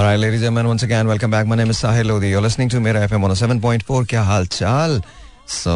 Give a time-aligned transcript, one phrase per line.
[0.00, 1.46] All right, ladies and gentlemen, once again, welcome back.
[1.46, 2.30] My name is Sahil Lodi.
[2.30, 4.06] You're listening to Mera FM 107.4.
[4.08, 5.02] क्या हाल चाल?
[5.46, 5.74] So,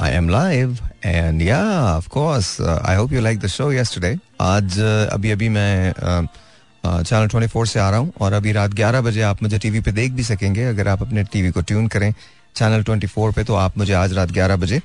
[0.00, 4.18] I am live and yeah, of course, uh, I hope you liked the show yesterday.
[4.40, 9.22] आज uh, अभी मैं uh, 24 से आ रहा हूँ और अभी रात 11 बजे
[9.22, 12.12] आप मुझे टीवी पे देख भी सकेंगे अगर आप अपने टीवी को ट्यून करें
[12.56, 14.80] चैनल 24 पे तो आप मुझे आज रात 11 बजे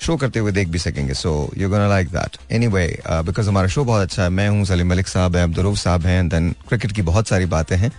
[0.00, 2.86] शो करते हुए देख भी सकेंगे। So you gonna like that anyway
[3.26, 6.28] because हमारा शो बहुत अच्छा है, मैं हूँ सलीम मलिक साहब हैं अब्दुल साहब हैं
[6.28, 7.92] देन क्रिकेट की बहुत सारी बातें हैं।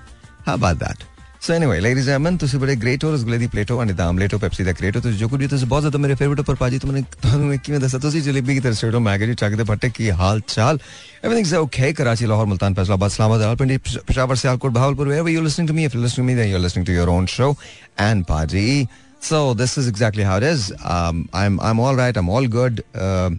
[0.46, 1.04] हाँ बात that
[1.42, 4.64] so anyway ladies एमन तुझे बड़े ग्रेट हो, रसगुल्ले प्लेटो और दाम लेटो पेप्सी
[4.64, 7.60] द क्रिएटो तुझे जो कुछ भी तुझे बहुत ज़्यादा मेरे फेवरेट पर पाजी, तुमने तुम्हें
[7.60, 7.98] की मैं दसा?
[7.98, 10.79] तुझे जलेबी की तरह से मैगे चाक दे भट्टे, की हाल चाल?
[11.26, 15.70] Everything is okay Karachi, Lahore, Multan, Faisalabad, Islamabad Rawalpindi Peshawar, Sialkot Bahawalpur where you listening
[15.70, 17.56] to me if you are listening to your own show
[18.00, 18.88] and पाजी
[19.21, 20.73] So this is exactly how it is.
[20.83, 22.15] Um, I'm I'm all right.
[22.15, 22.83] I'm all good.
[22.96, 23.29] Uh,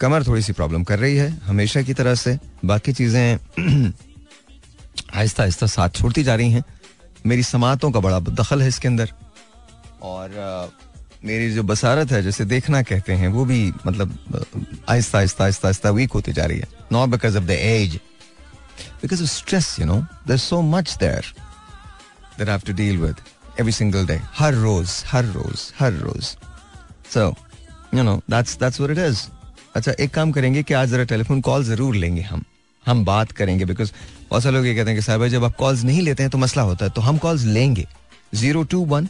[0.00, 3.38] कमर थोड़ी सी problem कर रही है हमेशा की तरह से बाकी चीज़ें
[5.14, 6.62] आहिस्ता आहिस्ता साथ छोड़ती जा रही हैं
[7.26, 9.12] मेरी समातों का बड़ा दखल है इसके अंदर
[10.02, 10.86] और uh,
[11.24, 14.12] मेरी जो बसारत है जैसे देखना कहते हैं वो भी मतलब
[14.88, 17.98] आहिस्ता आहिस्ता आहिस्ता आहिस्ता वीक होती जा रही है not because of the age
[19.02, 19.96] because of stress you know
[20.28, 21.32] there so much there
[22.38, 23.20] there have to deal with
[23.58, 24.18] every single day.
[24.38, 26.24] हर रोज हर रोज हर रोज.
[27.14, 27.34] So
[27.94, 29.20] you know that's that's what it is
[29.76, 32.44] अच्छा एक काम करेंगे कि आज जरा टेलीफोन कॉल ज़रूर लेंगे हम.
[32.86, 33.92] हम बात करेंगे बिकॉज़
[34.30, 36.38] बहुत सारे लोग ये कहते हैं कि साहब, जब आप कॉल्स नहीं लेते हैं तो
[36.38, 37.86] मसला होता है तो हम कॉल्स लेंगे.
[38.34, 39.08] ज़ीरो टू वन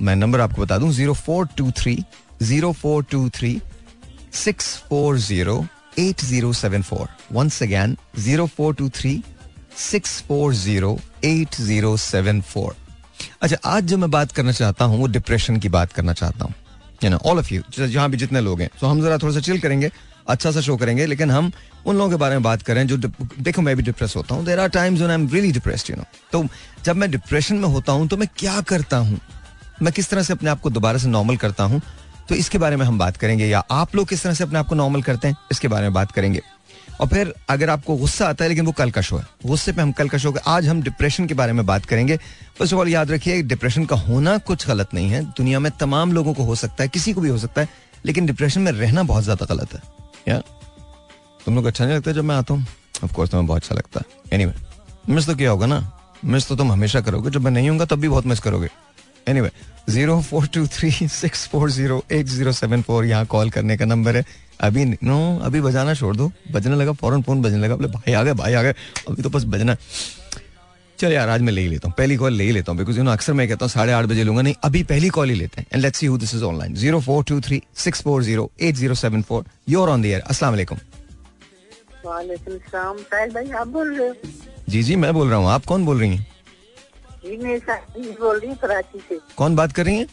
[0.00, 1.96] मैं नंबर आपको बता दूँ zero four two three
[2.42, 3.60] zero four two three
[4.34, 5.64] six four zero
[5.98, 9.22] eight zero seven four once again zero four two three
[9.78, 12.76] six four zero eight zero seven four
[13.42, 16.54] अच्छा आज जो मैं बात करना चाहता हूँ, वो डिप्रेशन की बात करना चाहता हूँ।
[17.04, 19.40] You know all of you जहाँ भी जितने लोग हैं। तो हम जरा थोड़ा सा
[19.40, 19.90] चिल करेंगे
[20.28, 21.50] अच्छा सा शो करेंगे, लेकिन हम
[21.86, 24.60] उन लोगों के बारे में बात करें जो देखो, मैं भी डिप्रेस होता हूँ। There
[24.60, 26.44] are times I am really depressed you know तो
[26.84, 29.18] जब मैं डिप्रेशन में होता हूँ तो मैं क्या करता हूँ?
[29.82, 31.80] मैं किस तरह से अपने आप को दोबारा से नॉर्मल करता हूँ?
[32.28, 34.66] तो इसके बारे में हम बात करेंगे, या आप लोग किस तरह से अपने आप
[34.66, 35.36] को नॉर्मल करते हैं?
[35.52, 36.40] इसके बारे में बात करेंगे।
[37.00, 39.82] और फिर अगर आपको गुस्सा आता है, लेकिन वो कल का शो है। गुस्से पे
[39.82, 42.88] हम कल का शो आज हम डिप्रेशन के बारे में बात करेंगे। फ़र्स्ट ऑफ़ ऑल
[42.88, 46.54] याद रखिए डिप्रेशन का होना कुछ गलत नहीं है। दुनिया में तमाम लोगों को हो
[46.54, 47.68] सकता है, किसी को भी हो सकता है,
[48.06, 49.82] लेकिन डिप्रेशन में रहना बहुत ज़्यादा गलत है।
[50.28, 50.38] या?
[51.44, 52.66] तुम लोग अच्छा नहीं लगता जब मैं आता हूँ?
[53.04, 54.52] ऑफकोर्स तुम्हें बहुत अच्छा लगता है। एनी
[55.08, 55.80] मिस तो क्या होगा ना?
[56.24, 58.68] मिस तो तुम हमेशा करोगे। जब मैं नहीं हूँ तब भी बहुत मिस करोगे।
[59.40, 59.50] Anyway
[59.88, 63.84] zero four two three six four zero eight zero seven four यहाँ कॉल करने का
[63.84, 64.24] नंबर है।
[64.60, 68.22] अभी नो अभी बजाना छोड़ दो। बजने लगा फ़ौरन फ़ोन बजने लगा बोले भाई आ
[68.22, 68.74] गए भाई आ गए
[69.08, 69.76] अभी तो बस बजना।
[70.98, 72.96] चल यार आज मैं ले ही लेता हूँ पहली कॉल ले ही लेता हूँ बिकॉज़
[72.98, 75.34] यू नो अक्सर मैं कहता हूँ साढ़े आठ बजे लूँगा नहीं अभी पहली कॉल ही
[75.34, 78.22] लेते हैं। And let's see who this is online zero four two three six four
[78.22, 80.78] zero eight zero seven four you're on there अस्सलाम वालेकुम
[82.04, 84.14] भाई आप बोल रहे हो?
[84.68, 86.26] जी जी मैं बोल रहा हूँ। आप कौन बोल रही हैं?
[88.20, 90.06] बोल रही हूँ कराची से। कौन बात कर रही हैं?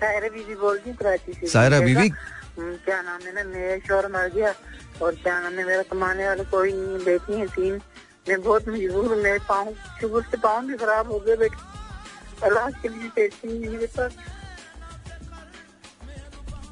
[0.00, 2.16] सायरा बीबी बोल रही हूँ कराची से। सायरा बीबी हम्म,
[2.58, 4.54] क्या नाम है ना मेरा शोर मर गया
[5.02, 7.80] और क्या नाम है मेरा कमाने वाला कोई नहीं बेटी है तीन।
[8.28, 12.74] मैं बहुत मजबूर हूँ मेरे पाँव शुगर से पाँव भी खराब हो गए बेटे। इलाज
[12.82, 14.16] के लिए पैसे नहीं मेरे पास।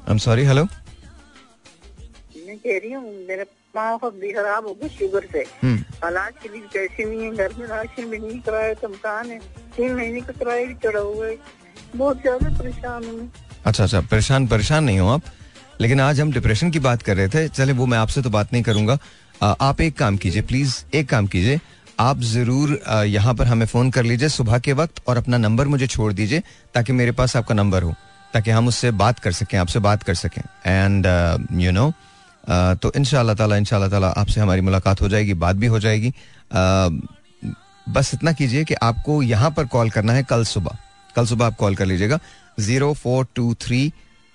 [0.09, 3.43] एम सॉरी हेलो मैं कह रही हूँ मेरे
[3.75, 7.53] पाँव भी खराब हो गए शुगर से। हम्म। इलाज के लिए पैसे नहीं है घर
[7.59, 9.39] में राशन भी नहीं कराया तो मकान है।
[9.75, 11.37] तीन महीने का किराया भी चढ़ा हुआ है।
[11.95, 13.31] बहुत ज़्यादा परेशान हूँ
[13.65, 15.21] अच्छा अच्छा परेशान परेशान नहीं हो आप?
[15.83, 18.53] लेकिन आज हम डिप्रेशन की बात कर रहे थे। चले वो मैं आपसे तो बात
[18.53, 18.97] नहीं करूँगा।
[19.61, 21.59] आप एक काम कीजिए प्लीज़ एक काम कीजिए।
[21.99, 25.87] आप ज़रूर यहाँ पर हमें फ़ोन कर लीजिए सुबह के वक्त और अपना नंबर मुझे
[25.87, 26.43] छोड़ दीजिए
[26.73, 27.93] ताकि मेरे पास आपका नंबर हो
[28.33, 31.05] ताकि हम उससे बात कर सकें आपसे बात कर सकें। एंड
[31.61, 31.91] यू नो
[32.75, 33.03] तो इन
[33.35, 36.91] ताला इन ताला आपसे हमारी मुलाकात हो जाएगी बात भी हो जाएगी। uh,
[37.87, 40.77] बस इतना कीजिए कि आपको यहाँ पर कॉल करना है कल सुबह।
[41.15, 42.19] कल सुबह आप कॉल कर लीजिएगा।
[42.59, 43.91] Zero four two three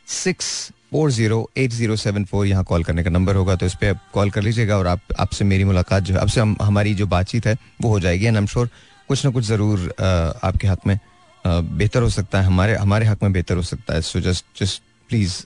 [0.08, 3.74] six four zero eight zero seven four यहाँ कॉल करने का नंबर होगा तो इस
[3.74, 6.94] पर आप कॉल कर लीजिएगा और आप आपसे मेरी मुलाकात जो है आपसे हम, हमारी
[6.94, 8.68] जो बातचीत है वो हो जाएगी। एंड एम श्योर
[9.08, 10.98] कुछ ना कुछ ज़रूर आपके हक में
[11.44, 14.82] बेहतर हो सकता है हमारे हमारे हक में बेहतर हो सकता है। So just just
[15.10, 15.36] please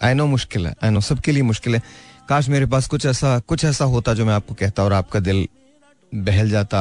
[0.00, 1.82] I know मुश्किल है आई नो सबके लिए मुश्किल है।
[2.28, 5.46] काश मेरे पास कुछ ऐसा कुछ ऐसा होता जो मैं आपको कहता और आपका दिल
[6.12, 6.80] बहल जाता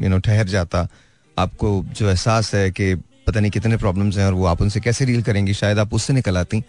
[0.00, 0.86] यू नो ठहर जाता
[1.36, 2.94] आपको जो एहसास है कि
[3.26, 5.54] पता नहीं कितने प्रॉब्लम्स हैं और वो आप उनसे कैसे डील करेंगी?
[5.54, 6.62] शायद आप उससे निकल आती।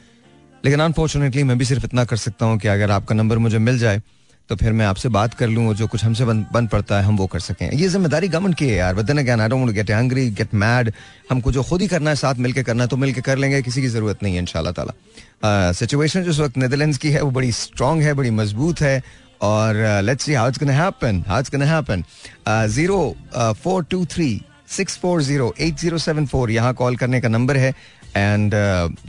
[0.63, 3.80] लेकिन अनफॉर्चुनेटली मैं भी सिर्फ़ इतना कर सकता हूँ कि अगर आपका नंबर मुझे मिल
[3.80, 4.02] जाए
[4.50, 7.16] तो फिर मैं आपसे बात कर लूँ जो कुछ हमसे बन, बन पड़ता है हम
[7.18, 10.30] वो कर सकें। ये ज़िम्मेदारी गवर्नमेंट की है यार। बदन again I don't get hungry
[10.31, 10.92] get mad
[11.30, 13.81] हमको जो खुद ही करना है साथ मिलकर करना है तो मिलकर कर लेंगे किसी
[13.81, 18.01] की ज़रूरत नहीं है इन ताला। सिचुएशन जिस वक्त नदरलैंड की है वो बड़ी स्ट्रांग
[18.01, 19.01] है बड़ी मज़बूत है।
[19.44, 22.04] और let's see how it's gonna happen how it's gonna happen
[22.48, 23.16] zero
[23.63, 24.30] four two three
[24.75, 27.74] six four zero eight zero seven four यहाँ कॉल करने का नंबर है।
[28.16, 28.54] एंड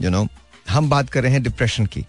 [0.01, 0.27] यू नो
[0.69, 2.05] हम बात कर रहे हैं डिप्रेशन की।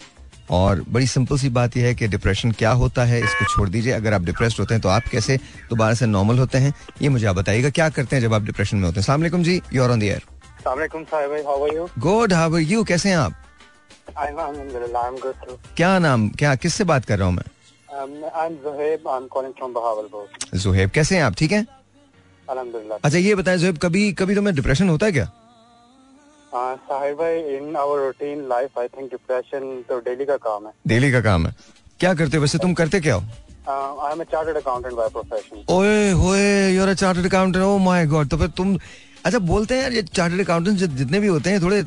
[0.51, 3.93] और बड़ी सिंपल सी बात यह है कि डिप्रेशन क्या होता है इसको छोड़ दीजिए।
[3.93, 5.37] अगर आप डिप्रेस्ड होते हैं तो आप कैसे
[5.71, 6.73] दोबारा से नॉर्मल होते हैं
[7.03, 9.05] ये मुझे आप बताइएगा। क्या करते हैं जब आप डिप्रेशन में होते हैं?
[9.07, 10.23] सलाम जी you are on the air
[11.99, 13.33] good how are you कैसे हैं आप?
[15.77, 17.45] क्या नाम क्या किससे बात कर रहा हूँ मैं?
[20.55, 21.35] जुहेब um, कैसे हैं आप?
[21.35, 21.67] ठीक हैं?
[22.49, 25.25] अच्छा ये बताएँ जुहेब कभी कभी तो मैं डिप्रेशन होता है क्या?
[26.53, 31.11] साहिर भाई in our routine life I think depression तो डेली का काम है। डेली
[31.13, 31.55] का काम है।
[32.01, 32.41] क्या करते हो?
[32.43, 33.23] वैसे तुम करते क्या हो?
[34.05, 37.79] I am a chartered accountant by profession ओए होए you are a chartered accountant oh
[37.85, 38.77] my god तो फिर तुम
[39.25, 41.85] अच्छा बोलते हैं यार ये चार्टर्ड अकाउंटेंट जितने भी होते हैं थोड़े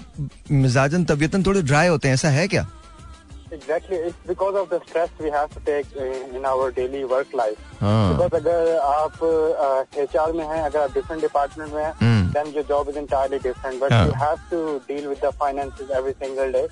[0.51, 2.67] मिजाजन तबीयतन थोड़े ड्राई होते हैं ऐसा है क्या?
[3.51, 5.85] Exactly, it's because of the stress we have to take
[6.33, 7.57] in our daily work life.
[7.79, 9.17] Because अगर आप
[9.97, 12.31] एच uh, में हैं, अगर आप different department में हैं, hmm.
[12.35, 13.81] then your job is entirely different.
[13.81, 16.67] But you have to deal with the finances every single day.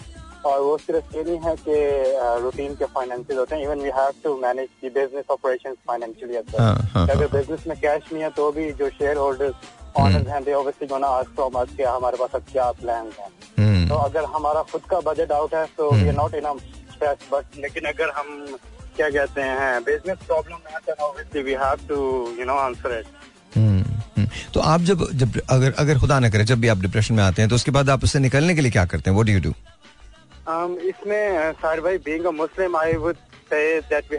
[0.45, 4.11] और वो सिर्फ़ ये नहीं है कि रूटीन के फाइनेंसेस होते हैं even we have
[4.23, 8.89] to manage the business operations financially अगर बिज़नेस में कैश नहीं है तो भी जो
[8.89, 9.67] शेयर होल्डर्स
[10.03, 13.29] ऑनर्स हैं they obviously gonna ask from us हमारे पास अब क्या प्लान हैं
[13.59, 13.78] hmm.
[13.89, 16.57] तो अगर हमारा खुद का बजट आउट है तो we are not in
[16.93, 18.27] stress but लेकिन अगर हम
[18.95, 21.97] क्या कहते हैं बिज़नेस प्रॉब्लम है तो obviously we have to
[22.39, 23.17] you know answer it
[24.53, 27.41] तो आप जब जब अगर अगर खुदा ना करे जब भी आप डिप्रेशन में आते
[27.41, 29.17] हैं तो उसके बाद आप उससे निकलने के लिए क्या करते हैं?
[29.17, 29.53] व्हाट डू डू
[30.89, 33.15] इसमें सार भाई being a Muslim I would
[33.53, 34.17] that we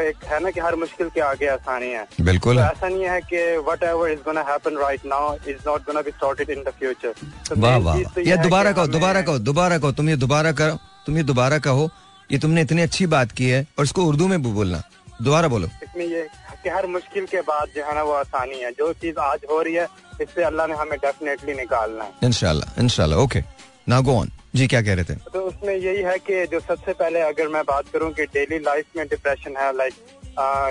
[0.00, 3.20] एक है ना कि हर मुश्किल के आगे आसानी है। बिल्कुल। तो ऐसा नहीं है
[3.20, 7.14] कि whatever is gonna happen right now is not gonna be sorted in the future
[7.58, 11.22] वाह वाह ये दोबारा कहो दोबारा कहो दोबारा कहो तुम ये दोबारा करो तुम ये
[11.22, 11.90] दोबारा कहो
[12.30, 14.82] ये तुमने इतनी अच्छी बात की है और इसको उर्दू में भी बोलना।
[15.22, 16.26] दोबारा बोलो। इसमें ये
[16.62, 19.60] कि हर मुश्किल के बाद जो है ना वो आसानी है। जो चीज़ आज हो
[19.62, 19.86] रही है
[20.20, 23.42] इससे अल्लाह ने हमें डेफिनेटली निकालना है। इनशाला इनशाला ओके।
[23.88, 25.14] ना गो ऑन जी क्या कह रहे थे?
[25.32, 28.96] तो उसमें यही है कि जो सबसे पहले अगर मैं बात करूँ कि डेली लाइफ
[28.96, 29.94] में डिप्रेशन है like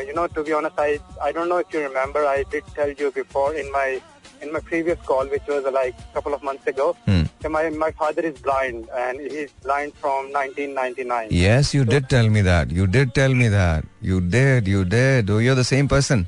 [0.07, 2.95] you know to be honest I I don't know if you remember I did tell
[3.01, 3.94] you before in my
[4.44, 8.25] in my previous call which was like couple of months ago कि my my father
[8.25, 12.86] is blind and he is blind from 1999 yes you did tell me that you
[12.98, 16.25] did tell me that you did you did you are the same person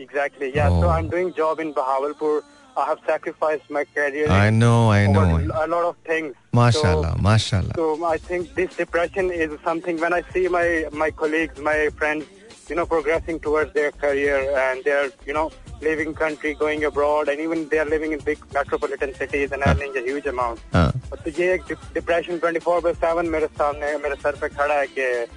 [0.00, 2.42] exactly या so I am doing job in Bahawalpur
[2.79, 4.29] I have sacrificed my career.
[4.29, 5.37] I know, I know.
[5.53, 6.35] A lot of things.
[6.51, 7.71] Mashallah, so, mashallah.
[7.75, 12.25] So I think this depression is something when I see my my colleagues, my friends,
[12.69, 17.39] you know, progressing towards their career and they're, you know, leaving country, going abroad, and
[17.39, 20.59] even they are living in big metropolitan cities and earning a huge amount.
[20.73, 20.91] Uh.
[21.25, 25.27] तो ये एक depression 24 by 7 मेरे सामने मेरे sir पे खड़ा है कि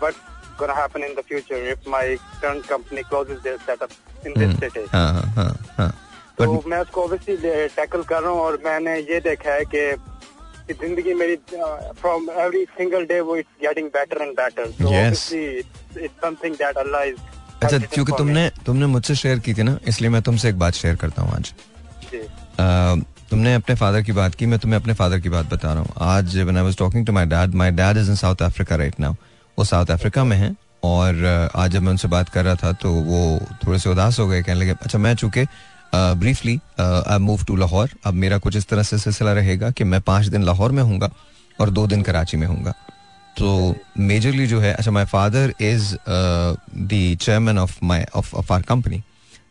[0.00, 0.14] but
[0.58, 3.90] gonna happen in the future if my current company closes their setup
[4.24, 4.86] in this city.
[6.45, 9.83] तो मैं उसको ऑब्वियसली टैकल कर रहा हूँ और मैंने ये देखा है कि
[10.71, 11.35] ज़िंदगी मेरी
[12.01, 14.63] फ्रॉम एवरी सिंगल डे वो it's getting better and better
[15.09, 15.27] it's
[16.23, 17.15] something that Allah is
[17.63, 20.95] अच्छा क्योंकि तुमने तुमने मुझसे शेयर की थी ना इसलिए मैं तुमसे एक बात शेयर
[21.03, 21.53] करता हूँ आज।
[23.29, 25.93] तुमने अपने फादर की बात की मैं तुम्हें अपने फादर की बात बता रहा हूँ।
[26.15, 28.99] आज when I was talking to my dad my dad is in South Africa right
[28.99, 29.13] now
[29.57, 32.91] वो साउथ अफ्रीका में है और आज जब मैं उनसे बात कर रहा था तो
[32.91, 33.19] वो
[33.65, 35.45] थोड़े से उदास हो गए कहने लगे अच्छा मैं चूँकि
[35.93, 40.01] briefly I move to Lahore अब मेरा कुछ इस तरह से सिलसिला रहेगा कि मैं
[40.01, 40.99] पाँच दिन लाहौर में हूँ
[41.59, 42.73] और दो दिन कराची में हूँ
[43.37, 48.61] तो मेजरली जो है अच्छा my father is the chairman of my of of our
[48.61, 49.01] company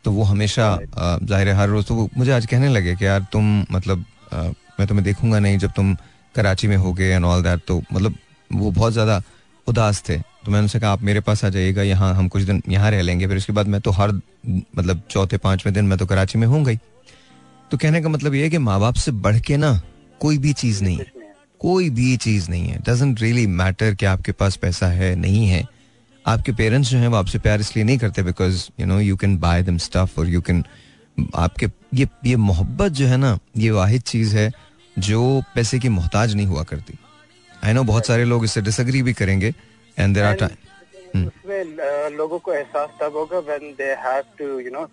[0.04, 3.06] तो वो हमेशा uh, ज़ाहिर है हर रोज तो वो मुझे आज कहने लगे कि
[3.06, 5.94] यार तुम मतलब uh, मैं तुम्हें देखूँगा नहीं जब तुम
[6.34, 8.14] कराची में हो गए एंड ऑल दैट तो मतलब
[8.50, 9.22] वो बहुत ज़्यादा
[9.68, 12.62] उदास थे। तो मैंने उनसे कहा, आप मेरे पास आ जाइएगा, यहाँ हम कुछ दिन,
[12.68, 14.12] यहाँ रह लेंगे। फिर उसके बाद मैं तो हर
[14.46, 16.76] मतलब चौथे, पाँचवें दिन मैं तो कराची में हूँ गई।
[17.70, 19.80] तो कहने का मतलब ये है कि माँ बाप से बढ़ के ना
[20.20, 21.12] कोई भी चीज़ नहीं है।
[21.60, 25.64] कोई भी चीज़ नहीं है। डजेंट रियली मैटर कि आपके पास पैसा है, नहीं है।
[26.24, 29.36] आपके पेरेंट्स जो हैं, वो आपसे प्यार इसलिए नहीं करते because you know you can
[29.38, 30.64] buy them stuff और यू कैन
[31.34, 34.50] आपके, ये ये मोहब्बत जो है ना, ये वाहिद चीज़ है
[34.98, 36.94] जो पैसे की मोहताज नहीं हुआ करती।
[37.64, 39.52] आई नो बहुत सारे लोग इससे डिसग्री भी करेंगे
[39.98, 44.70] एंड देयर आर टाइम उसमें लोगों को एहसास तब होगा when they have to you
[44.70, 44.86] know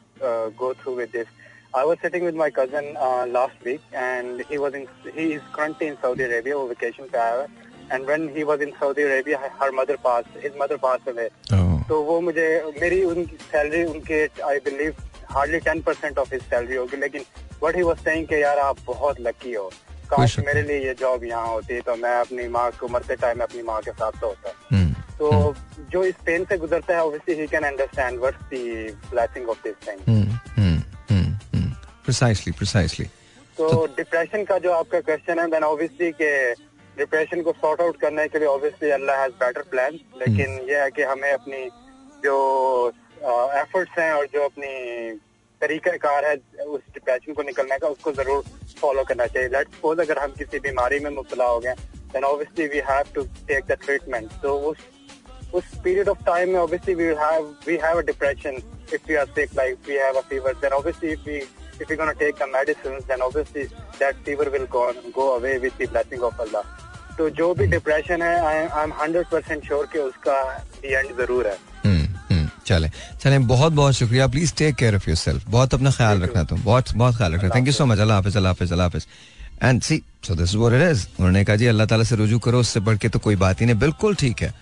[0.59, 1.35] go through with this
[1.73, 4.85] I was sitting with my cousin uh, last week, and he was in.
[5.15, 7.47] He is currently in Saudi Arabia on vacation पे आया
[7.89, 10.29] And when he was in Saudi Arabia, her mother passed.
[10.37, 11.27] His mother passed away.
[11.51, 11.83] Oh.
[11.89, 12.47] तो वो मुझे
[12.81, 14.95] मेरी उनकी salary उनके I believe
[15.29, 17.25] hardly 10% of his salary होगी लेकिन
[17.61, 19.71] what he was saying कि यार आप बहुत लकी हो
[20.09, 23.61] काश मेरे लिए ये जॉब यहाँ होती तो मैं अपनी माँ को मरते टाइम अपनी
[23.63, 27.41] माँ के साथ तो होता। हम्म, तो हम्म। जो इस पेन से गुजरता है obviously
[27.41, 30.25] he can understand what's the blessing of this thing
[32.05, 33.05] precisely precisely
[33.57, 36.29] तो डिप्रेशन का जो आपका क्वेश्चन है देन ऑब्वियसली के
[36.97, 40.89] डिप्रेशन को सॉर्ट आउट करने के लिए obviously Allah has better plan लेकिन ये है
[40.91, 41.63] कि हमें अपनी
[42.23, 42.37] जो
[43.57, 44.71] एफर्ट्स हैं और जो अपनी
[45.61, 46.35] तरीका कार है,
[46.65, 48.43] उस डिप्रेशन को निकलने का, उसको ज़रूर
[48.79, 51.73] फॉलो करना चाहिए। लेट्स सपोज़ अगर हम किसी बीमारी में मुबतला हो गए
[52.13, 54.77] then obviously we have to take the treatment तो उस
[55.53, 58.61] उस पीरियड ऑफ़ टाइम में obviously we have we have a depression
[58.93, 61.41] if we are sick like we have a fever then obviously if we
[61.79, 63.63] if you're going to take the then obviously
[63.99, 66.63] that fever will go go away with the blessing of Allah.
[67.17, 70.37] तो जो भी depression है I am hundred percent sure कि उसका
[70.85, 71.55] and ज़रूर है।
[72.67, 72.89] चले।
[73.21, 76.93] चले बहुत बहुत शुक्रिया। Please take care of yourself बहुत अपना ख्याल रखना तुम। बहुत
[76.95, 79.07] बहुत ख्याल रखना। Thank you so much Allah हाफिज अल्लाह हाफिज अल्लाह हाफिज।
[79.63, 82.59] And see so this what it is उन्होंने कहा जी अल्लाह ताला से रुजू करो।
[82.59, 84.53] उससे बढ़ के तो कोई बात ही नहीं। बिल्कुल ठीक है।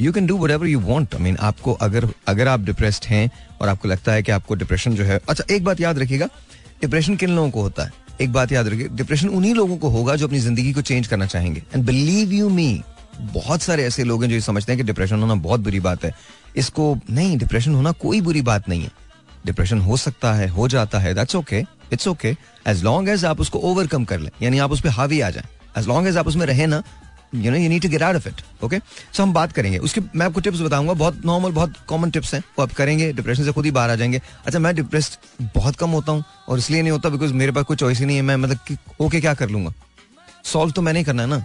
[0.00, 3.68] You can do whatever you want I mean आपको अगर अगर आप डिप्रेस्ड हैं और
[3.68, 6.28] आपको लगता है कि आपको डिप्रेशन जो है अच्छा एक बात याद रखिएगा।
[6.80, 7.92] डिप्रेशन किन लोगों को होता है?
[8.20, 11.26] एक बात याद रखिए डिप्रेशन उन्हीं लोगों को होगा जो अपनी ज़िंदगी को चेंज करना
[11.26, 12.82] चाहेंगे। एंड बिलीव यू मी
[13.22, 16.04] बहुत सारे ऐसे लोग हैं जो ये समझते हैं कि डिप्रेशन होना बहुत बुरी बात
[16.04, 16.14] है।
[16.56, 18.90] इसको, नहीं डिप्रेशन होना कोई बुरी बात नहीं है।
[19.46, 22.36] डिप्रेशन हो सकता है, हो जाता है that's okay it's okay
[22.68, 25.44] as long as आप उसको ओवरकम कर लें, यानी आप उस पर हावी आ जाए।
[25.78, 26.82] एज लॉन्ग एज आप उसमें रहे ना
[27.34, 28.78] you know you need to get out of it okay
[29.12, 32.40] so हम बात करेंगे। उसके, मैं आपको टिप्स बताऊँगा, बहुत नॉर्मल बहुत कॉमन टिप्स हैं।
[32.58, 35.90] वो आप करेंगे डिप्रेशन से खुद ही बाहर आ जाएँगे। अच्छा मैं डिप्रेस्ड बहुत कम
[35.90, 38.36] होता हूँ, और इसलिए नहीं होता बिकॉज़ मेरे पास कोई चॉइस ही नहीं है, मैं
[38.36, 39.72] मतलब ओके क्या कर लूँगा?
[40.44, 41.44] सॉल्व तो मैंने ही करना है ना।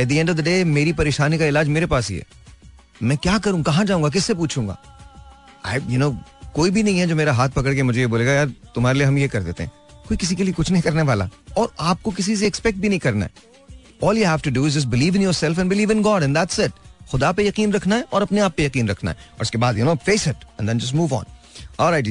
[0.00, 2.24] At the end of the day मेरी परेशानी का इलाज मेरे पास ही है।
[3.02, 3.62] मैं क्या करूँ?
[3.62, 4.08] कहाँ जाऊँगा?
[4.08, 4.76] किससे पूछूँगा?
[5.66, 6.10] आई यू नो
[6.54, 9.06] कोई भी नहीं है जो मेरा हाथ पकड़ के मुझे ये बोलेगा यार तुम्हारे लिए
[9.06, 9.72] हम ये कर देते हैं।
[10.08, 12.98] कोई किसी के लिए कुछ नहीं करने वाला। और आपको किसी से एक्सपेक्ट भी नहीं
[12.98, 13.30] करना है।
[14.04, 16.36] All you have to do is just believe in yourself and believe in God and
[16.38, 16.72] that's it
[17.10, 19.78] खुदा पे यकीन रखना है और अपने आप पे यकीन रखना है। और उसके बाद
[19.78, 21.24] you know face it and then just move on
[21.80, 22.06] alright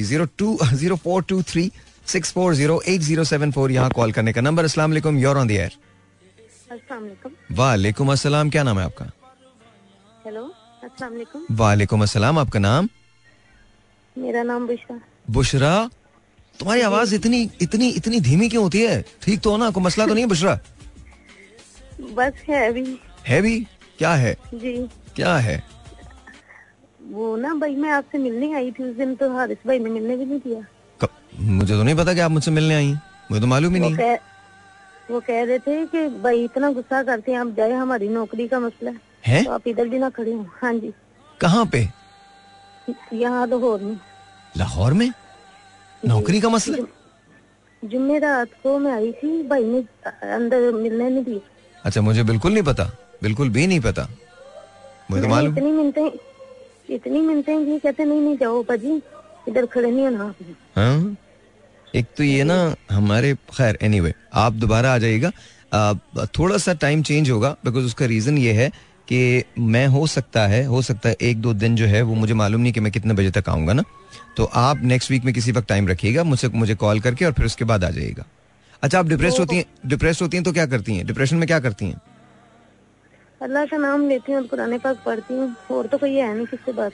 [3.24, 5.72] seven four यहाँ कॉल करने का नंबर अस्सलाम वालेकुम योर ऑन द एयर
[7.50, 9.10] वालेकुम अस्सलाम क्या नाम है आपका?
[10.26, 10.53] हेलो।
[10.84, 12.88] वालेकुम अस्सलाम आपका नाम?
[14.16, 15.00] मेरा नाम बुशरा।
[15.30, 15.90] बुशरा
[16.58, 19.04] तुम्हारी आवाज़ इतनी इतनी इतनी धीमी क्यों होती है?
[19.22, 20.58] ठीक तो हो ना कोई मसला तो नहीं है बुशरा?
[22.12, 23.58] बस हैवी हैवी
[23.98, 24.34] क्या है?
[24.54, 24.76] जी।
[25.16, 25.62] क्या है?
[27.00, 30.16] वो ना भाई मैं आपसे मिलने आई थी उस दिन तो हारिस भाई ने मिलने
[30.16, 31.08] भी नहीं दिया।
[31.40, 32.92] मुझे तो नहीं पता कि आप मुझसे मिलने आई
[33.30, 34.16] मुझे तो मालूम ही नहीं।
[35.10, 38.60] वो कह रहे थे कि भाई इतना गुस्सा करते हैं आप जाए हमारी नौकरी का
[38.60, 40.92] मसला है। तो आप इधर भी ना खड़े हो। हाँ जी।
[41.40, 41.88] कहाँ पे?
[43.12, 43.96] यहाँ लाहौर में।
[44.56, 45.10] लाहौर में?
[46.02, 46.84] नौकरी का मसला?
[47.82, 49.78] जुम्मे रात को मैं आई थी भाई ने
[50.34, 51.40] अंदर मिलने नहीं दी
[51.84, 52.84] अच्छा मुझे बिल्कुल नहीं पता।
[53.22, 54.06] बिल्कुल भी नहीं पता।
[55.10, 56.06] मुझे तो मालूम इतनी मिलते
[56.94, 59.00] इतनी मिलते हैं कहते नहीं नहीं जाओ भाजी
[59.48, 60.34] इधर खड़े नहीं होना
[60.76, 61.16] हाँ?
[61.94, 65.30] एक तो ये ना हमारे खैर एनीवे anyway, आप दोबारा आ जाइएगा।
[66.38, 68.70] थोड़ा सा टाइम चेंज होगा बिकॉज़ उसका रीजन ये है
[69.08, 72.34] कि मैं हो सकता है हो सकता है एक दो दिन जो है वो मुझे
[72.34, 73.82] मालूम नहीं कि मैं कितने बजे तक आऊँगा ना।
[74.36, 77.46] तो आप नेक्स्ट वीक में किसी वक्त टाइम रखिएगा मुझसे मुझे कॉल करके और फिर
[77.46, 78.24] उसके बाद आ जाइएगा।
[78.82, 81.06] अच्छा आप डिप्रेस होती हैं डिप्रेस होती हैं तो क्या करती हैं?
[81.06, 82.00] डिप्रेशन में क्या करती हैं?
[83.40, 86.72] अल्लाह का नाम लेती हूँ कुरान पाक पढ़ती हूँ। और तो कोई है नहीं किससे
[86.72, 86.92] बात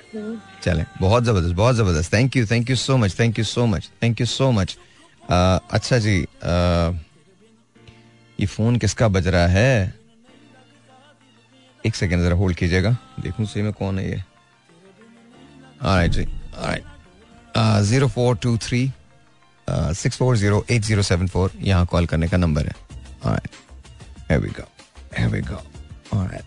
[0.64, 3.90] चले बहुत ज़बरदस्त बहुत ज़बरदस्त। Thank you thank you so much thank you so much
[4.02, 4.76] thank you so much
[5.23, 6.93] अच्छा जी आ,
[8.38, 9.95] ये फ़ोन किसका बज रहा है?
[11.87, 14.22] एक सेकेंड जरा होल्ड कीजिएगा। देखूँ सही में कौन है ये।
[15.82, 16.84] राइट जी। Right
[17.84, 18.90] zero four two three
[19.68, 22.75] six four zero eight zero seven four यहाँ कॉल करने का नंबर है।
[24.30, 24.64] Go.
[25.16, 25.56] Here we go.
[26.12, 26.44] All right.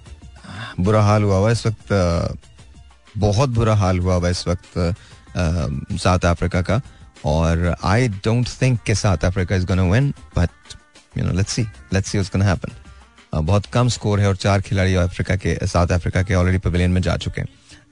[0.80, 1.94] बुरा हाल हुआ हुआ इस वक्त
[3.18, 4.78] बहुत बुरा हाल हुआ हुआ इस वक्त
[5.38, 6.82] साउथ अफ्रीका का।
[7.26, 10.78] और आई डोंट थिंक कि South Africa is gonna win but
[11.18, 11.64] you know let's see
[11.94, 12.72] let's see what's gonna happen
[13.34, 17.02] बहुत कम स्कोर है और चार खिलाड़ी अफ्रीका के साउथ अफ्रीका के ऑलरेडी पवेलियन में
[17.02, 17.48] जा चुके हैं।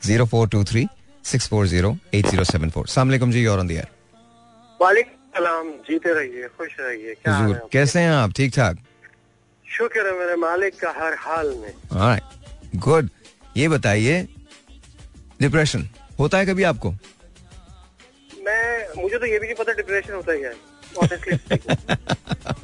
[0.05, 0.87] Zero four two three
[1.31, 3.87] six four zero eight zero seven four सलामकुम जी और ऑन दियर
[5.37, 8.31] सलाम जीते रहिए खुश रहिए क्या कैसे हैं आप?
[8.37, 8.77] ठीक ठाक?
[9.65, 12.19] शुक्र है मेरे मालिक का हर हाल में।
[12.85, 13.09] गुड
[13.57, 14.21] ये बताइए
[15.41, 15.87] डिप्रेशन
[16.19, 16.91] होता है कभी आपको?
[18.45, 20.53] मैं मुझे तो ये भी नहीं पता डिप्रेशन होता है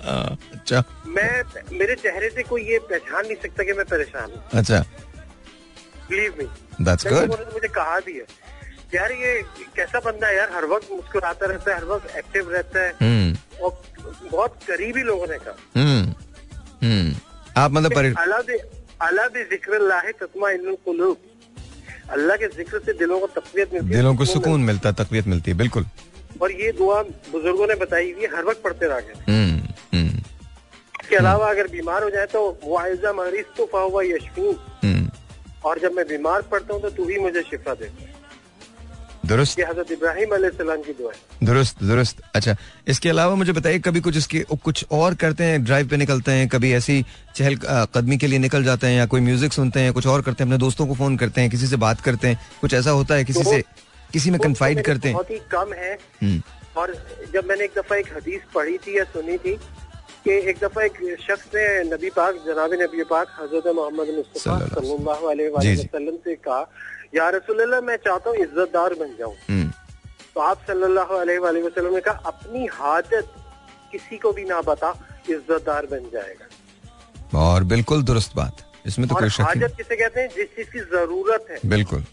[0.07, 0.83] अच्छा।
[1.17, 1.31] मैं
[1.77, 4.79] मेरे चेहरे से कोई ये पहचान नहीं सकता कि मैं परेशान हूँ। अच्छा।
[6.09, 6.45] बिलीव मी
[6.85, 8.25] दैट्स गुड मुझे कहा भी है।
[8.93, 9.31] यार ये
[9.75, 10.49] कैसा बंदा है यार?
[10.53, 13.61] हर वक्त मुस्कुराता रहता है हर वक्त एक्टिव रहता है। hmm.
[13.61, 13.71] और
[14.31, 16.03] बहुत करीबी लोगों ने कहा। hmm.
[17.57, 18.15] आप मतलब.
[19.01, 19.79] अल्लाह भी ज़िक्र
[20.21, 20.49] तस्मा
[22.13, 25.27] अल्लाह के ज़िक्र से दिलों को तकवीत मिलती है दिलों को सुकून मिलता है। तकवीत
[25.27, 25.85] मिलती है बिल्कुल।
[26.41, 30.21] और ये दुआ बुज़ुर्गों ने बताई हुई हर वक्त पढ़ते रह गए हम्म।
[31.07, 34.47] इसके अलावा अगर बीमार हो जाए तो वाइजा मरीज़ तो फावा यशफी
[34.83, 35.09] हम्म।
[35.65, 37.89] और जब मैं बीमार पड़ता हूँ तो तू ही मुझे शिफा दे।
[39.25, 40.35] दुरुस्त। हज़रत इब्राहिम
[40.83, 42.55] की दुआ है। दुरुस्त दुरुस्त। अच्छा
[42.87, 46.47] इसके अलावा मुझे बताइए कभी कुछ इसके कुछ और करते हैं ड्राइव पे निकलते हैं
[46.49, 47.01] कभी ऐसी
[47.35, 47.55] चहल
[47.95, 50.49] कदमी के लिए निकल जाते हैं या कोई म्यूज़िक सुनते हैं कुछ और करते हैं
[50.49, 53.25] अपने दोस्तों को फ़ोन करते हैं किसी से बात करते हैं कुछ ऐसा होता है
[53.25, 53.63] किसी तो से
[54.13, 55.15] किसी में कन्फाइड करते हैं?
[55.15, 56.41] बहुत ही कम है। हम्म।
[56.77, 56.93] और
[57.33, 59.57] जब मैंने एक दफ़ा एक हदीस पढ़ी थी या सुनी थी
[60.27, 66.35] कि एक दफ़ा एक शख्स ने नबी पाक जनाब नबी पाक हज़रत मोहम्मद वसल्लम। से
[66.35, 66.71] कहा
[67.15, 69.71] या रसूल मैं चाहता हूँ इज्जतदार बन जाऊँ। हम्म।
[70.35, 73.33] तो आप सल्लल्लाहु अलैहि वसल्लम ने कहा अपनी हाजत
[73.91, 79.29] किसी को भी ना बता इज्जतदार बन जाएगा। और बिल्कुल दुरुस्त बात। इसमें तो कोई
[79.29, 80.29] शक हाजत किसे कहते हैं?
[80.35, 82.03] जिस चीज़ की ज़रूरत है। बिल्कुल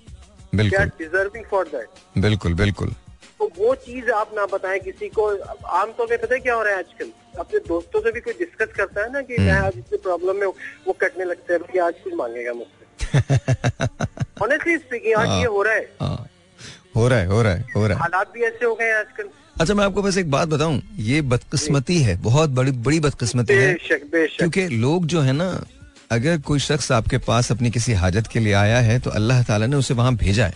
[0.54, 2.94] बिल्कुल। डिजर्विंग फॉर दैट बिल्कुल बिल्कुल।
[3.38, 6.78] तो वो चीज़ आप ना बताएँ किसी को। आमतौर पर पता क्या हो रहा है
[6.78, 7.12] आजकल?
[7.38, 10.37] अपने दोस्तों से भी कोई डिस्कस करता है ना कि मैं हम्म। आज इतनी प्रॉब्लम
[10.37, 10.47] में
[10.87, 12.83] वो कटने लगते हैं कि आज कुछ मांगेगा मुझसे।
[14.45, 16.29] ऑनेस्टली स्पीकिंग आज ये हो रहा है। हाँ।
[16.97, 18.95] हो रहा है हो रहा है हो रहा है। हालात भी ऐसे हो गए हैं
[18.95, 19.29] आजकल।
[19.61, 23.75] अच्छा मैं आपको बस एक बात बताऊँ ये बदकिस्मती है बहुत बड़ी बड़ी बदकिस्मती है।
[23.83, 25.49] क्योंकि लोग जो है ना
[26.11, 29.67] अगर कोई शख्स आपके पास अपनी किसी हाजत के लिए आया है तो अल्लाह ताला
[29.67, 30.55] ने उसे वहाँ भेजा है।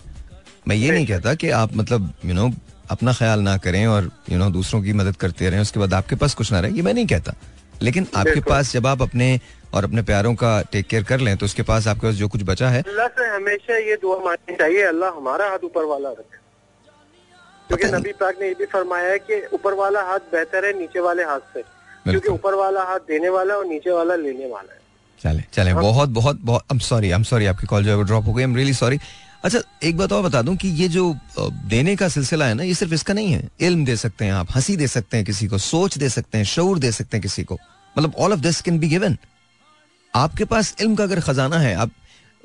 [0.67, 2.49] मैं ये नहीं कहता कि आप मतलब यू नो
[2.91, 6.15] अपना ख्याल ना करें और यू नो दूसरों की मदद करते रहें उसके बाद आपके
[6.15, 7.33] पास कुछ ना रहे ये मैं नहीं कहता।
[7.81, 9.39] लेकिन आपके पास जब आप अपने
[9.73, 12.43] और अपने प्यारों का टेक केयर कर लें तो उसके पास आपके पास जो कुछ
[12.45, 16.37] बचा है। अल्लाह से हमेशा ये दुआ मांगनी चाहिए अल्लाह हमारा हाथ ऊपर वाला रखे।
[17.69, 20.99] क्योंकि नबी पाक ने ये भी फरमाया है कि ऊपर वाला हाथ बेहतर है नीचे
[20.99, 24.79] वाले हाथ से क्योंकि ऊपर वाला हाथ देने वाला और नीचे वाला लेने वाला है।
[25.19, 28.05] चले चले। बहुत बहुत बहुत I am sorry I am sorry आपकी कॉल जो है
[28.05, 28.99] ड्रॉप हो गई आई एम रियली सॉरी
[29.43, 32.73] अच्छा एक बात और बता दूँ कि ये जो देने का सिलसिला है ना, ये
[32.73, 35.57] सिर्फ़ इसका नहीं है। इल्म दे सकते हैं आप, हँसी दे सकते हैं किसी को,
[35.57, 37.57] सोच दे सकते हैं शौर दे सकते हैं किसी को।
[37.97, 39.17] मतलब all of this can be given
[40.15, 41.91] आपके पास इल्म का अगर खजाना है, आप,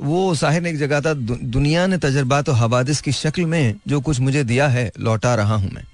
[0.00, 4.00] वो साहिर ने एक जगह था दुनिया ने तजर्बा और हवादिस की शक्ल में जो
[4.00, 5.84] कुछ मुझे दिया है, लौटा रहा हूँ मैं।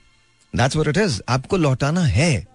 [0.57, 2.47] दैट्स व्हाट इट इज़ आपको लौटाना है।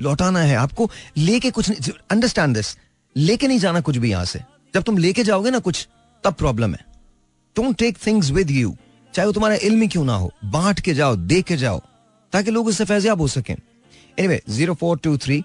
[0.00, 2.76] लौटाना है। आपको लेके कुछ अंडरस्टैंड दिस
[3.16, 4.40] लेके नहीं जाना कुछ भी यहाँ से।
[4.74, 5.88] जब तुम लेके जाओगे ना कुछ,
[6.24, 6.95] तब प्रॉब्लम है।
[7.56, 8.76] Don't take things with you
[9.14, 11.80] चाहे वो तुम्हारा इल्म ही क्यों ना हो, बांट के जाओ, दे के जाओ,
[12.32, 15.44] ताकि लोग उससे फैजियाब हो सकें। Anyway zero four two three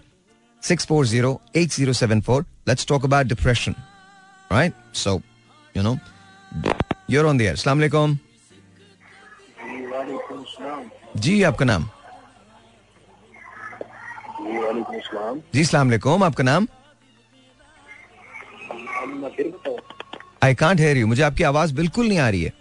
[0.64, 3.76] six four zero eight zero seven four let's talk about depression
[4.52, 5.22] right so
[5.76, 5.98] you know
[7.12, 8.18] you're on अस्सलाम वालेकुम
[11.18, 11.90] जी, आपका नाम?
[15.54, 16.68] जी सलाम आपका नाम?
[20.44, 22.54] आई कांट हेयर यू मुझे आपकी आवाज़ बिल्कुल नहीं आ रही है।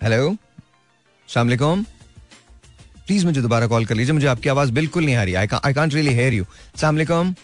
[0.00, 0.34] हेलो
[1.28, 1.82] सलामकुम
[3.06, 5.94] प्लीज़ मुझे दोबारा कॉल कर लीजिए। मुझे आपकी आवाज़ बिल्कुल नहीं आ रही। I can't
[5.94, 6.44] really hear you
[6.80, 7.34] सलामकुम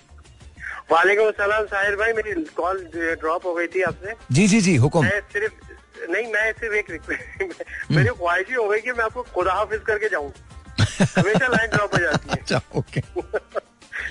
[0.91, 5.05] वालेकुम सलाम साहिर भाई। मेरी कॉल ड्रॉप हो गई थी आपसे। जी जी जी हुक्म।
[5.05, 6.91] मैं सिर्फ़ नहीं मैं सिर्फ़ एक
[7.91, 10.33] मेरी हम्म। ख्वाहिश हो गई कि मैं आपको खुदा हाफिज करके जाऊँ।
[11.19, 13.03] हमेशा लाइन ड्रॉप हो जाती है। अच्छा ओके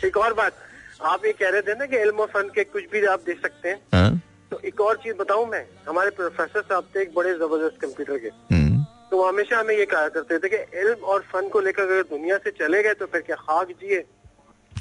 [0.08, 0.65] एक और बात।
[0.99, 3.69] आप ये कह रहे थे ना कि इल्म फन के कुछ भी आप देख सकते
[3.69, 4.10] हैं आ?
[4.51, 8.27] तो एक और चीज़ बताऊँ मैं हमारे प्रोफेसर साहब थे एक बड़े ज़बरदस्त कंप्यूटर के
[8.53, 11.83] हम्म। तो वो हमेशा हमें ये कहा करते थे कि इल्म और फन को लेकर
[11.83, 14.03] अगर दुनिया से चले गए तो फिर क्या खाक जिए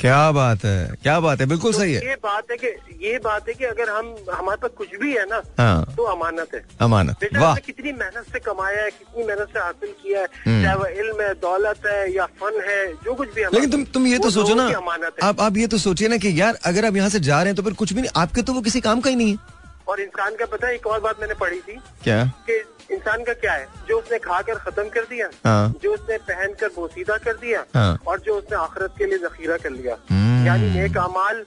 [0.01, 0.95] क्या बात है?
[1.03, 1.47] क्या बात है?
[1.47, 2.69] बिल्कुल तो सही है। ये बात है कि
[3.07, 6.55] ये बात है कि अगर हम हमारे पास कुछ भी है ना हाँ। तो अमानत
[6.55, 10.63] है। अमानत। वाह। कितनी मेहनत से कमाया है कितनी मेहनत से हासिल किया है हम्म।
[10.63, 14.07] चाहे वो इल्म है दौलत है या फन है जो कुछ भी लेकिन तुम तुम
[14.07, 16.97] ये तो सोचो ना अमानत आप आप ये तो सोचिए ना कि यार अगर आप
[16.97, 19.01] यहाँ से जा रहे हैं तो फिर कुछ भी नहीं आपके तो वो किसी काम
[19.01, 19.55] का ही नहीं है।
[19.89, 22.25] और इंसान का पता है एक और बात मैंने पढ़ी थी क्या?
[22.51, 23.67] कि इंसान का क्या है?
[23.89, 27.65] जो उसने खा कर खत्म कर दिया हाँ। जो उसने पहन कर बोसीदा कर दिया
[27.75, 31.45] हाँ। और जो उसने आखिरत के लिए जखीरा कर लिया। हम्म। यानी नेक अमाल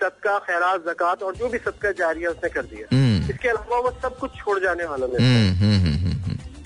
[0.00, 3.90] सदका खैरात जक़ात और जो भी सदका जारिया उसने कर दिया। हम्म। इसके अलावा वो
[4.02, 5.18] सब कुछ छोड़ जाने वालों में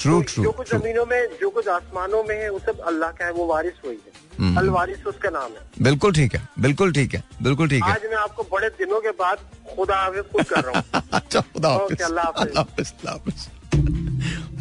[0.00, 3.24] ट्रू ट्रू जो कुछ जमीनों में जो कुछ आसमानों में है वो सब अल्लाह का
[3.24, 6.92] है वो वारिस हुई है। हम्म। अल वारिस उसका नाम है। बिल्कुल ठीक है बिल्कुल
[6.92, 9.38] ठीक है बिल्कुल ठीक है। आज मैं आपको बड़े दिनों के बाद
[9.76, 13.48] खुदा हाफिज खुद कर रहा हूँ। अच्छा खुदा हाफिज। अल्लाह हाफिज अल्लाह हाफिज।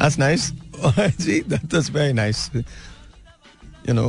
[0.00, 0.52] That's nice.
[1.24, 2.42] Ji that was very nice.
[3.88, 4.08] You know,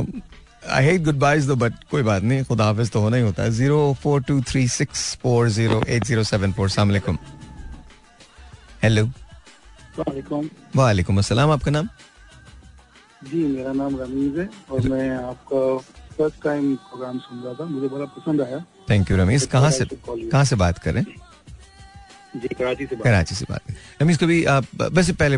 [0.76, 3.50] I hate goodbyes though, but कोई बात नहीं खुदा हाफिज तो होना ही होता है।
[3.50, 7.18] Zero four two three six four zero eight zero seven four सलामकुम
[8.84, 9.04] हेलो
[10.76, 11.88] वालेकुम। अस्सलाम आपका नाम?
[13.22, 15.60] जी मेरा नाम रमीज है और मैं आपका
[16.16, 18.58] फ़र्स्ट टाइम प्रोग्राम सुन रहा था। मुझे बड़ा पसंद आया।
[18.90, 21.04] थैंक यू रमेश कहाँ से कहाँ से बात करें
[22.36, 25.36] जी कराची से कराची से बात रमेश कभी आप वैसे पहले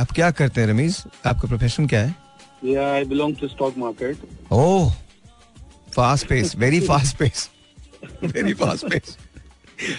[0.00, 1.02] आप क्या करते हैं रमीज?
[1.26, 2.14] आपका प्रोफेशन क्या है?
[2.62, 4.16] I belong to stock market.
[4.50, 4.92] Oh,
[5.92, 7.48] fast pace, very fast pace,
[8.22, 9.16] very fast pace.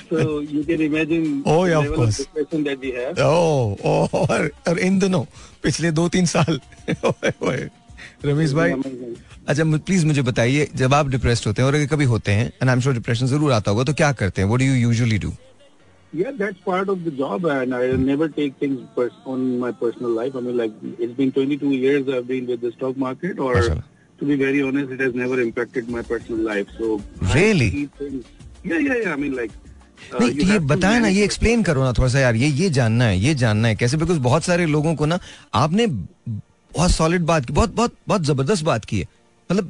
[0.09, 3.21] so you can imagine oh yeah of course of depression that we have.
[3.27, 5.23] Oh oh और, और इन दिनों
[5.63, 6.59] पिछले दो तीन साल।
[8.25, 12.31] रमेश भाई अच्छा प्लीज़ मुझे बताइए जब आप डिप्रेस्ड होते हैं और अगर कभी होते
[12.31, 14.47] हैं and I am sure depression ज़रूर आता होगा तो क्या करते हैं?
[14.47, 15.33] What do you usually do
[16.13, 20.11] Yeah, that's part of the job, and I never take things pers- on my personal
[20.11, 20.35] life.
[20.35, 23.83] I mean, like it's been 22 years I've been with the stock market, or Mashallah.
[24.19, 26.67] to be very honest, it has never impacted my personal life.
[26.77, 27.01] So
[27.33, 27.89] really,
[28.63, 29.13] yeah, yeah, yeah.
[29.13, 29.51] I mean, like.
[30.11, 32.69] Uh, नहीं तो ये बताया ना ये explain करो ना थोड़ा सा यार ये ये
[32.77, 35.19] जानना है ये जानना है कैसे बिकॉज़ बहुत सारे लोगों को ना
[35.55, 39.07] आपने बहुत सॉलिड बात की बहुत बहुत बहुत ज़बरदस्त बात की है
[39.51, 39.69] मतलब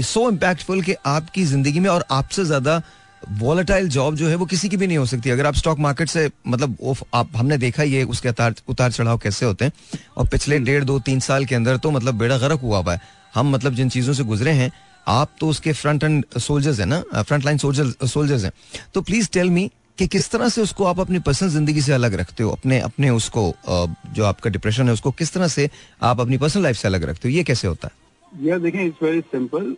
[0.00, 2.80] सो इम्पैक्टफुल कि आपकी ज़िंदगी में और आपसे ज़्यादा
[3.30, 6.08] वॉलेटाइल जॉब जो है वो किसी की भी नहीं हो सकती। अगर आप स्टॉक मार्केट
[6.08, 9.72] से मतलब वो आप हमने देखा ये उसके उतार उतार चढ़ाव कैसे होते हैं।
[10.16, 12.92] और पिछले हम्म। डेढ़ दो तीन साल के अंदर तो मतलब बेड़ा गर्क हुआ हुआ
[12.92, 13.00] है।
[13.34, 14.70] हम मतलब जिन चीज़ों से गुजरे हैं
[15.06, 18.52] आप तो उसके फ्रंट एंड सोल्जर्स है ना फ्रंट लाइन सोल्जर्स हैं।
[18.94, 22.14] तो प्लीज़ टेल मी कि किस तरह से उसको आप अपनी पर्सनल ज़िंदगी से अलग
[22.14, 22.50] रखते हो?
[22.50, 25.68] अपने अपने उसको जो आपका डिप्रेशन है उसको किस तरह से
[26.02, 27.34] आप अपनी पर्सनल लाइफ से अलग रखते हो?
[27.34, 28.00] ये कैसे होता है?
[28.32, 29.76] Yeah, देखें it's very simple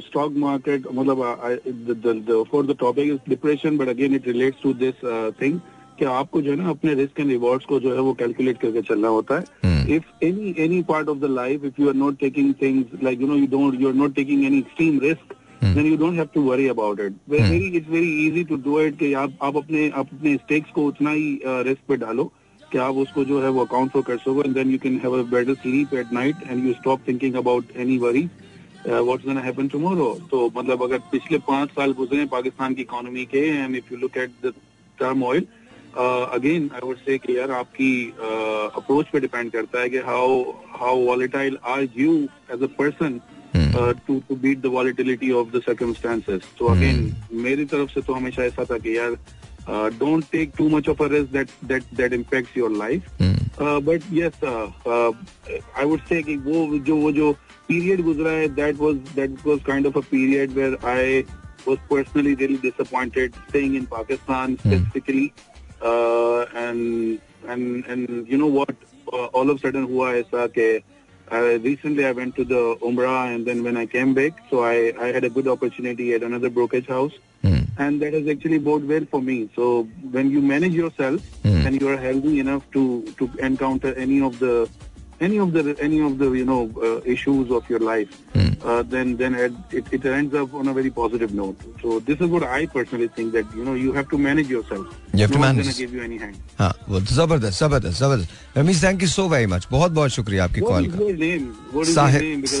[0.00, 5.04] stock market मतलब for the topic is depression but again it relates to this
[5.42, 5.58] thing
[5.98, 8.82] कि आपको जो है ना अपने रिस्क एंड रिवॉर्ड्स को जो है वो कैलकुलेट करके
[8.82, 9.42] चलना होता है।
[9.96, 13.26] If any any part of the life if you are not taking things like you
[13.28, 16.42] know you don't you are not taking any extreme risk then you don't have to
[16.42, 17.76] worry about it hmm.
[17.76, 21.10] it's very easy to do it कि आप आप अपने आप अपने stakes को उतना
[21.10, 22.32] ही risk uh, पे डालो।
[22.72, 25.18] कि आप उसको जो है वो अकाउंट फॉर कर सको and then you can have
[25.18, 28.28] a better sleep at night and you stop thinking about any worry
[28.86, 33.46] what's gonna happen tomorrow तो मतलब अगर पिछले पाँच साल गुजरे पाकिस्तान की इकोनॉमी के
[33.48, 34.52] and if you look at the
[34.98, 35.46] term oil
[35.96, 40.42] again I would say कि यार आपकी अप्रोच uh, पे डिपेंड करता है कि how
[40.78, 42.16] how volatile are you
[42.54, 43.20] as a person
[44.06, 48.44] to to beat the volatility of the circumstances तो again मेरी तरफ़ से तो हमेशा
[48.44, 49.16] ऐसा था कि यार
[49.67, 53.09] uh, don't take too much of a risk that that that impacts your life.
[53.19, 53.35] Mm.
[53.59, 55.11] Uh, but yes, uh, uh,
[55.75, 57.35] I would say कि वो जो वो जो
[57.67, 61.25] period गुजरा है that was that was kind of a period where I
[61.65, 65.87] was personally really disappointed staying in Pakistan specifically, mm.
[65.91, 68.75] uh, and and and you know what,
[69.11, 70.83] uh, all of a sudden हुआ ऐसा कि
[71.31, 74.93] uh, recently I went to the Umrah and then when I came back, so I,
[74.99, 77.11] I had a good opportunity at another brokerage house.
[77.11, 77.30] Mm.
[77.78, 79.50] And that has actually bode well for me.
[79.56, 81.66] So when you manage yourself mm.
[81.66, 84.68] and you are healthy enough to, to encounter any of the
[85.21, 88.55] any of the any of the you know uh, issues of your life, mm.
[88.63, 89.53] uh, then then it,
[89.91, 91.57] it ends up on a very positive note.
[91.81, 94.85] So this is what I personally think that you know you have to manage yourself.
[95.13, 95.65] You have no to manage.
[95.65, 96.35] Going to give you any hand.
[96.59, 100.61] हाँ वो जबरदस्त जबरदस्त जबरदस्त Ramish thank you so very much बहुत बहुत शुक्रिया आपकी
[100.61, 101.45] call का What is your name?
[101.71, 102.41] What is Sahir, your name?
[102.41, 102.59] Because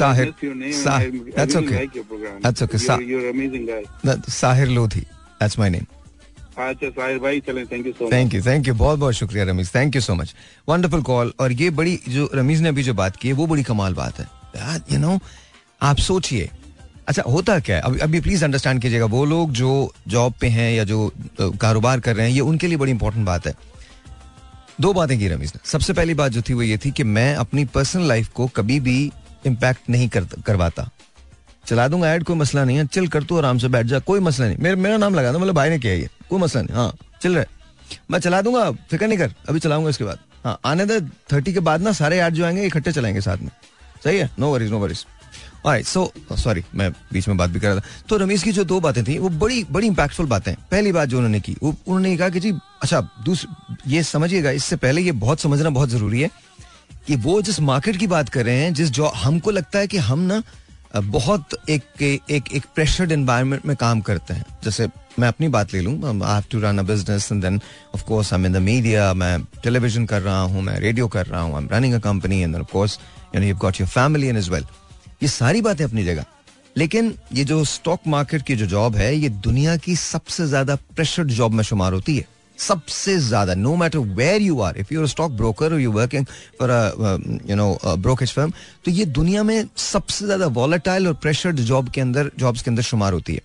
[4.47, 6.00] Sahir, I
[8.12, 10.34] Thank you thank you बहुत बहुत शुक्रिया Rameez thank you so much
[10.68, 13.62] wonderful call और ये बड़ी जो रमीज ने अभी जो बात की है वो बड़ी
[13.62, 14.26] कमाल बात है।
[14.92, 15.18] यू नो
[15.82, 16.50] आप सोचिए।
[17.08, 17.82] अच्छा होता क्या है?
[17.82, 22.16] अभी अभी प्लीज़ अंडरस्टैंड कीजिएगा वो लोग जो जॉब पे हैं या जो कारोबार कर
[22.16, 23.54] रहे हैं ये उनके लिए बड़ी इंपॉर्टेंट बात है।
[24.80, 27.34] दो बातें की रमीज ने। सबसे पहली बात जो थी वो ये थी कि मैं
[27.34, 29.12] अपनी पर्सनल लाइफ को कभी भी
[29.46, 30.90] इम्पैक्ट नहीं कर, करवाता।
[31.66, 34.20] चला दूँगा ऐड कोई मसला नहीं है चिल कर तू आराम से बैठ जा कोई
[34.20, 36.76] मसला नहीं। मेरे मेरा नाम लगा दो मतलब भाई ने किया ये। कोई मसला नहीं
[36.76, 36.92] हाँ
[37.22, 37.44] चल रहे
[38.10, 41.00] मैं चला दूँगा, फ़िक्र नहीं कर, अभी चलाऊँगा इसके बाद। हाँ आने दे
[41.32, 43.50] थर्टी के बाद ना सारे ऐड जो आएँगे, इकट्ठे चलाएँगे साथ में।
[44.04, 44.30] सही है?
[44.38, 45.04] No worries no worries
[45.86, 48.78] so sorry मैं बीच में बात भी कर रहा था। तो रमेश की जो दो
[48.80, 52.28] बातें थी, वो बड़ी बड़ी इंपैक्टफुल बातें। पहली बात जो उन्होंने की, वो, उन्होंने कहा
[52.28, 56.30] कि जी अच्छा दूसरी ये समझिएगा, इससे पहले ये बहुत समझना बहुत ज़रूरी है
[57.06, 59.98] कि वो जिस मार्केट की बात कर रहे हैं, जिस जो हमको लगता है कि
[60.00, 60.42] हम ना
[60.94, 65.80] बहुत एक एक एक प्रेशर्ड एनवायरनमेंट में काम करते हैं। जैसे मैं अपनी बात ले
[65.80, 67.60] लूँ। I have to run a business and then
[67.94, 71.40] of course I in the media मैं टेलीविज़न कर रहा हूँ, मैं रेडियो कर रहा
[71.40, 72.98] हूँ I am running a company and of course
[73.34, 74.64] you know you got your family and is well
[75.22, 76.24] ये सारी बातें अपनी जगह।
[76.76, 81.28] लेकिन ये जो स्टॉक मार्केट की जो जॉब है, ये दुनिया की सबसे ज़्यादा प्रेशर्ड
[81.30, 82.26] जॉब में शुमार होती है।
[82.58, 86.26] सबसे ज़्यादा no matter where you are if you stock broker और you working
[86.58, 86.70] for
[87.50, 88.52] you know brokerage firm
[88.84, 92.82] तो ये दुनिया में सबसे ज़्यादा वॉलेटाइल और प्रेशर्ड जॉब के अंदर जॉब्स के अंदर
[92.82, 93.40] शुमार होती है।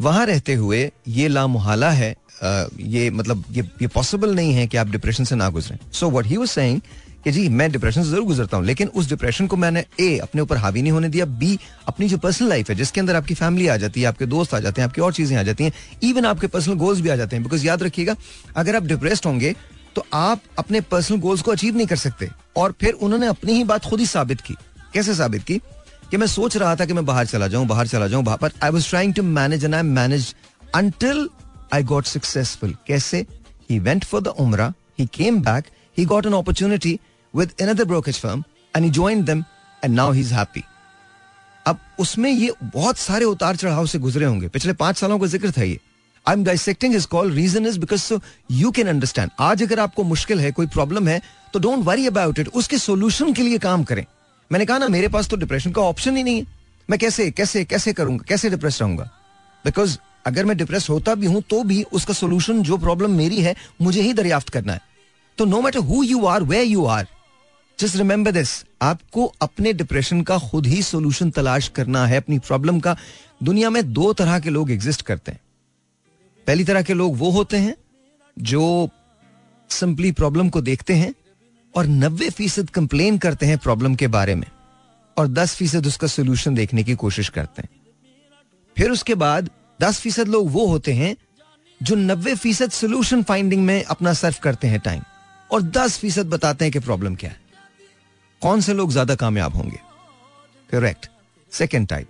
[0.00, 4.88] वहाँ रहते हुए ये लामुहाला है ये मतलब ये ये पॉसिबल नहीं है कि आप
[4.88, 6.80] डिप्रेशन से ना गुजरें। So what he was saying
[7.24, 10.40] कि जी, मैं डिप्रेशन से ज़रूर गुजरता हूँ, लेकिन उस डिप्रेशन को मैंने ए अपने
[10.40, 11.58] ऊपर हावी नहीं होने दिया बी
[11.88, 14.60] अपनी जो पर्सनल लाइफ है, जिसके अंदर आपकी फैमिली आ जाती है, आपके दोस्त आ
[14.60, 17.36] जाते हैं, आपकी और चीज़ें आ जाती हैं इवन आपके पर्सनल गोल्स भी आ जाते
[17.36, 18.16] हैं। बिकॉज़ याद रखिएगा,
[18.56, 19.54] अगर आप डिप्रेस्ड होंगे
[19.96, 23.64] तो आप अपने पर्सनल गोल्स को अचीव नहीं कर सकते। और फिर उन्होंने अपनी ही
[23.64, 24.54] बात खुद ही साबित की।
[24.94, 25.60] कैसे साबित की?
[26.10, 28.70] कि मैं सोच रहा था कि मैं बाहर चला जाऊँ, बाहर चला जाऊँ पर I
[28.70, 30.34] was trying to manage and I manage
[30.74, 31.28] until
[31.74, 33.26] I got successful कैसे?
[33.70, 35.64] He went for the Umrah he came back
[35.98, 36.98] he got an opportunity
[37.34, 38.44] with another brokerage firm
[38.74, 39.44] and he joined them
[39.82, 40.62] and now he is happy
[41.66, 45.50] अब उसमें ये बहुत सारे उतार चढ़ाव से गुजरे होंगे। पिछले पाँच सालों का ज़िक्र
[45.50, 45.78] था ये।
[46.26, 50.04] I am dissecting is call reason is because so you can understand आज अगर आपको
[50.04, 51.20] मुश्किल है, कोई प्रॉब्लम है
[51.52, 54.04] तो डोंट वरी अबाउट इट उसके सोल्यूशन के लिए काम करें।
[54.50, 56.46] मैंने कहा ना, मेरे पास तो डिप्रेशन का ऑप्शन ही नहीं है।
[56.88, 59.10] मैं कैसे कैसे कैसे करूँगा, कैसे डिप्रेस रहूँगा?
[59.64, 63.54] बिकॉज़ अगर मैं डिप्रेस होता भी हूँ तो भी उसका सोल्यूशन जो प्रॉब्लम मेरी है,
[63.82, 64.80] मुझे ही दरियाफ्त करना है।
[65.38, 67.06] तो no matter who you are way you are
[67.78, 68.50] just remember this
[68.82, 72.96] आपको अपने डिप्रेशन का खुद ही सोल्यूशन तलाश करना है, अपनी प्रॉब्लम का।
[73.42, 75.40] दुनिया में दो तरह के लोग एग्जिस्ट करते हैं।
[76.46, 77.74] पहली तरह के लोग वो होते हैं,
[78.36, 78.88] जो
[79.70, 81.12] सिंपली प्रॉब्लम को देखते हैं
[81.78, 84.46] और नब्बे फ़ीसद कंप्लेन करते हैं प्रॉब्लम के बारे में
[85.16, 87.68] और दस फ़ीसद उसका सोल्यूशन देखने की कोशिश करते हैं।
[88.76, 91.16] फिर उसके बाद दस फ़ीसद लोग वो होते हैं
[91.80, 95.02] जो नब्बे फ़ीसद सोल्यूशन फाइंडिंग में अपना सर्व करते हैं टाइम
[95.50, 97.40] और दस फ़ीसद बताते हैं कि प्रॉब्लम क्या है।
[98.42, 99.78] कौन से लोग ज़्यादा कामयाब होंगे?
[100.70, 101.10] करेक्ट
[101.52, 102.08] सेकेंड टाइप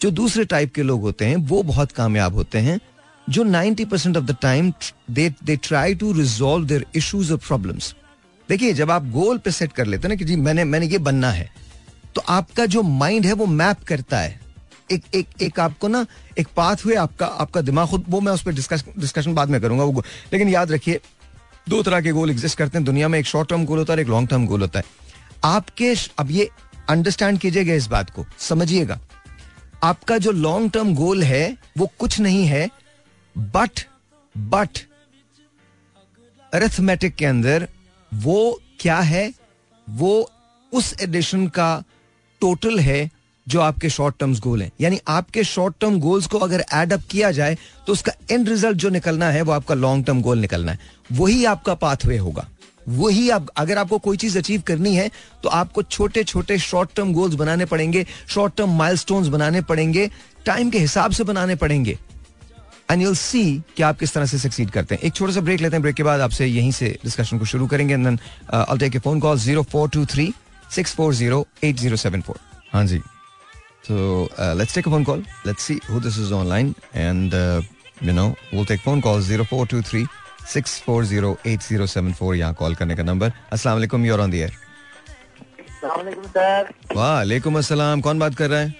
[0.00, 2.80] जो दूसरे टाइप के लोग होते हैं, वो बहुत कामयाब होते हैं,
[3.26, 4.72] जो 90 percent of the time
[5.10, 7.94] they they try to resolve their issues और प्रॉब्लम्स
[8.48, 10.98] देखिए, जब आप गोल पे सेट कर लेते हैं ना कि जी, मैंने मैंने ये
[11.00, 11.50] बनना है
[12.14, 14.40] तो आपका जो माइंड है वो मैप करता है।
[14.90, 16.04] एक एक एक आपको ना,
[16.38, 19.84] एक पाथ हुए, आपका आपका दिमाग खुद, वो मैं उस पर डिस्कशन बाद में करूँगा,
[19.84, 21.00] वो लेकिन याद रखिए,
[21.68, 24.00] दो तरह के गोल एग्जिस्ट करते हैं दुनिया में, एक शॉर्ट टर्म गोल होता है
[24.00, 24.84] एक लॉन्ग टर्म गोल होता है।
[25.44, 26.48] आपके अब ये
[26.88, 28.98] अंडरस्टैंड कीजिएगा इस बात को, समझिएगा।
[29.84, 32.68] आपका जो लॉन्ग टर्म गोल है, वो कुछ नहीं है
[33.36, 33.80] बट
[34.34, 34.78] बट
[36.52, 37.68] अरेथमेटिक के अंदर
[38.12, 39.32] वो क्या है?
[39.86, 40.30] वो
[40.72, 41.82] उस एडिशन का
[42.40, 43.10] टोटल है
[43.46, 47.02] जो आपके शॉर्ट टर्म गोल हैं। यानी आपके शॉर्ट टर्म गोल्स को अगर एड अप
[47.10, 50.72] किया जाए तो उसका एंड रिज़ल्ट जो निकलना है, वो आपका लॉन्ग टर्म गोल निकलना
[50.72, 50.78] है।
[51.12, 52.48] वही आपका पाथवे होगा।
[52.88, 55.10] वही आप, अगर आपको कोई चीज़ अचीव करनी है
[55.42, 60.10] तो आपको छोटे छोटे शॉर्ट टर्म गोल्स बनाने पड़ेंगे शॉर्ट टर्म माइलस्टोन्स बनाने पड़ेंगे
[60.46, 61.98] टाइम के हिसाब से बनाने पड़ेंगे।
[62.90, 63.44] एंड यूल सी
[63.76, 65.96] कि आप किस तरह से सक्सीड करते हैं। एक छोटा सा ब्रेक लेते हैं। ब्रेक
[65.96, 68.18] के बाद आपसे यहीं से डिस्कशन को शुरू करेंगे। And then
[68.54, 70.32] I take a phone call zero four two three
[70.74, 72.38] six four zero eight zero seven four
[72.72, 73.00] हाँ जी।
[73.86, 73.96] So
[74.44, 75.20] uh, let's take a phone call.
[75.48, 76.70] Let's see who this is online.
[77.02, 77.60] And, uh,
[78.06, 80.06] you know, we'll take phone calls 0423
[80.54, 84.52] 640 यहाँ call करने का number अस्सलाम वालेकुम your on the air
[86.96, 88.74] वालेकुम अस्सलाम कौन बात कर रहे हैं?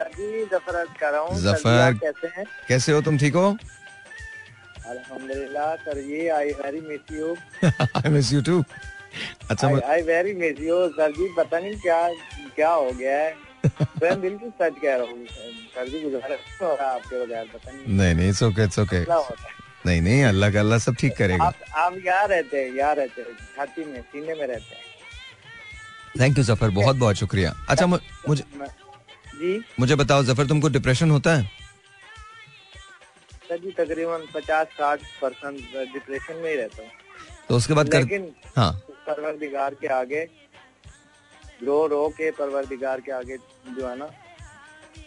[0.00, 2.44] ज़फ़र कर रहा हूँ। ज़फ़र कैसे हैं?
[2.68, 3.56] कैसे हो तुम ठीक हो?
[4.86, 8.62] अल्हम्दुलिल्लाह सर ये I very miss you I miss you too
[9.50, 12.00] अच्छा I very miss you sir जी पता नहीं क्या
[12.56, 13.34] क्या हो गया है।
[14.02, 15.26] मैं बिल्कुल सच कह रहा हूँ
[15.74, 19.00] सर जी। गुजारा हो रहा आपके बगैर पता नहीं। नहीं नहीं इट्स ओके इट्स ओके
[19.86, 23.22] नहीं नहीं अल्लाह का अल्लाह सब ठीक करेगा। आप आप यहाँ रहते हैं यहाँ रहते
[23.22, 24.88] हैं छाती में सीने में रहते हैं।
[26.20, 28.44] थैंक यू ज़फ़र बहुत बहुत शुक्रिया। अच्छा मुझे
[29.40, 31.44] जी। मुझे बताओ ज़फ़र तुमको डिप्रेशन होता है?
[33.48, 35.60] सर जी तकरीबन पचास साठ परसेंट
[35.92, 36.90] डिप्रेशन में ही रहता हूँ।
[37.48, 38.50] तो उसके बाद लेकिन कर...
[38.56, 38.72] हाँ।
[39.06, 40.22] परवरदिगार के आगे
[41.62, 43.36] रो रो के परवरदिगार के आगे
[43.76, 44.08] जो है ना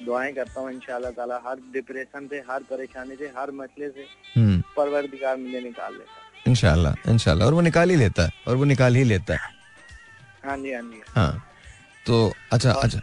[0.05, 4.61] दुआएँ करता हूँ इंशाल्लाह ताला हर डिप्रेशन से हर परेशानी से हर मसले से हम्म।
[4.77, 8.63] परवरदिगार मुझे निकाल लेता है। इंशाल्लाह इंशाल्लाह। और वो निकाल ही लेता है और वो
[8.65, 9.51] निकाल ही लेता है।
[10.45, 11.31] हाँ जी हाँ जी। हाँ।
[12.05, 12.99] तो अच्छा अच्छा।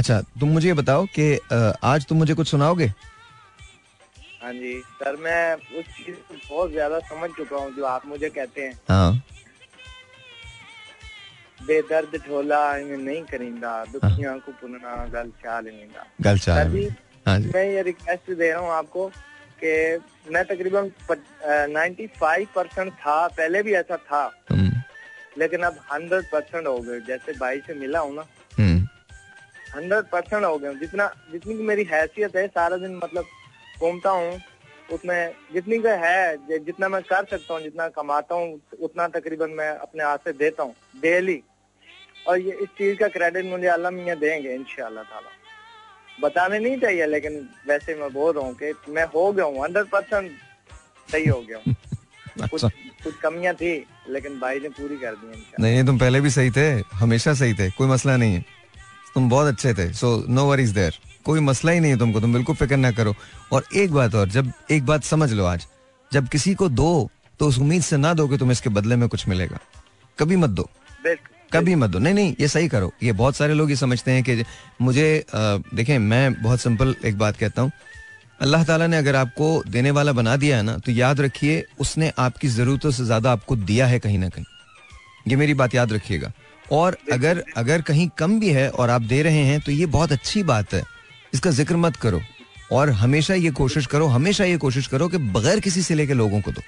[0.00, 1.24] अच्छा तुम मुझे ये बताओ कि
[1.84, 2.86] आज तुम मुझे कुछ सुनाओगे?
[4.42, 8.28] हाँ जी। सर मैं उस चीज़ को बहुत ज़्यादा समझ चुका हूँ जो आप मुझे
[8.28, 9.12] कहते हैं। हाँ।
[11.66, 15.70] बेदर्द ढोला नहीं करींदा दुखियाँ को पुनना गल चाल
[16.20, 16.90] गल चाल
[17.26, 19.06] हाँ मैं ये रिक्वेस्ट दे रहा हूँ आपको
[19.62, 19.72] कि
[20.32, 20.90] मैं तकरीबन
[21.72, 24.82] नाइन्टी फाइव परसेंट था पहले भी ऐसा था। हम्म।
[25.38, 28.22] लेकिन अब हंड्रेड परसेंट हो गए। जैसे भाई से मिला हूँ ना
[29.74, 33.24] हंड्रेड। परसेंट हो गया जितना जितनी की मेरी हैसियत है सारा दिन मतलब
[33.80, 34.40] घूमता हूँ
[34.92, 39.68] उसमें जितनी का है जितना मैं कर सकता हूँ जितना कमाता हूँ उतना तकरीबन मैं
[39.78, 41.42] अपने हाथ से देता हूँ डेली
[42.28, 45.30] और ये इस चीज़ का क्रेडिट मुझे अल्लाह मियाँ देंगे इनशाला ताला।
[46.18, 49.86] बताने नहीं चाहिए लेकिन वैसे मैं बोल रहा हूँ कि मैं हो गया हूँ हंड्रेड
[49.90, 50.30] परसेंट
[51.12, 51.74] सही हो गया हूँ।
[52.50, 52.64] कुछ
[53.04, 53.72] कुछ कमियाँ थी
[54.08, 57.70] लेकिन भाई ने पूरी कर दी नहीं तुम पहले भी सही थे हमेशा सही थे
[57.78, 58.44] कोई मसला नहीं है।
[59.14, 62.32] तुम बहुत अच्छे थे सो नो वरीज देर कोई मसला ही नहीं है तुमको तुम
[62.32, 63.14] बिल्कुल फ़िक्र ना करो।
[63.52, 65.66] और एक बात और जब एक बात समझ लो आज
[66.12, 69.08] जब किसी को दो तो उस उम्मीद से ना दो कि तुम्हें इसके बदले में
[69.08, 69.58] कुछ मिलेगा।
[70.18, 70.68] कभी मत दो।
[71.52, 74.22] कभी मत दो। नहीं नहीं ये सही करो। ये बहुत सारे लोग ये समझते हैं
[74.22, 74.44] कि
[74.80, 77.72] मुझे देखें मैं बहुत सिंपल एक बात कहता हूँ।
[78.40, 82.12] अल्लाह ताला ने अगर आपको देने वाला बना दिया है ना तो याद रखिए उसने
[82.18, 84.44] आपकी ज़रूरतों से ज़्यादा आपको दिया है कहीं ना कहीं।
[85.28, 86.32] ये मेरी बात याद रखिएगा।
[86.72, 90.12] और अगर अगर कहीं कम भी है और आप दे रहे हैं तो ये बहुत
[90.12, 90.82] अच्छी बात है।
[91.32, 92.20] इसका ज़िक्र मत करो।
[92.72, 96.40] और हमेशा ये कोशिश करो हमेशा ये कोशिश करो कि बगैर किसी से लेके लोगों
[96.40, 96.62] को दो।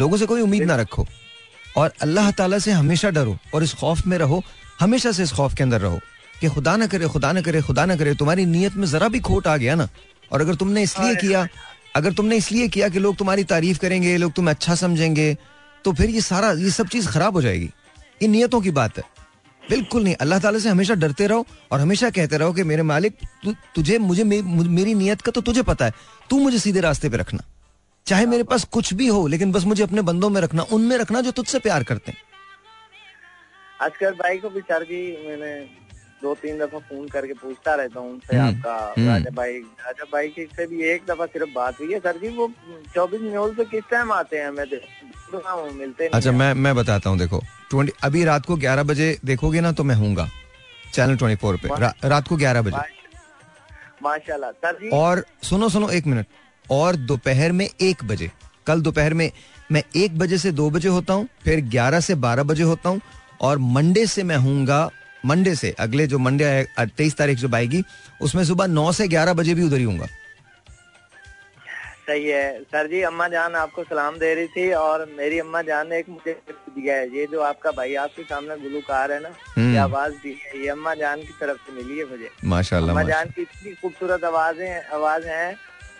[0.00, 1.06] लोगों से कोई उम्मीद ना रखो।
[1.76, 4.42] और अल्लाह ताला से हमेशा डरो और इस खौफ में रहो
[4.80, 6.00] हमेशा से इस खौफ के अंदर रहो
[6.40, 9.20] कि खुदा ना करे खुदा ना करे खुदा ना करे तुम्हारी नीयत में जरा भी
[9.20, 9.88] खोट आ गया ना।
[10.30, 11.46] और अगर तुमने इसलिए किया
[11.96, 15.36] अगर तुमने इसलिए किया कि लोग तुम्हारी तारीफ़ करेंगे लोग तुम्हें अच्छा समझेंगे
[15.84, 17.70] तो फिर ये सारा ये सब चीज़ खराब हो जाएगी।
[18.22, 19.04] ये नियतों की बात है।
[19.70, 23.16] बिल्कुल नहीं। अल्लाह ताला से हमेशा डरते रहो और हमेशा कहते रहो कि मेरे मालिक
[23.44, 25.92] तु, तुझे मुझे मे, मेरी नियत का तो तुझे पता है।
[26.30, 27.42] तू मुझे सीधे रास्ते पे रखना।
[28.06, 31.20] चाहे मेरे पास कुछ भी हो लेकिन बस मुझे अपने बंदों में रखना उनमें रखना
[31.20, 32.18] जो तुझसे प्यार करते हैं।
[33.82, 35.52] आजकल भाई को भी सर जी मैंने
[36.22, 40.04] दो तीन दफ़ा फ़ोन करके पूछता रहता हूँ उनसे हम्म, आपका हम्म। राजा भाई राजा
[40.12, 42.50] भाई की से भी एक दफ़ा सिर्फ़ बात हुई है सर जी वो
[42.94, 44.50] चौबीस न्यूज़ से किस टाइम आते हैं?
[44.50, 49.60] मैं मिलते अच्छा मैं मैं बताता हूँ देखो ट्वेंटी अभी रात को ग्यारह बजे देखोगे
[49.60, 50.14] ना तो मैं हूँ
[50.94, 52.76] चैनल ट्वेंटी फोर पे। रा, रात को ग्यारह बजे।
[54.02, 56.26] माशाल्लाह सर जी। और सुनो सुनो एक मिनट
[56.66, 58.30] और दोपहर में एक बजे
[58.66, 59.30] कल दोपहर में
[59.72, 63.00] मैं एक बजे से दो बजे होता हूँ फिर ग्यारह से बारह बजे होता हूँ
[63.48, 64.88] और मंडे से मैं हूँगा
[65.28, 67.82] मंडे से अगले जो मंडे है तेईस तारीख जब आएगी
[68.22, 70.08] उसमें सुबह नौ से ग्यारह बजे भी उधर ही हूँ
[72.08, 75.88] सही है। सर जी अम्मा जान आपको सलाम दे रही थी और मेरी अम्मा जान
[75.88, 76.32] ने एक मुझे
[76.76, 80.32] दिया है। ये जो आपका भाई आपके सामने गुलूकार है ना हम्म। ये आवाज़ दी
[80.44, 83.74] है। ये अम्मा जान की तरफ़ से मिली है मुझे। माशाल्लाह अम्मा जान की इतनी
[83.82, 85.50] खूबसूरत आवाज़ें आवाज़ हैं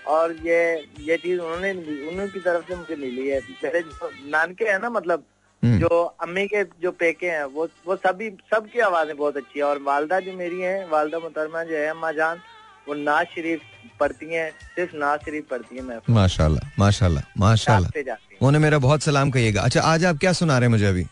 [0.08, 0.60] और ये
[1.08, 1.72] ये चीज़ उन्होंने
[2.08, 3.84] उन्हीं की तरफ़ से मुझे मिली है। मेरे
[4.30, 5.24] नानके है ना मतलब।
[5.62, 5.88] जो
[6.22, 10.20] अम्मी के जो पेके हैं वो वो सभी सबकी आवाज़ें बहुत अच्छी है। और वालदा
[10.20, 12.40] जो मेरी है वालदा मुतरमा जो है अम्मा जान
[12.88, 13.60] वो नाज शरीफ
[14.00, 19.30] पढ़ती हैं सिर्फ़ नाज शरीफ पढ़ती हैं मैं। माशाल्लाह माशाल्लाह माशाल्लाह। उन्हें मेरा बहुत सलाम
[19.30, 21.04] कहिएगा। अच्छा आज आप क्या सुना रहे हैं मुझे अभी?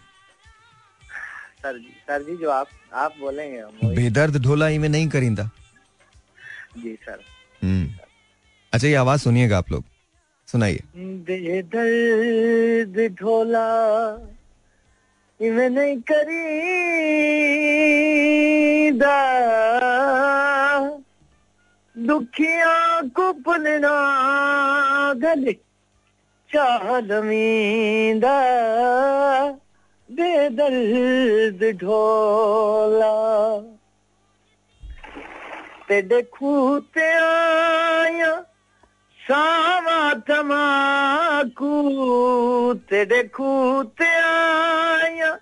[1.63, 5.51] सर जी सर जी जो आप आप बोलेंगे बेदर्द ढोला ही में नहीं करींदा।
[6.79, 7.21] जी सर।
[7.63, 7.87] हम्म।
[8.73, 9.85] अच्छा ये आवाज़ सुनिएगा आप लोग।
[10.49, 10.83] सुनाइए।
[11.29, 13.67] बेदर्द ढोला
[15.40, 16.44] इमें नहीं करी
[21.96, 23.96] दुखिया को पुलना
[25.14, 25.53] गले
[26.51, 28.37] चालमींदा
[30.12, 33.14] बेदर्द ढोला।
[35.88, 36.53] ते देखू
[36.96, 38.46] आया
[39.29, 41.71] सावा तमाकू
[42.91, 43.53] ते देखू
[44.19, 45.33] आया।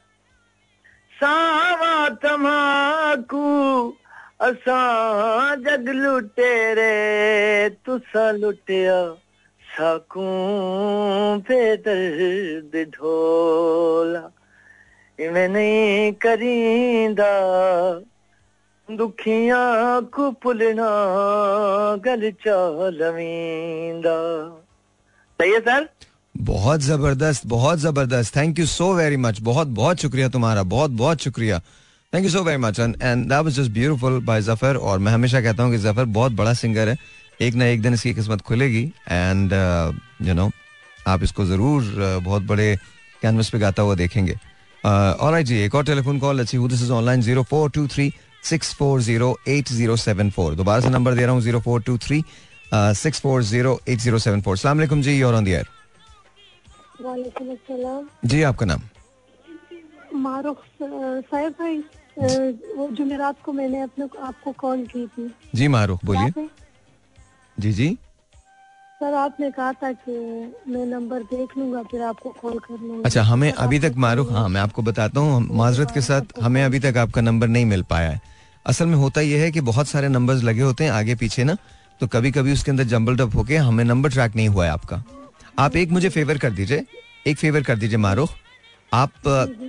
[1.20, 3.44] सावा तमाकू
[4.40, 6.94] असां जग लुटेरे
[7.86, 8.98] तुसा लुटिया
[9.76, 12.74] सकूँ पे दर्द
[15.20, 17.32] इवें नहीं करींदा
[18.88, 20.88] दुखियाँ पुलना
[22.04, 24.16] गल चालवींदा
[25.38, 25.88] सही है सर?
[26.34, 31.20] बहुत ज़बरदस्त बहुत ज़बरदस्त। Thank you so very much बहुत बहुत शुक्रिया तुम्हारा। बहुत बहुत
[31.22, 31.58] शुक्रिया।
[32.12, 35.40] Thank you so very much and that was just beautiful by Zafar और मैं हमेशा
[35.40, 36.96] कहता हूँ कि ज़फ़र बहुत बड़ा सिंगर है।
[37.42, 39.52] एक ना एक दिन इसकी किस्मत खुलेगी एंड
[40.28, 40.50] यू नो
[41.06, 42.76] आप इसको ज़रूर uh, बहुत बड़े
[43.22, 44.38] कैनवस पे गाता हुआ देखेंगे।
[44.84, 48.12] और uh, जी एक और टेलीफोन कॉल अच्छी this is online zero four two three
[48.44, 50.54] six four zero eight zero seven four.
[50.54, 52.22] दोबारा से नंबर दे रहा हूँ zero four two three
[52.74, 54.56] six four zero eight zero seven four.
[54.56, 55.56] सलाम जी और ऑन दी
[58.28, 58.80] जी आपका नाम?
[60.14, 61.78] मारूफ साहिब भाई
[62.76, 66.48] वो जुमेरात को मैंने अपने आपको कॉल की थी। जी मारूफ बोलिए।
[67.56, 67.88] जी जी।
[69.00, 70.12] सर आपने कहा था कि
[70.68, 74.48] मैं नंबर देख लूँगा फिर आपको कॉल कर लूँगा। अच्छा हमें अभी तक मारूफ हाँ
[74.48, 78.10] मैं आपको बताता हूँ माजरत के साथ हमें अभी तक आपका नंबर नहीं मिल पाया
[78.10, 78.20] है।
[78.66, 81.56] असल में होता यह है कि बहुत सारे नंबर्स लगे होते हैं आगे पीछे ना
[82.00, 85.02] तो कभी कभी उसके अंदर जम्बल डप होके हमें नंबर ट्रैक नहीं हुआ है आपका।
[85.58, 86.84] आप एक मुझे फेवर कर दीजिए
[87.26, 88.34] एक फेवर कर दीजिए मारूफ
[88.92, 89.12] आप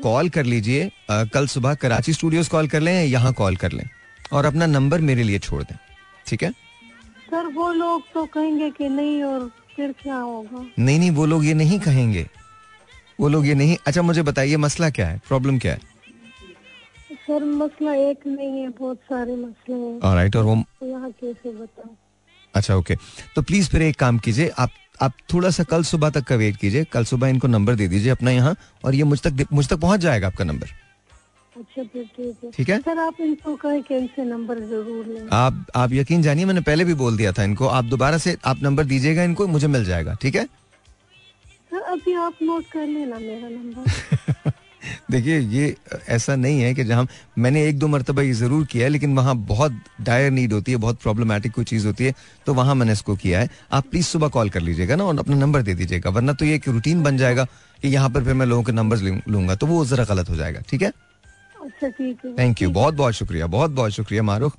[0.03, 0.91] कॉल कर लीजिए
[1.33, 3.87] कल सुबह कराची स्टूडियोज कॉल कर लें या यहाँ कॉल कर लें
[4.33, 5.77] और अपना नंबर मेरे लिए छोड़ दें
[6.27, 6.51] ठीक है?
[7.29, 10.65] सर वो लोग तो कहेंगे कि नहीं और फिर क्या होगा?
[10.79, 12.27] नहीं नहीं वो लोग ये नहीं कहेंगे।
[13.19, 15.79] वो लोग ये नहीं अच्छा मुझे बताइए मसला क्या है प्रॉब्लम क्या है?
[17.27, 21.95] सर मसला एक नहीं है बहुत सारे मसले हैं। राइट और वो यहाँ कैसे बताऊँ?
[22.53, 22.95] अच्छा ओके
[23.35, 24.71] तो प्लीज़ फिर एक काम कीजिए आप
[25.03, 28.11] आप थोड़ा सा कल सुबह तक का वेट कीजिए। कल सुबह इनको नंबर दे दीजिए
[28.11, 28.55] अपना यहाँ
[28.85, 30.67] और ये मुझ तक मुझ तक पहुँच जाएगा आपका नंबर
[31.55, 32.79] अच्छा ठीक है। ठीक है?
[32.79, 36.85] सर आप इनको कहें कि इनसे नंबर ज़रूर लें। आप आप यकीन जानिए मैंने पहले
[36.85, 40.13] भी बोल दिया था इनको। आप दोबारा से आप नंबर दीजिएगा इनको मुझे मिल जाएगा
[40.21, 40.45] ठीक है?
[41.71, 44.51] सर अभी आप नोट कर लेना मेरा नंबर
[45.11, 45.75] देखिए ये
[46.09, 47.07] ऐसा नहीं है कि जहाँ
[47.37, 50.77] मैंने एक दो मरतबा ये ज़रूर किया है लेकिन वहाँ बहुत डायर नीड होती है
[50.77, 52.13] बहुत प्रॉब्लमेटिक कोई चीज़ होती है
[52.45, 55.35] तो वहाँ मैंने इसको किया है आप प्लीज़ सुबह कॉल कर लीजिएगा ना और अपना
[55.35, 57.45] नंबर दे दीजिएगा वरना तो ये एक रूटीन बन जाएगा
[57.81, 60.61] कि यहाँ पर फिर मैं लोगों के नंबर लूँगा तो वो जरा गलत हो जाएगा
[60.69, 60.91] ठीक है
[61.63, 61.89] अच्छा
[62.39, 64.57] थैंक यू बहुत बहुत शुक्रिया बहुत बहुत शुक्रिया मारूख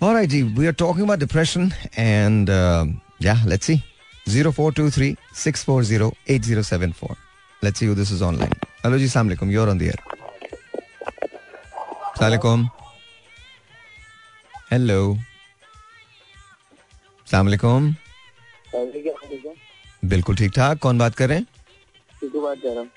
[0.00, 2.84] Alright, जी, we are talking about depression and uh,
[3.20, 3.82] yeah, let's see.
[4.26, 7.08] 0423 640 8074.
[7.08, 7.18] Let's
[7.72, 8.54] see who this is online.
[8.84, 10.00] Hello जी सलाम अलैकुम यूर ऑन द एयर
[12.18, 12.68] सलाम
[14.72, 15.16] हेलो
[17.26, 17.94] सलाम अलैकुम
[20.04, 21.46] बिल्कुल ठीक ठाक। कौन बात कर रहे हैं?
[22.20, 22.90] चीकू बात कर रहा हूँ।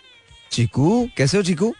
[0.51, 1.07] चीकू?
[1.17, 1.73] कैसे हो चीकू?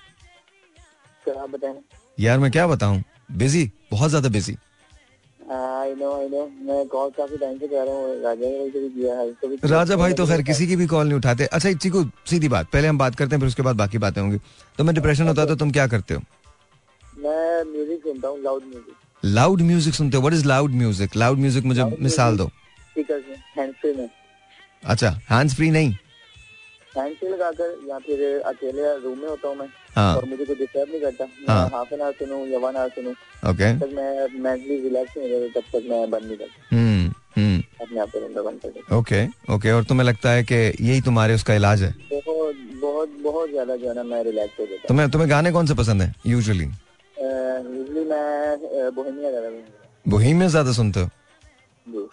[1.39, 1.81] आप बताएँ।
[2.19, 3.03] यार मैं क्या बताऊँ?
[3.31, 4.57] बिज़ी बहुत ज़्यादा busy
[5.47, 8.79] I know I know मैं कॉल काफ़ी टाइम से कर रहा हूँ राजा भाई को
[8.79, 11.45] भी किया है तो भी राजा भाई तो खैर किसी की भी कॉल नहीं उठाते।
[11.45, 14.37] अच्छा चीकू सीधी बात। पहले हम बात करते हैं फिर उसके बाद बाकी बातें होंगी।
[14.77, 16.21] तो मैं डिप्रेशन होता तो तुम क्या करते हो?
[17.19, 20.21] मैं म्यूज़िक सुनता हूँ लाउड म्यूज़िक लाउड म्यूज़िक सुनते हो?
[20.21, 22.49] What is loud music loud music मुझे मिसाल दो।
[22.97, 24.09] हैंड
[24.85, 25.95] अच्छा हैंड्स फ्री नहीं।
[26.97, 30.55] हैंड फ्री लगाकर या फिर अकेले रूम में होता हूँ मैं। हाँ। और मुझे कोई
[30.55, 33.13] डिस्टर्ब नहीं करता। हाँ। हाफ़ एन आवर सुनूं या वन आवर सुनूं।
[33.51, 37.61] ओके तक मैं मेंटली रिलैक्स नहीं रहता तब तक मैं बंद नहीं करता। हम्म हम्म।
[37.81, 41.53] अपने आप को बंद कर ओके ओके और तुम्हें लगता है कि यही तुम्हारे उसका
[41.53, 41.93] इलाज है?
[42.13, 45.65] बहुत बहुत बहुत ज़्यादा जो है ना मैं रिलैक्स हो जाता तुम्हें तुम्हें गाने कौन
[45.65, 51.09] से पसंद है यूजुअली यूजली मैं बोहेमिया रहा हूँ। ज़्यादा सुनते हो?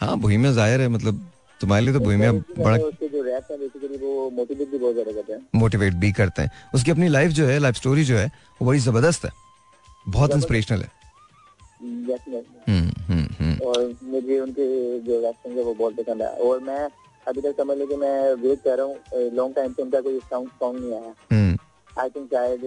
[0.01, 1.20] हाँ बोहीमिया ज़ाहिर है मतलब
[1.61, 5.32] तुम्हारे लिए तो बोहीमिया बड़ा उसके जो रैप बेसिकली वो मोटिवेट भी बहुत ज़्यादा करते
[5.32, 8.26] हैं। मोटिवेट भी करते हैं। उसकी अपनी लाइफ जो है लाइफ स्टोरी जो है
[8.61, 9.30] वो बड़ी ज़बरदस्त है।
[10.09, 10.91] बहुत इंस्पिरेशनल है।
[11.80, 14.66] हम्म हम्म हम्म। और मुझे उनके
[15.01, 16.78] जो है वो बहुत पसंद है। और मैं
[17.26, 20.18] अभी तक समझ लो कि मैं वेट कर रहा हूँ लॉन्ग टाइम से उनका कोई
[20.30, 21.12] सॉन्ग सॉन्ग नहीं आया।
[22.03, 22.61] आई थिंक शायद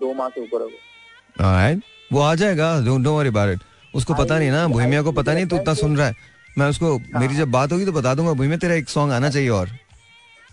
[0.00, 1.80] दो माह से ऊपर होगा।
[2.12, 3.60] वो आ जाएगा। Don't don't worry about it
[3.94, 6.14] उसको पता नहीं ना। बोहेमिया को पता नहीं तू इतना सुन रहा है।
[6.58, 9.48] मैं उसको मेरी जब बात होगी तो बता दूँगा बोहेमिया तेरा एक सॉन्ग आना चाहिए
[9.56, 9.68] और।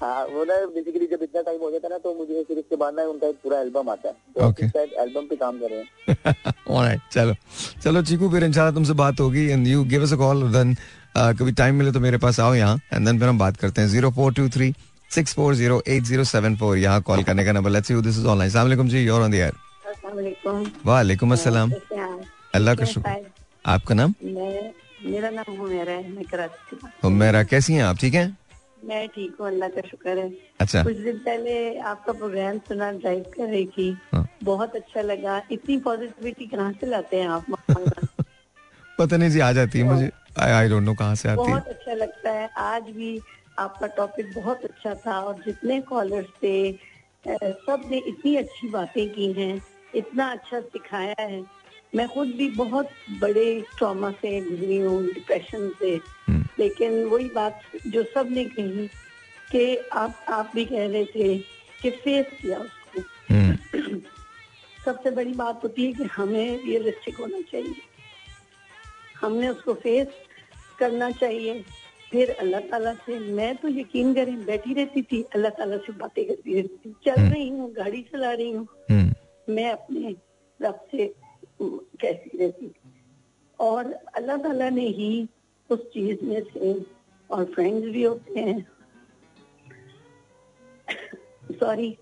[0.02, 2.76] हाँ वो ना बेसिकली जब इतना टाइम हो जाता है ना तो मुझे फिर उसके
[2.76, 4.68] बाद ना उनका एक पूरा एल्बम आता है। तो Okay.
[4.70, 7.36] शायद एल्बम पे काम कर रहे हैं। Alright, चलो।
[7.84, 10.76] चलो चीकू फिर इंशाल्लाह तुमसे बात होगी and you give us a call then
[11.40, 13.88] कभी टाइम मिले तो मेरे पास आओ यहाँ एंड देन फिर हम बात करते हैं।
[13.90, 14.74] Zero four two three
[15.12, 18.18] six four zero eight zero seven four यहाँ कॉल करने का number let's see this
[18.20, 19.54] is online सलाम जी योर ऑन द एयर
[20.86, 21.72] वालेकुम अस्सलाम
[22.56, 23.16] अल्लाह का शुक्र।
[23.66, 24.14] आपका नाम?
[24.24, 24.72] मैं
[25.06, 27.98] मेरा नाम हुमेरा है मैं कराची हुमेरा कैसी हैं आप?
[28.02, 28.38] ठीक हैं?
[28.86, 30.30] मैं ठीक हूँ अल्लाह का शुक्र है।
[30.62, 31.54] अच्छा। कुछ दिन पहले
[31.92, 36.88] आपका प्रोग्राम सुना ड्राइव कर रही थी। हाँ। बहुत अच्छा लगा। इतनी पॉजिटिविटी कहाँ से
[36.88, 37.46] लाते हैं आप
[39.00, 41.48] पता नहीं जी आ जाती है मुझे। आई आई डोंट नो कहाँ से आती है।
[41.48, 43.20] बहुत अच्छा लगता है। आज भी
[43.60, 46.56] आपका टॉपिक बहुत अच्छा था और जितने कॉलर्स थे
[47.28, 49.62] सबने इतनी अच्छी बातें की हैं
[49.96, 51.42] इतना अच्छा सिखाया है।
[51.96, 57.62] मैं खुद भी बहुत बड़े ट्रॉमा से गुजरी हूँ डिप्रेशन से। हम्म, लेकिन वही बात
[57.88, 58.88] जो सबने कही
[59.52, 61.38] कि आप आप भी कह रहे थे
[61.82, 64.00] कि फेस किया उसको। हम्म,
[64.86, 67.76] सबसे बड़ी बात होती है कि हमें रियलिस्टिक होना चाहिए।
[69.22, 70.08] हमने उसको फेस
[70.80, 71.64] करना चाहिए।
[72.12, 76.26] फिर अल्लाह ताला से मैं तो यकीन करें बैठी रहती थी अल्लाह ताला से बातें
[76.26, 79.14] करती रहती थी। चल रही हूँ गाड़ी चला रही हूँ। हम्म,
[79.54, 80.16] मैं अपने
[80.62, 81.14] रब से
[81.60, 82.72] कहती रहती।
[83.60, 85.28] और अल्लाह ताला ने ही
[85.70, 86.74] उस चीज़ में से
[87.30, 88.66] और फ्रेंड्स भी होते हैं।
[91.52, 91.96] Sorry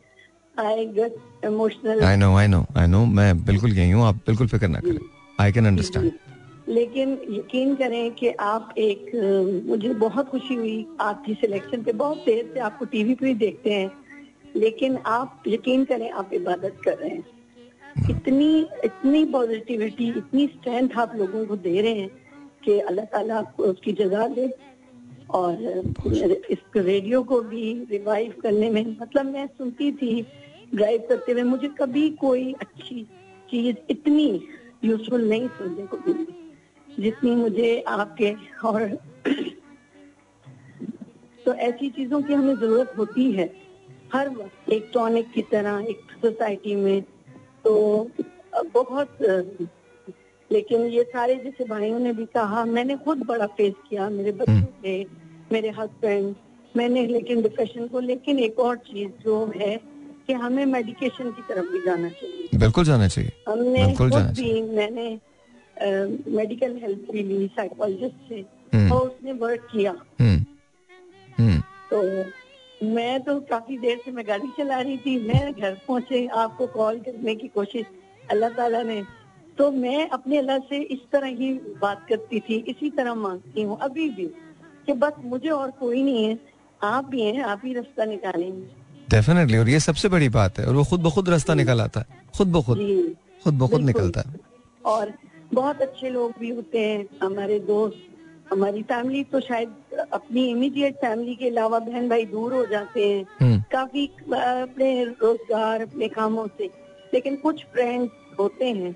[0.60, 4.48] I get emotional I know I know I know मैं बिल्कुल यही हूँ आप बिल्कुल
[4.48, 5.00] फ़िक्र ना करें।
[5.40, 6.12] आई कैन अंडरस्टैंड
[6.70, 9.12] लेकिन यकीन करें कि आप एक
[9.68, 13.74] मुझे बहुत खुशी हुई। आपकी सिलेक्शन पे बहुत देर से आपको टीवी पे भी देखते
[13.74, 13.92] हैं।
[14.56, 17.41] लेकिन आप यकीन करें आप इबादत कर रहे हैं।
[18.10, 18.52] इतनी
[18.84, 22.10] इतनी पॉजिटिविटी इतनी स्ट्रेंथ आप लोगों को दे रहे हैं
[22.64, 24.50] कि अल्लाह ताला आपको उसकी जगह दे।
[25.30, 25.54] और,
[26.52, 30.22] इस रेडियो को भी रिवाइव करने में मतलब मैं सुनती थी
[30.76, 33.04] ड्राइव करते हुए, मुझे कभी कोई अच्छी
[33.50, 34.28] चीज़ इतनी
[34.84, 36.26] यूजफुल नहीं सुनने को मिली,
[36.88, 38.34] जितनी मुझे आपके
[38.68, 38.88] और
[41.46, 43.54] तो ऐसी चीज़ों की हमें ज़रूरत होती है।
[44.14, 47.04] हर वक्त एक टॉनिक की तरह, एक सोसाइटी में
[47.64, 47.74] तो
[48.74, 49.18] बहुत
[50.52, 54.62] लेकिन ये सारे जैसे भाइयों ने भी कहा मैंने खुद बड़ा फेस किया मेरे बच्चों
[54.82, 55.06] से
[55.52, 56.36] मेरे हस्बैंड
[56.76, 59.76] मैंने लेकिन डिप्रेशन को लेकिन एक और चीज़ जो है
[60.28, 65.08] कि हमें मेडिकेशन की तरफ़ भी जाना चाहिए। बिल्कुल जाना चाहिए। हमने खुद भी मैंने
[66.38, 71.60] मेडिकल हेल्प भी ली साइकोलॉजिस्ट से हम्म। और उसने वर्क किया। हम्म।
[71.92, 72.02] तो
[72.84, 77.00] मैं तो काफ़ी देर से मैं गाड़ी चला रही थी मैं घर पहुँचे आपको कॉल
[77.00, 77.86] करने की कोशिश
[78.32, 79.02] अल्लाह ताला ने।
[79.58, 83.78] तो मैं अपने अल्लाह से इस तरह ही बात करती थी इसी तरह मांगती हूँ
[83.82, 84.26] अभी भी
[84.86, 86.38] कि बस मुझे और कोई नहीं है
[86.82, 88.66] आप भी हैं आप ही रास्ता निकालेंगे।
[89.10, 92.00] डेफिनेटली और ये सबसे बड़ी बात है और वो खुद ब खुद रास्ता निकल आता
[92.00, 92.78] है खुद ब खुद
[93.44, 94.40] खुद ब खुद निकलता है।
[94.86, 95.14] और
[95.54, 98.10] बहुत अच्छे लोग भी होते हैं हमारे दोस्त
[98.52, 99.74] हमारी फैमिली तो शायद
[100.14, 105.82] अपनी इमीडिएट फैमिली के अलावा बहन भाई दूर हो जाते हैं। हम्म। काफ़ी अपने रोज़गार
[105.82, 106.70] अपने कामों से।
[107.14, 108.96] लेकिन कुछ फ्रेंड्स होते हैं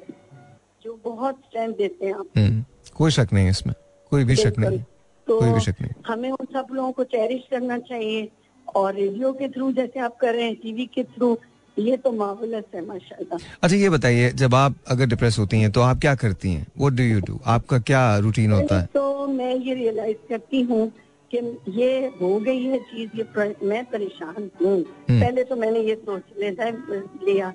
[0.84, 3.74] जो बहुत स्ट्रेंथ देते हैं आप। हम्म। कोई शक नहीं इसमें।
[4.12, 4.80] कोई भी शक नहीं।
[5.28, 8.30] तो कोई भी शक नहीं। हमें उन सब लोगों को चेरिश करना चाहिए।
[8.76, 11.38] और रेडियो के थ्रू जैसे आप कर रहे हैं टीवी के थ्रू
[11.80, 15.82] ये तो मामूलस है माशाल्लाह। अच्छा ये बताइए जब आप अगर डिप्रेस होती हैं तो
[15.82, 16.67] आप क्या करती हैं?
[16.78, 18.86] व्हाट डू यू डू आपका क्या रूटीन होता है?
[18.86, 20.91] तो मैं ये रियलाइज़ करती हूँ
[21.34, 21.38] कि
[21.69, 26.21] ये हो गई है चीज़ ये मैं परेशान हूँ। हम्म। पहले तो मैंने ये सोच
[26.39, 27.53] लेता लिया।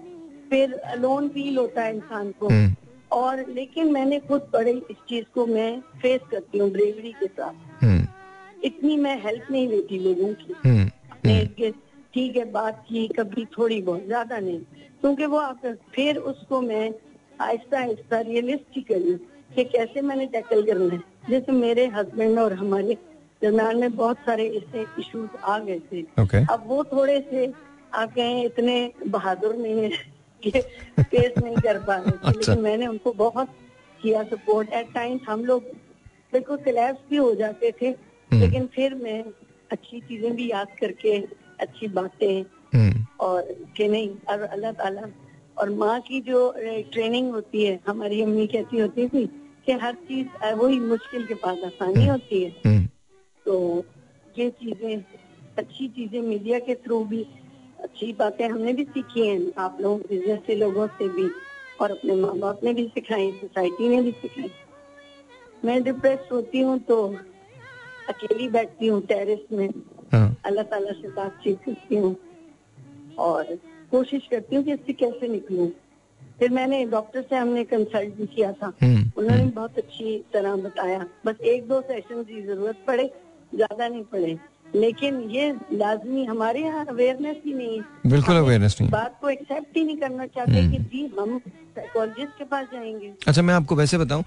[0.51, 2.75] फिर लोन फील होता है इंसान को। हम्म।
[3.13, 7.85] और लेकिन मैंने खुद बड़े इस चीज़ को मैं फेस करती हूँ ब्रेवरी के साथ।
[7.85, 8.07] हम्म।
[8.65, 10.53] इतनी मैं हेल्प नहीं लेती लोगों की।
[12.15, 14.59] ठीक है बात की कभी थोड़ी बहुत ज़्यादा नहीं
[15.01, 16.91] क्योंकि वो आप फिर उसको मैं
[17.41, 19.15] आहिस्ता आहिस्ता रियलिस्टिकली
[19.55, 22.97] कि कैसे मैंने टैकल करना है जैसे मेरे हस्बैंड और हमारे
[23.43, 26.45] दरम्यान में बहुत सारे ऐसे इश्यूज़ आ गए थे okay.
[26.51, 27.53] अब वो थोड़े से
[27.95, 28.77] आ गए इतने
[29.09, 29.91] बहादुर नहीं है
[30.43, 33.49] कि फेस नहीं कर पा रहे थे अच्छा। लेकिन मैंने उनको बहुत
[34.01, 35.65] किया सपोर्ट एट टाइम्स हम लोग
[36.33, 39.23] बिल्कुल क्लैप्स भी हो जाते थे हम्म। लेकिन फिर मैं
[39.73, 41.19] अच्छी चीज़ें भी याद करके
[41.61, 42.43] अच्छी बातें
[42.75, 45.09] हम्म। और कि नहीं और अल्लाह ताला
[45.57, 46.41] और माँ की जो
[46.93, 49.27] ट्रेनिंग होती है हमारी अम्मी कैसी होती थी
[49.67, 52.87] कि हर चीज़ वही मुश्किल के पास आसानी हम्म। होती है हम्म।
[53.47, 53.85] तो
[54.39, 55.05] ये चीज़ें
[55.59, 57.23] अच्छी चीज़ें मीडिया के थ्रू भी
[57.83, 61.29] अच्छी बातें हमने भी सीखी हैं आप लोग बिज़नेस से लोगों से भी
[61.81, 64.51] और अपने माँ बाप ने भी सिखाई सोसाइटी ने भी सिखाई
[65.65, 66.97] मैं डिप्रेस होती हूँ तो
[68.11, 69.69] अकेली बैठती हूँ टेरिस में।
[70.13, 72.17] हाँ। अल्लाह ताला से बातचीत करती हूँ।
[73.19, 73.55] और
[73.91, 75.69] कोशिश करती हूँ कि इससे कैसे निकलूं।
[76.39, 80.57] फिर मैंने डॉक्टर से हमने कंसल्ट भी किया था। हम्म, उन्होंने हम्म। बहुत अच्छी तरह
[80.59, 83.11] बताया। बस एक दो सेशन की ज़रूरत पड़े
[83.55, 84.39] ज़्यादा नहीं पड़े।
[84.75, 89.77] लेकिन ये लाजमी हमारे यहाँ अवेयरनेस ही नहीं है। बिल्कुल अवेयरनेस नहीं बात को एक्सेप्ट
[89.77, 93.77] ही नहीं करना चाहते हम्म। कि जी हम साइकोलॉजिस्ट के पास जाएँगे। अच्छा मैं आपको
[93.77, 94.25] वैसे बताऊँ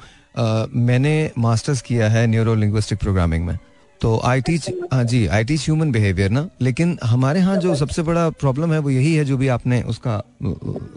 [0.88, 3.58] मैंने मास्टर्स किया है न्यूरो लिंग्विस्टिक प्रोग्रामिंग में।
[4.04, 8.02] तो आई टीच हाँ जी आई टीच ह्यूमन बिहेवियर ना लेकिन हमारे यहाँ जो सबसे
[8.02, 10.18] बड़ा प्रॉब्लम है वो यही है जो भी आपने उसका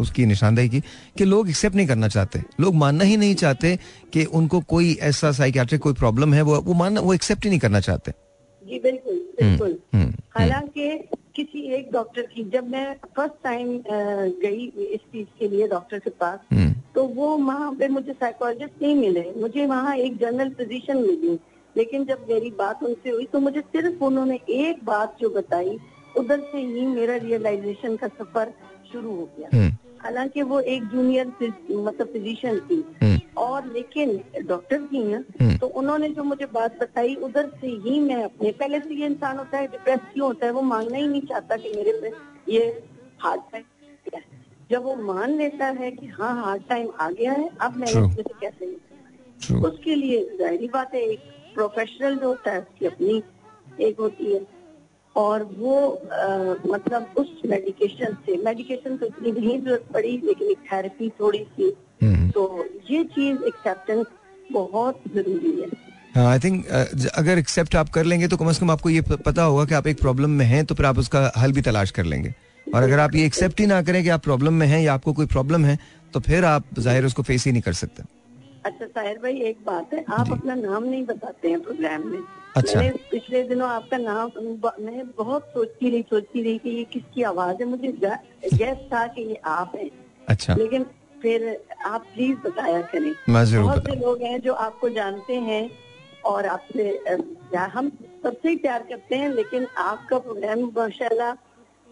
[0.00, 0.80] उसकी निशानदेही की
[1.18, 3.78] कि लोग एक्सेप्ट नहीं करना चाहते। लोग मानना ही नहीं चाहते
[4.12, 7.60] कि उनको कोई ऐसा साइकियाट्रिक कोई प्रॉब्लम है वो वो मानना वो एक्सेप्ट ही नहीं
[7.60, 8.12] करना चाहते।
[8.62, 10.90] जी बिल्कुल बिल्कुल। हम्म, हम्म, हम्म। हालाँकि
[11.36, 12.86] किसी एक डॉक्टर की जब मैं
[13.16, 13.68] फ़र्स्ट टाइम
[14.42, 16.38] गई इस चीज़ के लिए डॉक्टर के पास
[16.94, 21.38] तो वो वहाँ पे मुझे साइकोलॉजिस्ट नहीं मिले। मुझे वहाँ एक जनरल फिजिशियन मिली।
[21.76, 25.78] लेकिन जब मेरी बात उनसे हुई तो मुझे सिर्फ़ उन्होंने एक बात जो बताई
[26.18, 28.52] उधर से ही मेरा रियलाइजेशन का सफ़र
[28.92, 29.70] शुरू हो गया हम्म।
[30.02, 35.66] हालाँकि वो एक जूनियर मतलब फिजिशियन थी हम्म। और लेकिन डॉक्टर थी ना हम्म। तो
[35.80, 39.58] उन्होंने जो मुझे बात बताई उधर से ही मैं अपने पहले से ये इंसान होता
[39.58, 42.12] है डिप्रेस क्यों होता है वो मांगना ही नहीं चाहता कि मेरे पे
[42.52, 42.64] ये
[43.20, 43.64] हार्ड टाइम
[44.70, 48.14] जब वो मान लेता है कि हाँ हार्ड टाइम आ गया है अब मैं इसमें
[48.14, 48.74] से कैसे
[49.66, 53.22] उसके लिए ज़ाहिर बात है एक प्रोफेशनल जो होता है उसकी अपनी
[53.80, 54.40] एक होती है।
[55.16, 56.26] और वो आ,
[56.66, 61.70] मतलब उस मेडिकेशन से मेडिकेशन तो इतनी नहीं ज़रूरत पड़ी लेकिन एक थेरेपी थोड़ी सी।
[62.30, 64.06] तो ये चीज़ एक्सेप्टेंस
[64.52, 68.70] बहुत ज़रूरी है। आई थिंक uh, अगर एक्सेप्ट आप कर लेंगे तो कम से कम
[68.70, 71.52] आपको ये पता होगा कि आप एक प्रॉब्लम में हैं तो फिर आप उसका हल
[71.52, 72.34] भी तलाश कर लेंगे।
[72.66, 75.12] और अगर आप ये एक्सेप्ट ही ना करें कि आप प्रॉब्लम में हैं या आपको
[75.12, 75.78] कोई प्रॉब्लम है
[76.14, 78.02] तो फिर आप ज़ाहिर उसको फेस ही नहीं कर सकते।
[78.66, 82.22] अच्छा साहिर भाई एक बात है आप अपना नाम नहीं बताते हैं प्रोग्राम में।
[82.56, 84.30] अच्छा। मैंने पिछले दिनों आपका नाम
[84.80, 89.22] मैं बहुत सोचती रही सोचती रही कि ये किसकी आवाज़ है मुझे गैस था कि
[89.22, 89.90] ये आप हैं।
[90.28, 90.86] अच्छा। लेकिन
[91.22, 93.12] फिर आप प्लीज़ बताया करें।
[93.62, 95.70] बहुत से लोग हैं जो आपको जानते हैं
[96.24, 96.98] और आपसे
[97.66, 97.90] हम
[98.22, 101.36] सबसे ही प्यार करते हैं लेकिन आपका प्रोग्राम माशाला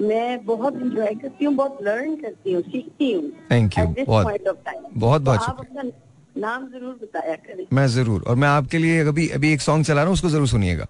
[0.01, 4.41] मैं बहुत इंजॉय करती हूँ बहुत लर्न करती हूँ सीखती हूँ थैंक यू बहुत
[4.97, 9.29] बहुत बहुत तो शुक्रिया। नाम ज़रूर बताया करें। मैं ज़रूर। और मैं आपके लिए अभी
[9.31, 10.87] अभी एक सॉन्ग चला रहा हूँ उसको ज़रूर सुनिएगा।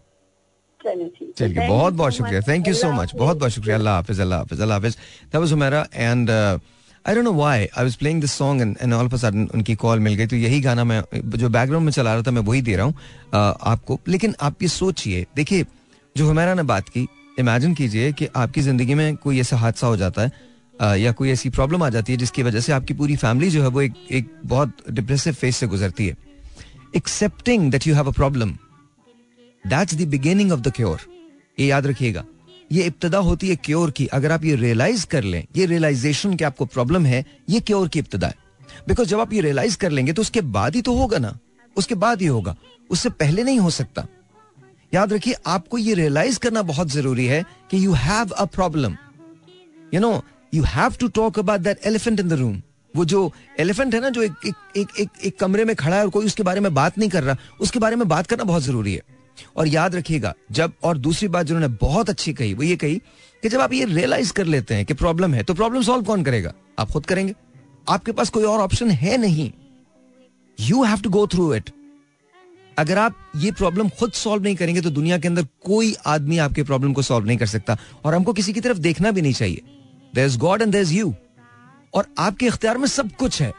[0.81, 4.61] चलिए बहुत बहुत शुक्रिया। थैंक यू सो मच बहुत बहुत शुक्रिया। अल्लाह हाफिज अल्लाह हाफिज
[4.61, 8.63] अल्लाह हाफिज that was Humaira and I don't know why I was playing this song
[8.63, 11.49] and and all of a sudden उनकी कॉल मिल गई। तो यही गाना मैं जो
[11.49, 14.69] बैकग्राउंड में चला रहा था मैं वही दे रहा हूँ uh, आपको। लेकिन आप ये
[14.71, 15.67] सोचिए देखिए
[16.17, 17.07] जो हमारा ने बात की
[17.39, 20.33] इमेजिन कीजिए कि आपकी ज़िंदगी में कोई ऐसा हादसा हो जाता है
[20.83, 23.69] या कोई ऐसी प्रॉब्लम आ जाती है जिसकी वजह से आपकी पूरी फैमिली जो है
[23.69, 26.17] वो एक एक बहुत डिप्रेसिव फेस से गुजरती है।
[26.97, 28.53] Accepting that you have a problem
[29.67, 31.01] that's the beginning of the cure
[31.61, 32.25] ये याद रखिएगा।
[32.73, 36.45] ये इब्तदा होती है क्योर की। अगर आप ये रियलाइज़ कर लें, ये रियलाइजेशन कि
[36.45, 38.35] आपको प्रॉब्लम है, ये क्योर की इब्तदा है।
[38.89, 41.39] बिकॉज़ जब आप ये रियलाइज़ कर लेंगे तो उसके बाद ही तो होगा ना।
[41.77, 42.57] उसके बाद ही होगा।
[42.91, 44.07] उससे पहले नहीं हो सकता।
[44.95, 48.97] याद रखिए, आपको ये रियलाइज़ करना बहुत ज़रूरी है कि you have a problem
[49.95, 52.63] you know you have to talk about that elephant in the room
[52.95, 56.03] वो जो एलिफेंट है ना जो एक एक, एक एक एक कमरे में खड़ा है
[56.03, 58.63] और कोई उसके बारे में बात नहीं कर रहा उसके बारे में बात करना बहुत
[58.63, 59.03] ज़रूरी है।
[59.57, 62.97] और याद रखिएगा जब और दूसरी बात जिन्होंने बहुत अच्छी कही वो ये कही
[63.43, 66.23] कि जब आप ये रियलाइज़ कर लेते हैं कि प्रॉब्लम है तो प्रॉब्लम सॉल्व कौन
[66.25, 66.53] करेगा?
[66.79, 67.35] आप खुद करेंगे।
[67.89, 69.51] आपके पास कोई और ऑप्शन है नहीं।
[70.59, 71.71] You have to go through it
[72.79, 76.63] अगर आप ये प्रॉब्लम खुद सॉल्व नहीं करेंगे तो दुनिया के अंदर कोई आदमी आपके
[76.63, 79.61] प्रॉब्लम को सॉल्व नहीं कर सकता। और हमको किसी की तरफ़ देखना भी नहीं चाहिए।
[80.15, 81.15] There God and there is you
[81.95, 83.53] और आपके इख्तियार में सब कुछ है।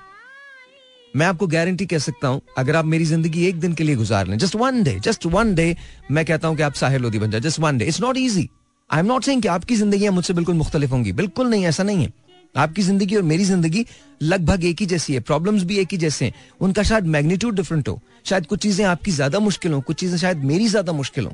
[1.14, 4.28] मैं आपको गारंटी कह सकता हूँ, अगर आप मेरी ज़िंदगी एक दिन के लिए गुजार
[4.28, 5.76] लें just one day just one day
[6.12, 8.50] मैं कहता हूँ कि आप साहिर लोधी बन जाए just one day it's not easy
[8.90, 12.14] I am not कि आपकी ज़िंदगी मुझसे बिल्कुल मुख्तलिफ़ होंगी, बिल्कुल नहीं, ऐसा नहीं है।
[12.56, 13.86] आपकी ज़िंदगी और मेरी ज़िंदगी
[14.22, 17.88] लगभग एक ही जैसी है प्रॉब्लम्स भी एक ही जैसे हैं। उनका शायद मैग्नीट्यूड डिफरेंट
[17.90, 21.34] हो। शायद कुछ चीज़ें आपकी ज़्यादा मुश्किल हो, कुछ चीज़ें शायद मेरी ज़्यादा मुश्किल हो।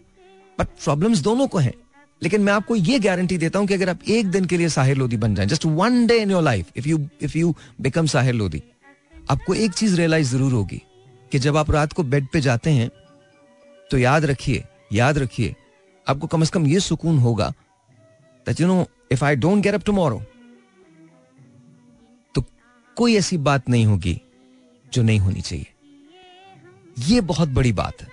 [0.59, 1.73] बट प्रॉब्लम्स दोनों को हैं।
[2.21, 4.97] लेकिन मैं आपको ये गारंटी देता हूँ कि अगर आप एक दिन के लिए साहिर
[4.97, 8.33] लोधी बन जाए just one day in your life if you if you become Sahir
[8.33, 8.61] Lodhi,
[9.31, 10.81] आपको एक चीज़ रियलाइज़ ज़रूर होगी
[11.31, 12.89] कि जब आप रात को बेड पे जाते हैं
[13.89, 14.63] तो याद रखिए
[14.93, 15.55] याद रखिए,
[16.07, 17.49] आपको कम से कम ये सुकून होगा
[18.47, 20.21] that you know if I don't get up tomorrow
[22.35, 22.43] तो
[22.97, 24.19] कोई ऐसी बात नहीं होगी
[24.85, 25.65] जो नहीं होनी चाहिए।
[27.07, 28.07] ये बहुत बड़ी बात है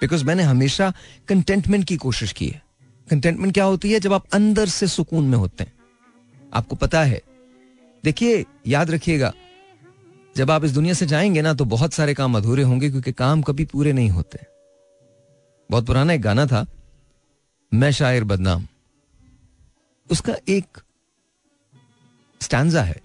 [0.00, 0.92] बिकॉज़ मैंने हमेशा
[1.28, 2.62] कंटेंटमेंट की कोशिश की है।
[3.10, 4.00] कंटेंटमेंट क्या होती है?
[4.00, 5.72] जब आप अंदर से सुकून में होते हैं।
[6.54, 7.20] आपको पता है।
[8.04, 9.32] देखिए, याद रखिएगा,
[10.36, 13.42] जब आप इस दुनिया से जाएँगे ना तो बहुत सारे काम अधूरे होंगे, क्योंकि काम
[13.42, 14.38] कभी पूरे नहीं होते।
[15.70, 16.66] बहुत पुराना एक गाना था,
[17.74, 18.66] मैं शायर बदनाम।
[20.10, 20.78] उसका एक
[22.40, 23.00] स्टैंडा है।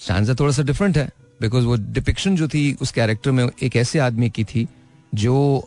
[0.00, 1.10] स्टैंडा थोड़ा सा डिफरेंट है
[1.40, 4.68] बिकॉज़ वो डिपिक्शन जो थी, उस कैरेक्टर में एक ऐसे आदमी की थी,
[5.14, 5.64] जो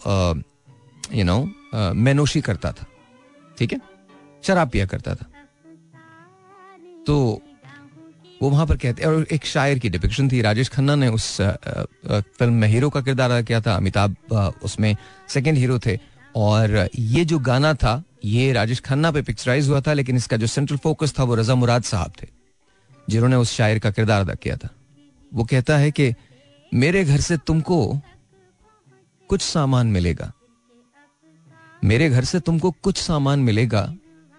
[1.13, 2.85] यू नो मैनोशी करता था।
[3.57, 3.81] ठीक है?
[4.43, 5.25] शराब पिया करता था।
[7.07, 7.41] तो
[8.41, 12.53] वो वहाँ पर कहते, और एक शायर की डिपिक्शन थी। राजेश खन्ना ने उस फ़िल्म
[12.53, 14.15] में हीरो का किरदार अदा किया था। अमिताभ
[14.63, 14.95] उसमें
[15.29, 15.97] सेकंड हीरो थे।
[16.35, 20.47] और ये जो गाना था, ये राजेश खन्ना पे पिक्चराइज हुआ था, लेकिन इसका जो
[20.47, 22.27] सेंट्रल फोकस था, वो रजा मुराद साहब थे,
[23.09, 24.69] जिन्होंने उस शायर का किरदार अदा किया था।
[25.33, 26.13] वो कहता है कि,
[26.73, 28.01] मेरे घर से तुमको
[29.29, 30.31] कुछ सामान मिलेगा
[31.87, 33.95] मेरे घर से तुमको कुछ सामान मिलेगा,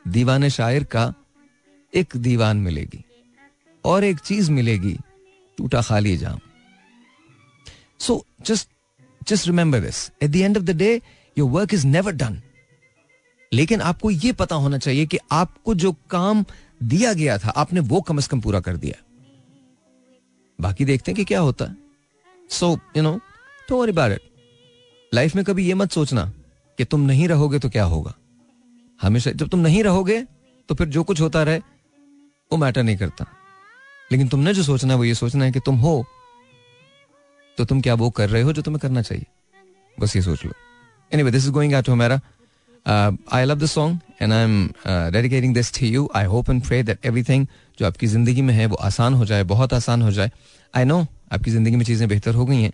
[0.09, 1.14] दीवान शायर का
[1.94, 3.05] एक दीवान मिलेगी
[3.84, 4.96] और एक चीज़ मिलेगी,
[5.59, 6.38] टूटा खाली जाम।
[7.99, 8.68] So just
[9.28, 11.01] just remember this at the end of the day
[11.38, 12.40] your work is never done
[13.53, 16.44] लेकिन आपको यह पता होना चाहिए कि आपको जो काम
[16.82, 19.03] दिया गया था, आपने वो कम से कम पूरा कर दिया।
[20.61, 21.76] बाकी देखते हैं कि क्या होता। है
[22.51, 23.20] सो यू नो
[23.68, 24.20] तो वरी इट
[25.14, 26.32] लाइफ में कभी ये मत सोचना।
[26.79, 28.14] कि तुम नहीं रहोगे तो क्या होगा?
[29.03, 30.20] हमेशा जब तुम नहीं रहोगे
[30.68, 31.59] तो फिर जो कुछ होता रहे
[32.51, 33.26] वो मैटर नहीं करता।
[34.11, 36.05] लेकिन तुमने जो सोचना है वो ये सोचना है कि तुम हो
[37.59, 39.26] तो तुम क्या वो कर रहे हो जो तुम्हें करना चाहिए?
[39.99, 40.53] बस ये सोच लो।
[41.12, 42.20] Any this is going to हमारा
[43.33, 46.83] I love the song and I am dedicating this to you I hope and pray
[46.83, 47.47] that everything
[47.79, 50.31] जो आपकी ज़िंदगी में है वो आसान हो जाए बहुत आसान हो जाए।
[50.74, 52.72] आई नो आपकी ज़िंदगी में चीज़ें बेहतर हो गई हैं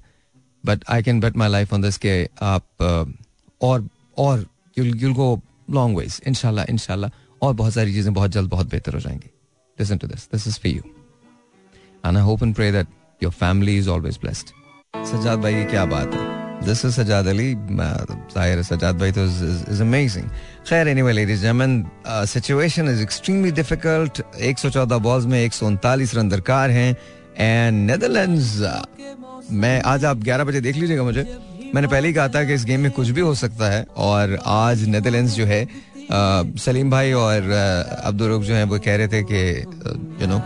[0.65, 3.25] but I can bet my life on this के आप uh,
[3.63, 3.89] और
[4.19, 4.47] और
[4.77, 5.41] यूल गो
[5.71, 7.11] लॉन्ग वेज इनशाला इनशाला
[7.43, 9.31] और बहुत सारी चीज़ें बहुत जल्द बहुत बेहतर हो जाएँगी।
[9.79, 10.83] Listen to this this is for you
[12.07, 12.87] and I hope and pray that
[13.23, 14.47] your family is always blessed
[15.07, 16.33] Sajjad भाई, ये क्या बात है?
[16.67, 17.55] This is Sajjad Ali.
[17.55, 20.29] ज़ाहिर सजाद भाई तो इज़ अमेजिंग
[20.69, 21.85] खैर anyway ladies gentleman
[22.27, 26.97] situation is extremely difficult 114 balls में 139 रन दरकार हैं.
[27.39, 28.59] एंड नेदरलैंड्स
[29.53, 31.23] मैं आज आप 11 बजे देख लीजिएगा मुझे.
[31.75, 34.39] मैंने पहले ही कहा था कि इस गेम में कुछ भी हो सकता है और
[34.47, 35.67] आज नेदरलैंड्स जो है
[36.65, 37.51] सलीम भाई और
[38.05, 39.41] अब्दुल रुख जो है, वो कह रहे थे कि
[40.23, 40.37] you know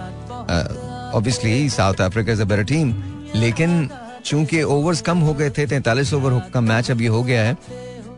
[1.19, 2.95] obviously South Africa is a better team
[3.35, 3.89] लेकिन
[4.25, 7.55] चूँकि ओवर्स कम हो गए थे, तैतालीस ओवर का मैच अभी हो गया है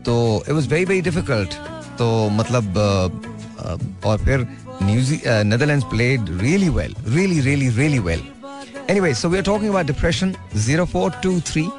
[0.05, 0.15] तो
[0.47, 1.53] it was very very difficult
[1.99, 2.77] तो मतलब
[4.05, 4.47] और फिर
[4.83, 8.23] Netherlands played really well really really really well
[8.89, 10.33] anyway so we are talking about depression
[10.65, 11.69] 0423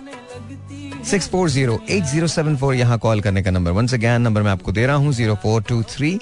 [1.05, 6.19] 640 यहाँ कॉल करने का नंबर। वंस अगेन नंबर मैं आपको दे रहा हूँ 0423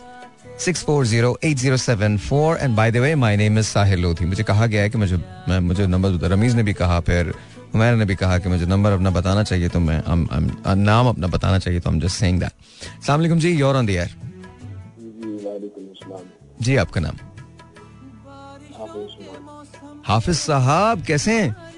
[0.61, 4.99] 6408074 and by the way my name is Sahil Lodhi मुझे कहा गया है कि
[4.99, 5.17] मुझे
[5.49, 7.35] मैं मुझे नंबर रमीज ने भी कहा फिर
[7.75, 11.09] हुमैर ने भी कहा कि मुझे नंबर अपना बताना चाहिए तो मैं I'm, I'm, नाम
[11.09, 12.51] अपना बताना चाहिए तो हम जस्ट सेइंग दैट
[12.99, 14.15] अस्सलाम वालेकुम जी योर ऑन द एयर
[16.63, 17.17] जी आपका नाम?
[20.07, 21.70] हाफिज साहब कैसे हैं?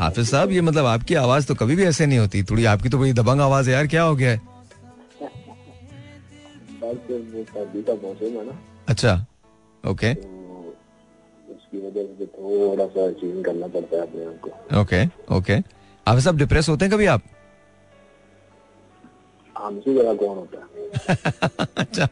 [0.00, 2.98] हाफिज साहब ये मतलब आपकी आवाज़ तो कभी भी ऐसे नहीं होती। थोड़ी आपकी तो
[2.98, 4.40] बड़ी दबंग आवाज़ है यार क्या हो गया है?
[8.88, 9.26] अच्छा
[9.84, 10.12] ओके।
[14.80, 15.04] Okay
[15.36, 15.52] okay.
[16.08, 17.22] हाफिज साहब डिप्रेस होते हैं कभी आप?
[21.78, 22.08] अच्छा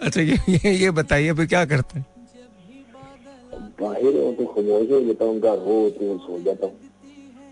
[0.00, 2.06] अच्छा ये, ये बताइए फिर क्या करते हैं?
[3.80, 6.76] बाहर हो तो खामोश हो जाता हूँ घर हो तो सो जाता हूँ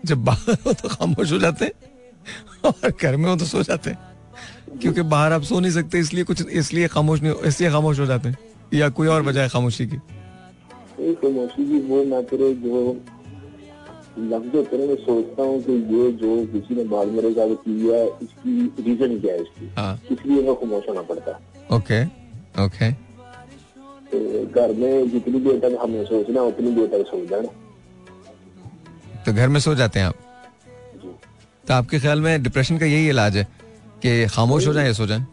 [0.05, 1.73] जब बाहर हो तो खामोश हो जाते हैं।
[2.65, 6.23] और घर में हो तो सो जाते हैं। क्योंकि बाहर आप सो नहीं सकते इसलिए
[6.23, 8.37] कुछ इसलिए खामोश नहीं इसलिए खामोश हो जाते हैं।
[8.73, 9.97] या कोई और वजह है खामोशी की।
[11.15, 12.81] खामोशी की वो मैं तेरे जो
[14.19, 18.07] लफ्ज होते हैं मैं सोचता हूँ कि ये जो किसी ने बाद मेरे किया है
[18.23, 19.69] इसकी रीजन क्या है इसकी?
[19.77, 22.03] हाँ। इसलिए मैं खामोश होना पड़ता। है ओके
[22.65, 22.91] ओके
[24.13, 27.49] घर में जितनी देर तक हमें सोचना उतनी देर तक सो जाना।
[29.25, 30.15] तो घर में सो जाते हैं आप?
[31.67, 33.43] तो आपके ख्याल में डिप्रेशन का यही इलाज है
[34.03, 35.25] कि खामोश हो जाए या सो जाए?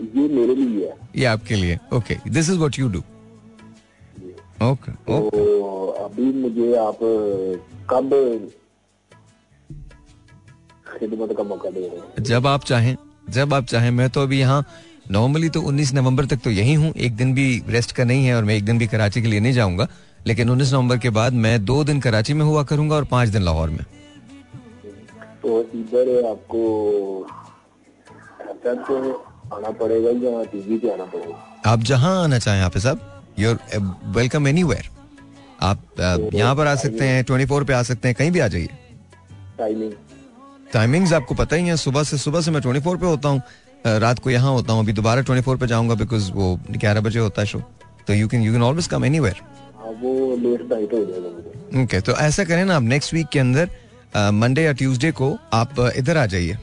[0.00, 3.02] ये मेरे लिए है। ये आपके लिए। Okay this is what you do
[4.66, 5.42] okay okay
[6.04, 6.98] अभी मुझे आप
[7.90, 8.10] कब
[10.98, 12.22] खिदमत का मौका दे रहे हैं?
[12.22, 12.96] जब आप चाहें
[13.30, 14.64] जब आप चाहें। मैं तो अभी यहाँ
[15.10, 18.34] नॉर्मली तो 19 नवंबर तक तो यही हूँ। एक दिन भी रेस्ट का नहीं है
[18.36, 19.88] और मैं एक दिन भी कराची के लिए नहीं जाऊँगा।
[20.26, 23.42] लेकिन 19 नवंबर के बाद मैं दो दिन कराची में हुआ करूँगा और पाँच दिन
[23.42, 23.84] लाहौर में।
[25.42, 27.26] तो इधर आपको
[29.48, 31.36] आना पड़ेगा या टीवी पे आना पड़ेगा?
[31.66, 33.58] आप जहाँ आना चाहें आप साहब यूर
[34.16, 34.88] वेलकम एनी वेयर
[35.60, 38.40] आप तो यहाँ पर आ सकते हैं ट्वेंटी फोर पे आ सकते हैं कहीं भी
[38.40, 38.68] आ जाइए।
[39.58, 39.92] टाइमिंग
[40.72, 43.42] टाइमिंग्स आपको पता ही है सुबह से सुबह से मैं ट्वेंटी फोर पे होता हूँ।
[43.86, 47.18] रात को यहाँ होता हूँ अभी दोबारा ट्वेंटी फोर पे जाऊँगा बिकॉज़ वो ग्यारह बजे
[47.18, 47.62] होता है शो
[48.06, 49.40] तो you can you can always come anywhere
[51.82, 53.70] okay तो ऐसा करें ना आप नेक्स्ट वीक के अंदर
[54.34, 56.56] मंडे या ट्यूसडे को आप इधर आ जाइए।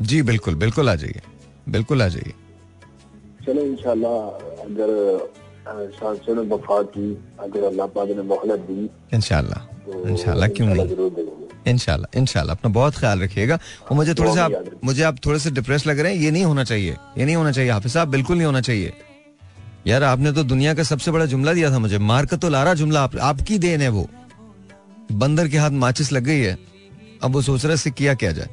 [0.00, 1.20] जी बिल्कुल बिल्कुल आ जाइए
[1.68, 2.32] बिल्कुल आ जाइए।
[3.46, 4.16] चलो इंशाल्लाह
[4.64, 4.90] अगर
[5.72, 7.08] सांसद ने वफा की
[7.40, 10.86] अगर अल्लाह पाक ने मोहलत दी इंशाल्लाह तो क्यों नहीं?
[12.50, 14.52] अपना बहुत ख्याल रखिएगा। और मुझे थोड़े से आप
[14.84, 17.52] मुझे आप थोड़े से डिप्रेस लग रहे हैं ये नहीं होना चाहिए ये नहीं होना
[17.52, 18.92] चाहिए हाफिज साहब बिल्कुल नहीं होना चाहिए।
[19.86, 22.74] यार आपने तो दुनिया का सबसे बड़ा जुमला दिया था मुझे मार का तो लारा
[22.74, 24.08] जुमला आप, आपकी देन है वो।
[25.12, 26.58] बंदर के हाथ माचिस लग गई है
[27.22, 28.48] अब वो सोच रहे से किया क्या जाए।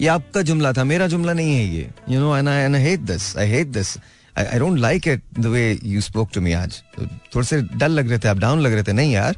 [0.00, 3.36] ये आपका जुमला था मेरा जुमला नहीं है ये। You know and I hate this
[3.36, 3.96] I hate this
[4.38, 6.82] I don't like it the way you spoke to me आज।
[7.34, 9.36] थोड़े से डल लग रहे थे आप डाउन लग रहे थे। नहीं यार,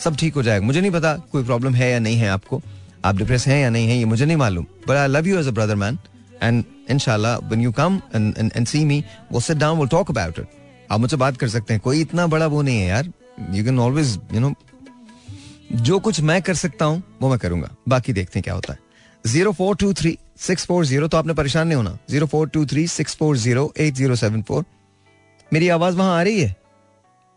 [0.00, 2.60] सब ठीक हो जाएगा। मुझे नहीं पता कोई प्रॉब्लम है या नहीं है आपको।
[3.04, 5.48] आप डिप्रेस हैं या नहीं है, ये मुझे नहीं मालूम। But I love you as
[5.48, 5.98] a brother man
[6.42, 10.48] and इनशाला when you come and see me वो sit down will talk about it
[10.90, 13.12] आप मुझसे बात कर सकते हैं। कोई इतना बड़ा वो नहीं है यार।
[13.52, 14.54] You can always you know
[15.72, 18.78] जो कुछ मैं कर सकता हूँ, वो मैं करूँगा। बाकी देखते हैं क्या होता है।
[19.24, 22.64] Zero four two three six four zero तो आपने परेशान नहीं होना। Zero four two
[22.66, 24.64] three six four zero eight zero seven four.
[25.52, 26.54] मेरी आवाज़ वहाँ आ रही है?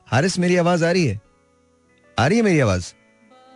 [0.08, 1.20] हारिस, मेरी आवाज़ आ रही है?
[2.18, 2.94] आ रही है मेरी आवाज़?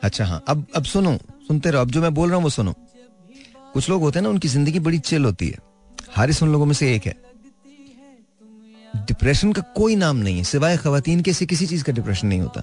[0.03, 1.17] अच्छा हाँ अब अब सुनो,
[1.47, 2.73] सुनते रहो। अब जो मैं बोल रहा हूँ वो सुनो।
[3.73, 5.57] कुछ लोग होते हैं ना, उनकी ज़िंदगी बड़ी चिल होती है।
[6.11, 7.15] हारिस, उन लोगों में से एक है।
[8.95, 12.41] डिप्रेशन का कोई नाम नहीं है, सिवाय खातन के से किसी चीज़ का डिप्रेशन नहीं
[12.41, 12.61] होता।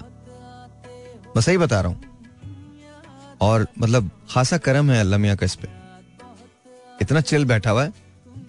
[1.36, 2.00] मैं सही बता रहा हूँ।
[3.40, 5.79] और मतलब खासा करम है अल्लाह मियाँ का इस पे।
[7.00, 7.92] इतना चिल बैठा हुआ है,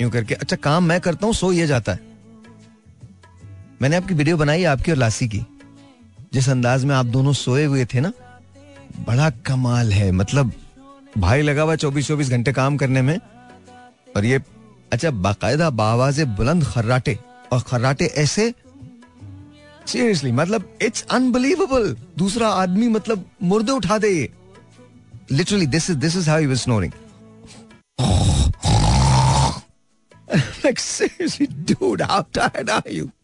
[0.02, 2.00] यूँ करके अच्छा काम मैं करता हूँ, सो ये जाता है।
[3.82, 5.46] मैंने आपकी वीडियो बनाई आपकी और लासी की।
[6.34, 8.12] जिस अंदाज में आप दोनों सोए हुए थे ना,
[9.00, 10.52] बड़ा कमाल है। मतलब
[11.18, 13.18] भाई लगा हुआ चौबीस चौबीस घंटे काम करने में,
[14.16, 14.42] और ये
[14.92, 17.18] अच्छा बाकायदा बावाजे बुलंद खर्राटे,
[17.54, 18.54] और खर्राटे ऐसे
[19.88, 24.30] सीरियसली मतलब इट्स अनबिलीवेबल दूसरा आदमी मतलब मुर्दे उठा दे ये।
[25.32, 26.92] Literally this is this is how was snoring
[30.64, 32.70] like, seriously, dude, how tired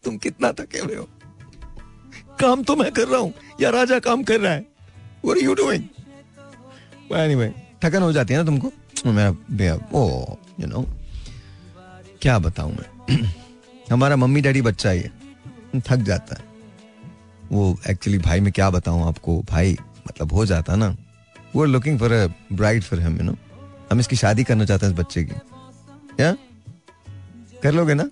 [0.04, 1.08] तुम कितना थके हुए हो?
[2.40, 4.66] काम तो मैं कर रहा हूँ, या राजा काम कर रहा है?
[5.26, 5.82] What are you doing?
[7.12, 7.50] Anyway,
[7.84, 8.72] थकन हो जाती है ना तुमको?
[9.06, 10.84] मैं ओ यू नो
[12.22, 13.26] क्या बताऊँ मैं?
[13.92, 15.12] हमारा मम्मी डैडी बच्चा ही है।
[15.80, 16.44] थक जाता है।
[17.52, 19.42] वो एक्चुअली भाई मैं क्या बताऊँ आपको?
[19.42, 19.76] भाई
[20.08, 20.96] मतलब हो जाता ना।
[21.56, 23.36] वो looking for a bride for him you know
[23.92, 25.34] हम इसकी शादी करना चाहते हैं इस बच्चे की।
[26.20, 26.36] या
[27.62, 28.08] कर लोगे ना?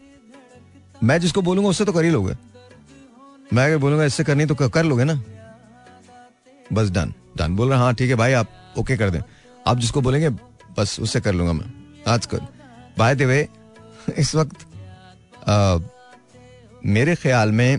[1.02, 2.34] मैं जिसको बोलूँगा उससे तो कर ही लोगे।
[3.52, 5.20] मैं अगर बोलूँगा इससे करनी तो कर लोगे ना?
[6.72, 9.20] बस डन डन बोल रहा हाँ ठीक है भाई आप ओके कर दें।
[9.66, 10.28] आप जिसको बोलेंगे
[10.78, 11.72] बस उससे कर लूँगा मैं।
[12.08, 12.40] आज कर।
[12.98, 13.48] बाय द वे
[14.18, 14.66] इस वक्त
[15.48, 15.78] आ,
[16.86, 17.78] मेरे ख्याल में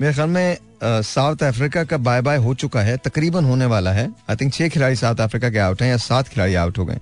[0.00, 4.08] मेरे ख्याल में साउथ अफ्रीका का बाय बाय हो चुका है। तकरीबन होने वाला है।
[4.30, 6.98] आई थिंक छह खिलाड़ी साउथ अफ्रीका के आउट हैं या सात खिलाड़ी आउट हो गए।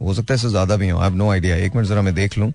[0.00, 2.38] हो सकता है इससे ज़्यादा भी हो आई नो आइडिया एक मिनट जरा मैं देख
[2.38, 2.52] लूँ।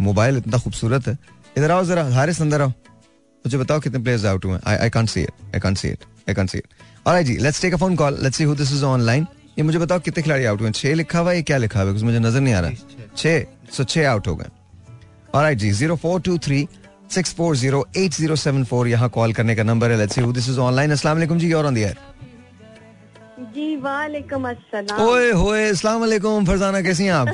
[0.00, 1.16] मोबाइल इतना खूबसूरत है।
[1.58, 5.08] इधर आओ, जरा, हारिस अंदर आओ। मुझे बताओ कितने प्लेयर्स आउट हुए I I can't
[5.08, 6.66] see it I can't see it I can't see it
[7.06, 9.26] alright ji let's take a phone call let's see who this is online
[9.58, 12.02] ये मुझे बताओ कितने खिलाड़ी आउट हुए छह लिखा हुआ है क्या लिखा हुआ है?
[12.02, 12.70] मुझे नज़र नहीं आ रहा
[13.16, 14.48] छह सो छह आउट हो गए।
[15.34, 16.66] ऑलराइट जी zero four two three
[17.14, 20.20] six four zero eight zero seven four यहाँ कॉल करने का नंबर है। Let's see
[20.20, 21.96] who this is online अस्सलाम जी, और ऑन द एयर
[23.54, 27.28] जी वालेकुम अस्सलाम। ओए होए अस्सलाम वालेकुम फरजाना कैसी हैं आप?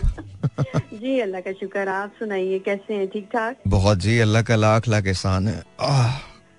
[1.03, 4.89] जी अल्लाह का शुक्र आप सुनाइए कैसे हैं ठीक ठाक बहुत जी अल्लाह का लाख
[4.89, 6.11] लाख एहसान है। आ,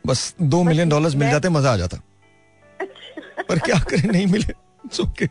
[0.05, 1.97] बस दो मिलियन डॉलर्स मिल जाते मज़ा आ जाता।
[3.49, 4.53] पर क्या करें नहीं मिले
[5.03, 5.27] okay.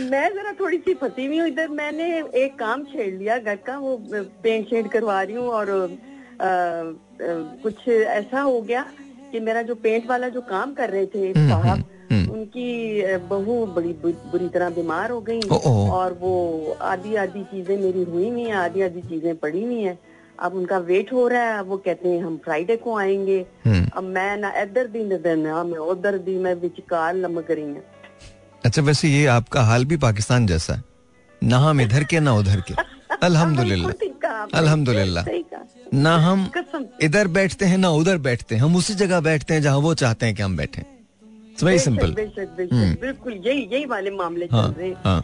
[0.00, 2.06] मैं जरा थोड़ी सी फंसी हुई हूँ इधर मैंने
[2.44, 3.96] एक काम छेड़ लिया घर का वो
[4.42, 6.48] पेंट शेड करवा रही हूँ और आ, आ,
[7.62, 8.84] कुछ ऐसा हो गया
[9.32, 13.64] कि मेरा जो पेंट वाला जो काम कर रहे थे हम्म, साहब हम्म। उनकी बहू
[13.74, 18.56] बड़ी बुरी तरह बीमार हो गई। और वो आधी आधी चीज़ें मेरी हुई हुई है
[18.56, 19.98] आधी आधी चीज़ें पड़ी हुई है।
[20.38, 23.40] अब उनका वेट हो रहा है वो कहते हैं हम फ्राइडे को आएँगे।
[23.96, 27.82] अब मैं ना इधर दी नज़र ना मैं उधर दी मैं विचकार लमक रही हूँ।
[28.64, 30.82] अच्छा वैसे ये आपका हाल भी पाकिस्तान जैसा है।
[31.42, 32.74] ना हम इधर के ना उधर के।
[33.22, 35.24] अल्हम्दुलिल्लाह। अल्हम्दुलिल्लाह।
[35.94, 36.48] ना हम
[37.02, 40.26] इधर बैठते हैं ना उधर बैठते हैं। हम उसी जगह बैठते हैं जहाँ वो चाहते
[40.26, 40.84] हैं कि हम बैठे।
[41.64, 42.14] Very simple.
[43.00, 45.22] बिल्कुल यही यही वाले मामले हाँ, चल रहे हाँ,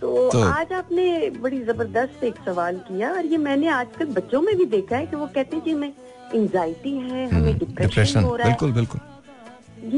[0.00, 4.56] तो, तो आज आपने बड़ी ज़बरदस्त एक सवाल किया और ये मैंने आजकल बच्चों में
[4.56, 5.92] भी देखा है कि वो कहते हैं कि हमें
[6.34, 9.00] एंजाइटी है हमें डिप्रेशन हो रहा है। बिल्कुल बिल्कुल।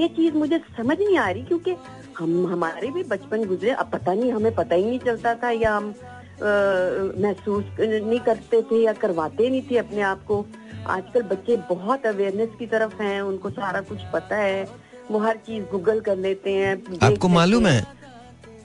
[0.00, 1.76] ये चीज़ मुझे समझ नहीं आ रही क्योंकि
[2.18, 5.76] हम हमारे भी बचपन गुजरे अब पता नहीं हमें पता ही नहीं चलता था या
[5.76, 5.94] हम
[6.42, 10.44] महसूस नहीं करते थे या करवाते नहीं थे अपने आप को।
[10.86, 14.64] आजकल बच्चे बहुत अवेयरनेस की तरफ़ हैं उनको सारा कुछ पता है।
[15.10, 17.80] वो हर चीज़ गूगल कर लेते हैं आपको मालूम है।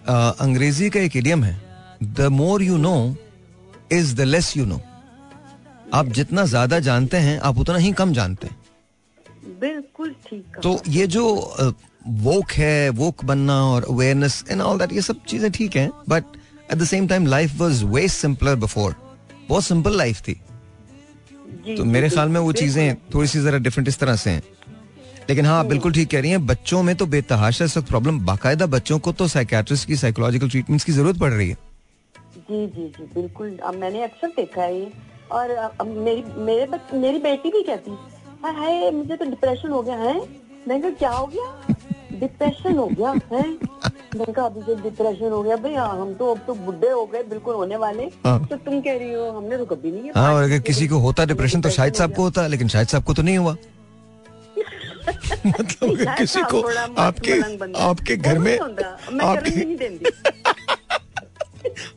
[0.08, 1.56] अंग्रेज़ी का एक इडियम है
[2.04, 2.96] the more you know
[3.92, 4.80] is the less you know
[5.94, 8.56] आप जितना ज़्यादा जानते हैं आप उतना ही कम जानते हैं।
[9.60, 11.26] बिल्कुल ठीक तो ये जो
[12.24, 16.24] वोक है वोक बनना और अवेयरनेस एंड ऑल दैट ये सब चीज़ें ठीक हैं but
[16.72, 18.96] at the same time life was way simpler before
[19.50, 20.34] बहुत सिंपल लाइफ थी।
[21.68, 24.42] तो मेरे ख्याल में वो चीज़ें थोड़ी सी जरा डिफरेंट इस तरह से हैं।
[25.30, 28.66] लेकिन हाँ आप बिल्कुल ठीक कह रही हैं बच्चों में तो बेतहाशा सख्त प्रॉब्लम बाकायदा
[28.74, 31.58] बच्चों को तो साइकेट्रिस्ट की साइकोलॉजिकल ट्रीटमेंट्स की ज़रूरत पड़ रही है।
[32.50, 34.92] जी जी जी बिल्कुल अब मैंने अक्सर देखा है
[35.32, 37.92] और अब मेरी मेरे बच, मेरी बेटी भी कहती
[38.46, 40.20] है मुझे तो डिप्रेशन हो गया है?
[40.68, 41.76] मैं क्या हो गया?
[42.20, 43.44] डिप्रेशन हो गया है?
[44.16, 47.06] मैंने कहा अभी जो डिप्रेशन हो गया भाई हाँ हम तो अब तो बुढ़े हो
[47.06, 50.34] गए बिल्कुल होने वाले हाँ। तो तुम कह रही हो हमने तो कभी नहीं हाँ
[50.34, 53.14] और अगर किसी को होता डिप्रेशन तो शायद साहब को होता लेकिन शायद साहब को
[53.14, 53.56] तो नहीं हुआ।
[55.46, 56.62] मतलब किसी को
[57.02, 57.42] आपके
[57.78, 58.60] आपके घर में
[59.22, 60.06] आपके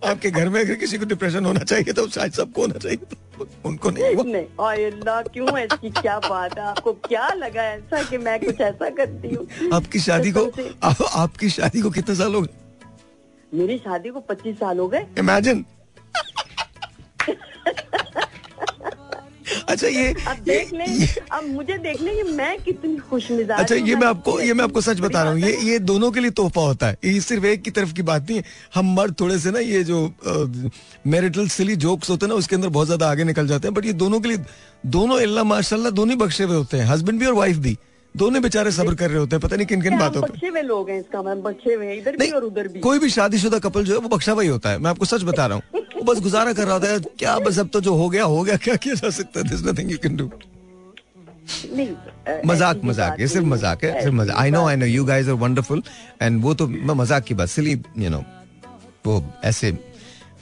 [0.04, 3.48] आपके घर में अगर किसी को डिप्रेशन होना चाहिए तो शायद सबको होना चाहिए तो
[3.64, 6.64] उनको नहीं हुआ। नहीं अल्लाह क्यों ऐसी क्या बात है?
[6.64, 9.48] आपको क्या लगा ऐसा कि मैं कुछ ऐसा करती हूँ?
[9.72, 10.50] आपकी शादी को
[10.82, 12.48] आ, आपकी शादी को कितने साल हो गए?
[13.54, 15.64] मेरी शादी को पच्चीस साल हो गए। इमेजिन
[19.68, 20.84] अच्छा ये अब देख ले
[21.30, 24.64] अब मुझे देख ले कि मैं कितनी खुश मिजाज अच्छा ये मैं आपको ये मैं
[24.64, 27.46] आपको सच बता रहा हूँ। ये ये दोनों के लिए तोहफा होता है। ये सिर्फ़
[27.46, 28.44] एक की तरफ़ की बात नहीं है।
[28.74, 29.98] हम मर्द थोड़े से ना ये जो
[31.06, 33.84] मैरिटल सिली जोक्स होते हैं ना उसके अंदर बहुत ज़्यादा आगे निकल जाते हैं। बट
[33.86, 34.38] ये दोनों के लिए
[34.86, 37.76] दोनों अल्लाह माशाल्लाह दोनों ही बख्शे हुए होते हैं। हस्बैंड भी और वाइफ भी।
[38.14, 40.98] दोनों बेचारे सब्र कर रहे होते हैं। पता नहीं किन किन बातों पे लोग हैं
[41.00, 44.08] इसका बच्चे हुए इधर भी और उधर भी। कोई भी शादीशुदा कपल जो है वो
[44.08, 46.78] बख्शा हुआ होता है। मैं आपको सच बता रहा हूँ। वो बस गुजारा कर रहा
[46.78, 49.44] था क्या बस अब तो जो हो गया हो गया क्या किया जा सकता है
[49.72, 50.30] नथिंग यू कैन डू
[52.46, 55.34] मज़ाक मज़ाक ये सिर्फ़ मज़ाक है सिर्फ़ मज़ाक। I know I know you guys are
[55.42, 55.82] wonderful
[56.22, 58.22] and वो तो मज़ाक की बात सिली यू नो
[59.06, 59.76] वो ऐसे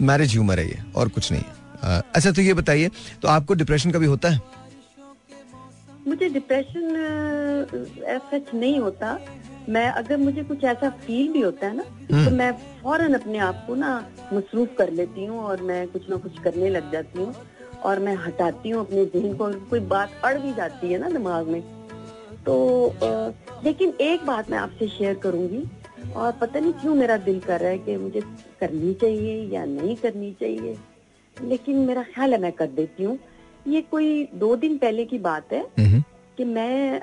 [0.01, 1.43] मैरिज ह्यूमर है ये और कुछ नहीं
[1.83, 2.91] अच्छा तो ये बताइए
[3.23, 4.41] तो आपको डिप्रेशन कभी होता है?
[6.09, 6.83] मुझे डिप्रेशन
[8.55, 9.19] नहीं होता।
[9.69, 12.53] मैं अगर मुझे कुछ ऐसा फील भी होता है ना तो हम्म। मैं
[12.83, 13.95] फ़ौरन अपने आप को ना
[14.33, 17.35] मसरूफ कर लेती हूँ और मैं कुछ ना कुछ करने लग जाती हूँ
[17.85, 21.49] और मैं हटाती हूँ अपने जहन को कोई बात अड़ भी जाती है ना दिमाग
[21.49, 21.61] में
[22.47, 22.57] तो
[22.89, 25.65] आ, लेकिन एक बात मैं आपसे शेयर करूँगी
[26.15, 28.21] और पता नहीं क्यों मेरा दिल कर रहा है कि मुझे
[28.61, 30.77] करनी चाहिए या नहीं करनी चाहिए
[31.37, 33.19] लेकिन मेरा ख्याल है मैं कर देती हूँ
[33.67, 36.03] ये कोई दो दिन पहले की बात है हम्म।
[36.39, 37.01] कि मैं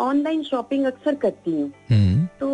[0.00, 2.48] ऑनलाइन शॉपिंग अक्सर करती हूँ। हम्म। तो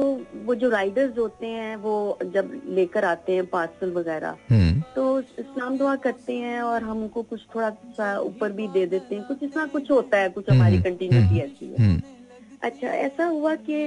[0.44, 5.76] वो जो राइडर्स होते हैं वो जब लेकर आते हैं पार्सल वगैरह हम्म। तो इस्लाम
[5.78, 9.66] दुआ करते हैं और हमको कुछ थोड़ा सा ऊपर भी दे देते हैं। कुछ इतना
[9.66, 12.00] कुछ होता है कुछ हमारी कंटिन्यूटी ऐसी है।
[12.62, 13.84] अच्छा ऐसा हुआ कि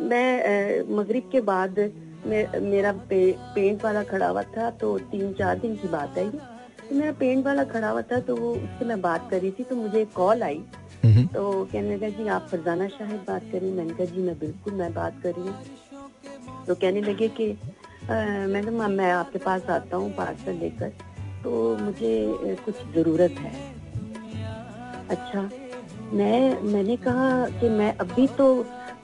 [0.00, 1.78] मैं मगरिब के बाद
[2.26, 6.28] मे, मेरा पे, पेंट वाला खड़ा हुआ था तो तीन चार दिन की बात आई
[6.28, 9.64] तो मेरा पेंट वाला खड़ा हुआ था तो वो उससे मैं बात कर रही थी
[9.64, 11.42] तो मुझे कॉल आई। हम्म। तो
[11.72, 14.92] कहने लगा जी आप फरजाना शाहिद बात कर। रही मैंने कहा जी मैं बिल्कुल मैं
[14.94, 17.46] बात कर रही हूँ। तो कहने लगे कि
[18.10, 20.92] मैंने मैं आपके पास आता हूँ पार्सल लेकर।
[21.44, 23.52] तो मुझे कुछ ज़रूरत है।
[25.10, 25.48] अच्छा
[26.12, 28.46] मैं मैंने कहा कि मैं अभी तो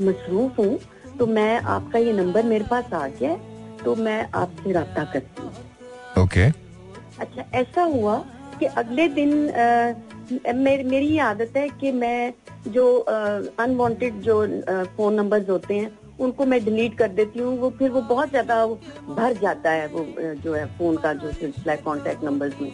[0.03, 0.79] मसरूफ हूँ
[1.19, 3.37] तो मैं आपका ये नंबर मेरे पास आ गया
[3.85, 6.47] तो मैं आपसे रब्ता करती हूँ। ओके।
[7.21, 8.17] अच्छा ऐसा हुआ
[8.61, 9.93] कि अगले दिन आ,
[10.33, 12.33] मेर, मेरी ये आदत है कि मैं
[12.69, 14.47] जो अनवांटेड जो
[14.97, 18.65] फ़ोन नंबर्स होते हैं उनको मैं डिलीट कर देती हूँ वो फिर वो बहुत ज़्यादा
[18.67, 20.07] भर जाता है वो
[20.43, 22.71] जो है फ़ोन का जो सिलसिला है कॉन्टेक्ट नंबर्स में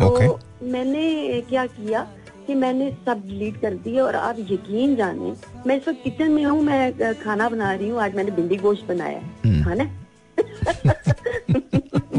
[0.00, 2.06] तो मैंने क्या किया
[2.46, 5.32] कि मैंने सब डिलीट कर दिया और आप यकीन जाने
[5.66, 8.84] मैं इस वक्त किचन में हूँ मैं खाना बना रही हूँ आज मैंने भिंडी गोश्त
[8.84, 9.90] बनाया है हम्म। खाना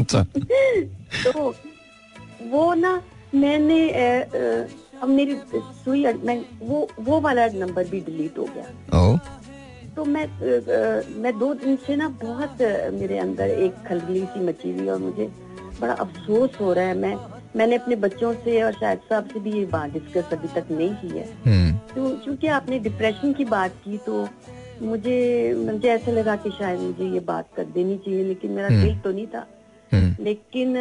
[0.00, 0.22] अच्छा।
[1.24, 1.54] तो
[2.50, 3.00] वो ना
[3.34, 3.80] मैंने
[5.02, 5.36] अब मेरी
[5.84, 9.16] सुई मैं वो वो वाला नंबर भी डिलीट हो गया ओ?
[9.96, 10.26] तो मैं
[11.22, 12.62] मैं दो दिन से ना बहुत
[12.94, 15.30] मेरे अंदर एक खलबली सी मची हुई और मुझे
[15.80, 17.16] बड़ा अफसोस हो रहा है मैं
[17.56, 20.94] मैंने अपने बच्चों से और शायद साहब से भी ये बात डिस्कस अभी तक नहीं
[20.94, 24.28] की है हम्म। तो क्योंकि आपने डिप्रेशन की बात की तो
[24.82, 25.18] मुझे
[25.56, 28.98] मुझे ऐसा लगा कि शायद मुझे ये बात कर देनी चाहिए लेकिन मेरा हम्म। दिल
[28.98, 29.46] तो नहीं था
[29.92, 30.76] हम्म। लेकिन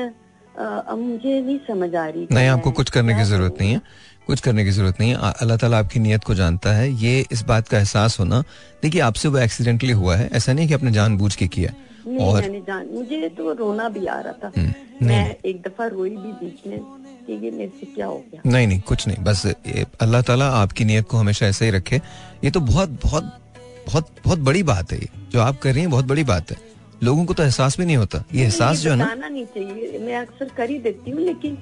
[0.58, 3.82] अब मुझे नहीं समझ आ रही नहीं आपको कुछ करने की ज़रूरत नहीं है।
[4.28, 7.41] कुछ करने की ज़रूरत नहीं है। अल्लाह ताला आपकी नीयत को जानता है। ये इस
[7.43, 8.41] बात का एहसास होना
[8.84, 11.74] देखिए आपसे वो एक्सीडेंटली हुआ है। ऐसा नहीं कि आपने जान बूझ के किया
[12.22, 16.32] और जान मुझे तो रोना भी आ रहा था। हम्म, मैं एक दफ़ा रोई भी
[16.41, 16.80] बीच में
[17.26, 18.41] कि ये मेरे से क्या हो गया?
[18.45, 19.45] नहीं नहीं कुछ नहीं। बस
[20.02, 22.02] अल्लाह ताला आपकी नीयत को हमेशा ऐसे ही रखे।
[22.43, 23.38] ये तो बहुत बहुत
[23.88, 25.00] बहुत बहुत बड़ी बात है
[25.32, 26.58] जो आप कर रही हैं बहुत बड़ी बात है।
[27.02, 30.16] लोगों को तो एहसास भी नहीं होता। ये एहसास जो है ना नहीं चाहिए। मैं
[30.18, 31.58] अक्सर कर ही देती हूँ लेकिन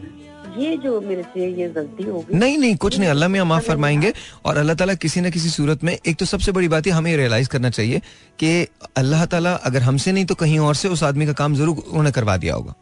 [0.58, 3.64] ये जो मेरे से ये गलती हो गई। नहीं नहीं कुछ नहीं। अल्लाह में माफ़
[3.64, 4.14] फरमाएँगे
[4.46, 7.16] और अल्लाह ताला किसी न किसी सूरत में एक तो सबसे बड़ी बात है हमें
[7.18, 8.02] रियलाइज़ करना चाहिए
[8.40, 8.68] कि
[8.98, 12.12] अल्लाह ताला अगर हमसे नहीं तो कहीं और से उस आदमी का काम ज़रूर उन्होंने
[12.12, 12.76] करवा दिया होगा।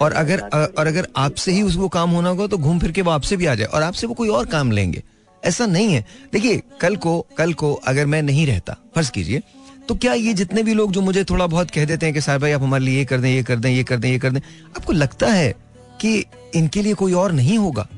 [0.00, 3.10] और अगर और अगर आपसे ही उसको काम होना होगा तो घूम फिर के वो
[3.10, 5.02] आपसे भी आ जाए और आपसे वो कोई और काम लेंगे।
[5.42, 9.42] ऐसा नहीं है। देखिए कल को कल को अगर मैं नहीं रहता फ़र्ज़ कीजिए
[9.88, 12.40] तो क्या ये जितने भी लोग जो मुझे थोड़ा बहुत कह देते हैं कि साहब
[12.40, 14.30] भाई, आप हमारे लिए ये कर दें, ये कर दें, ये कर दें, ये कर
[14.30, 14.40] दें,
[14.76, 15.54] आपको लगता है
[16.00, 16.24] कि
[16.54, 17.88] इनके लिए कोई और नहीं होगा?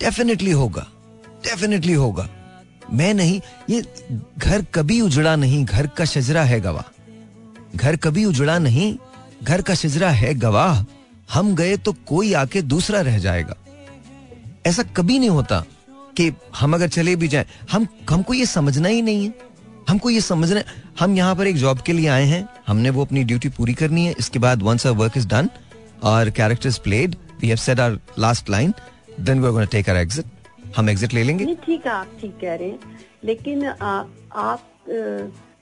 [0.00, 0.86] डेफिनेटली होगा।
[1.26, 2.28] डेफिनेटली होगा।
[2.92, 3.40] मैं नहीं,
[3.70, 3.84] ये
[4.38, 6.90] घर कभी उजड़ा नहीं, घर का शजरा है गवाह।
[7.76, 8.96] घर कभी उजड़ा नहीं,
[9.42, 10.84] घर का शजरा है गवाह।
[11.32, 13.56] हम गए तो कोई आके दूसरा रह जाएगा।
[14.66, 15.64] ऐसा कभी नहीं होता
[16.16, 19.53] कि हम अगर चले भी जाएँ, हम, हमको ये समझना ही नहीं है।
[19.88, 20.62] हमको ये समझना,
[21.00, 24.06] हम यहाँ पर एक जॉब के लिए आए हैं। हमने वो अपनी ड्यूटी पूरी करनी
[24.06, 25.48] है। इसके बाद once our work is done
[26.04, 28.72] और characters played we have said our last line
[29.20, 30.24] then we are gonna take our exit
[30.76, 32.78] हम एग्जिट ले लेंगे। ठीक है, आप ठीक कह रहे हैं।
[33.24, 34.62] लेकिन आप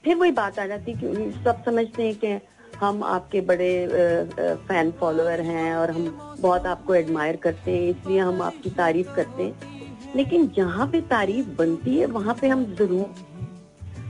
[0.03, 2.39] फिर वही बात आ जाती कि सब समझते हैं कि
[2.79, 3.71] हम आपके बड़े
[4.67, 9.43] फ़ैन फॉलोअर हैं और हम बहुत आपको एडमायर करते हैं, इसलिए हम आपकी तारीफ़ करते
[9.43, 13.31] हैं। लेकिन जहाँ पे तारीफ़ बनती है, वहाँ पे हम ज़रूर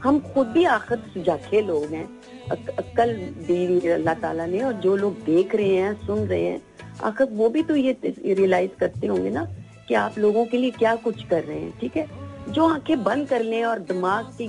[0.03, 2.05] हम खुद भी आखिर सुजाखे लोग हैं।
[2.51, 3.13] अक्ल
[3.47, 6.61] दी अल्लाह ताला ने और जो लोग देख रहे हैं सुन रहे हैं
[7.03, 9.45] आखिर वो भी तो ये रियलाइज़ करते होंगे ना
[9.87, 12.07] कि आप लोगों के लिए क्या कुछ कर रहे हैं ठीक है?
[12.49, 14.47] जो आँखें बंद कर लें और दिमाग की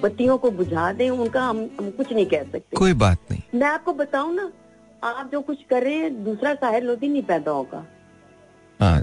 [0.00, 3.66] बत्तियों को बुझा दें उनका हम हम कुछ नहीं कह सकते। कोई बात नहीं। मैं
[3.68, 4.50] आपको बताऊँ ना
[5.04, 7.84] आप जो कुछ कर रहे हैं दूसरा साहिर लोधी नहीं पैदा होगा।
[8.80, 9.02] हाँ।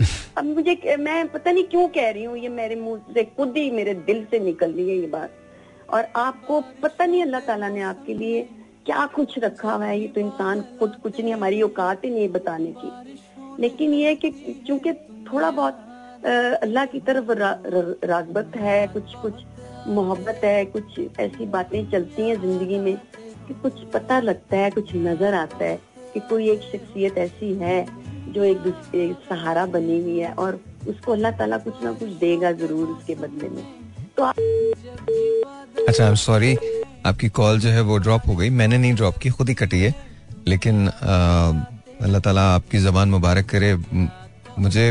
[0.38, 3.70] अब मुझे मैं पता नहीं क्यों कह रही हूँ, ये मेरे मुँह से खुद ही
[3.70, 5.30] मेरे दिल से निकल रही है ये बात।
[5.90, 8.42] और आपको पता नहीं अल्लाह ताला ने आपके लिए
[8.86, 9.98] क्या कुछ रखा हुआ है?
[10.00, 14.30] ये तो इंसान खुद कुछ नहीं, हमारी औकात ही नहीं बताने की। लेकिन ये कि
[14.66, 14.92] चूँकि
[15.32, 15.80] थोड़ा बहुत
[16.62, 17.30] अल्लाह की तरफ़
[18.06, 19.42] रागबत है, कुछ कुछ
[19.88, 22.96] मोहब्बत है, कुछ ऐसी बातें चलती हैं ज़िंदगी में
[23.48, 25.78] कि कुछ पता लगता है, कुछ नज़र आता है
[26.14, 27.86] कि कोई एक शख्सियत ऐसी है
[28.34, 32.52] जो एक दूसरे सहारा बनी हुई है और उसको अल्लाह ताला कुछ ना कुछ देगा
[32.54, 33.64] ज़रूर उसके बदले में।
[34.16, 34.36] तो आप...
[35.88, 36.56] अच्छा सॉरी
[37.06, 39.80] आपकी कॉल जो है वो ड्रॉप हो गई। मैंने नहीं ड्रॉप की, खुद ही कटी
[39.80, 39.94] है।
[40.48, 43.74] लेकिन अल्लाह ताला आपकी जबान मुबारक करे।
[44.58, 44.90] मुझे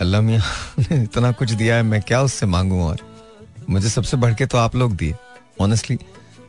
[0.00, 0.42] अल्लाह मियाँ
[0.80, 2.98] ने इतना कुछ दिया है, मैं क्या उससे मांगू और?
[3.70, 5.14] मुझे सबसे बढ़ के तो आप लोग दिए
[5.60, 5.98] ऑनेस्टली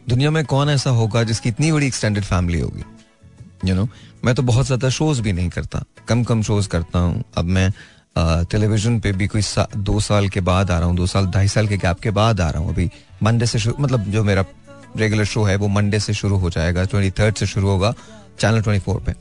[0.10, 2.84] दुनिया में कौन ऐसा होगा जिसकी इतनी बड़ी एक्सटेंडेड फैमिली होगी?
[3.66, 3.88] यू नो
[4.26, 7.70] मैं तो बहुत ज़्यादा शोज़ भी नहीं करता। कम कम शोज़ करता हूँ। अब मैं
[8.52, 11.48] टेलीविज़न पे भी कोई सा, दो साल के बाद आ रहा हूँ दो साल ढाई
[11.48, 12.90] साल के गैप के बाद आ रहा हूँ अभी।
[13.24, 14.46] मंडे से शुरू मतलब जो मेरा
[14.98, 17.94] रेगुलर शो है वो मंडे से शुरू हो जाएगा ट्वेंटी थर्ड से शुरू होगा
[18.40, 19.12] चैनल ट्वेंटी फोर पे।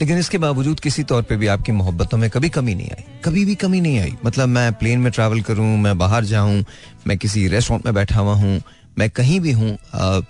[0.00, 3.44] लेकिन इसके बावजूद किसी तौर पे भी आपकी मोहब्बतों में कभी कमी नहीं आई। कभी
[3.44, 6.64] भी कमी नहीं आई। मतलब मैं प्लेन में ट्रैवल करूँ मैं बाहर जाऊँ
[7.06, 8.60] मैं किसी रेस्टोरेंट में बैठा हुआ हूँ
[8.98, 9.76] मैं कहीं भी हूँ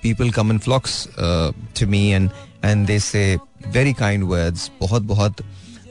[0.03, 2.31] people come in flocks to me and
[2.65, 5.41] and they say very kind words बहुत बहुत।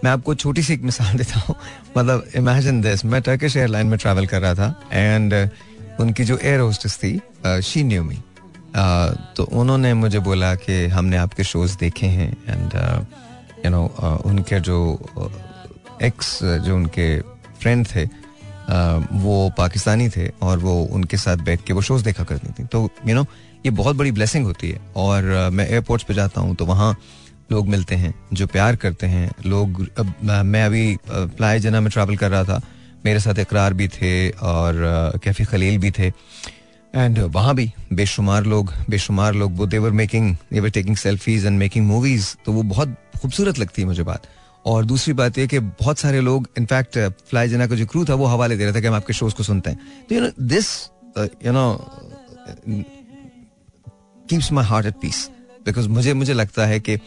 [0.03, 1.55] मैं आपको छोटी सी एक मिसाल देता हूँ।
[1.97, 6.37] मतलब इमेजिन दिस मैं टर्किश एयरलाइन में ट्रैवल कर रहा था एंड uh, उनकी जो
[6.37, 7.19] एयर होस्टेस थी
[7.63, 8.17] शी न्यू मी
[9.37, 12.73] तो उन्होंने मुझे बोला कि हमने आपके शोज़ देखे हैं एंड
[13.65, 13.85] यू नो
[14.25, 14.77] उनके जो
[16.03, 17.19] एक्स uh, जो उनके
[17.59, 22.23] फ्रेंड थे uh, वो पाकिस्तानी थे और वो उनके साथ बैठ के वो शोज़ देखा
[22.23, 23.25] करती थी। तो यू नो
[23.65, 26.95] ये बहुत बड़ी ब्लेसिंग होती है और मैं एयरपोर्ट्स पे जाता हूँ तो वहाँ
[27.51, 30.13] लोग मिलते हैं, जो प्यार करते हैं। लोग, अब,
[30.45, 32.61] मैं अभी फ्लाई जना में ट्रैवल कर रहा था।
[33.05, 36.07] मेरे साथ इकरार भी थे और कैफी खलील भी थे।
[36.95, 41.85] एंड वहाँ भी बेशुमार लोग बेशुमार लोग, वो they're making they're taking selfies and making
[41.87, 44.27] movies तो वो बहुत खूबसूरत लगती है मुझे बात।
[44.65, 46.97] और दूसरी बात यह कि बहुत सारे लोग इनफैक्ट
[47.29, 49.35] फ्लाई जना का जो क्रू था, वो हवाले दे रहे थे कि हम आपके शोज़
[49.35, 49.79] को सुनते हैं।
[50.09, 50.67] तो you know this
[51.45, 51.67] you know
[54.29, 55.29] keeps my heart at peace
[55.65, 56.97] because मुझे मुझे लगता है कि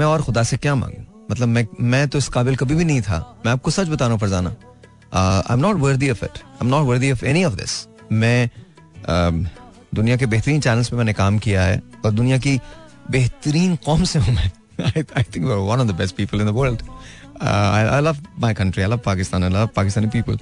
[0.00, 1.26] मैं और खुदा से क्या मांगू?
[1.30, 4.12] मतलब मैं मैं तो इस काबिल कभी भी नहीं था। मैं आपको सच बता रहा
[4.12, 4.54] हूँ Farzana.
[5.14, 8.50] I am not worthy of it I am not worthy of any of this मैं
[9.02, 9.48] uh,
[9.94, 12.58] दुनिया के बेहतरीन चैनल्स पे मैंने काम किया है और दुनिया की
[13.10, 16.82] बेहतरीन कौम से हूँ मैं। I think one of the best people in the world
[17.42, 20.38] I love my country I love Pakistan I love Pakistani people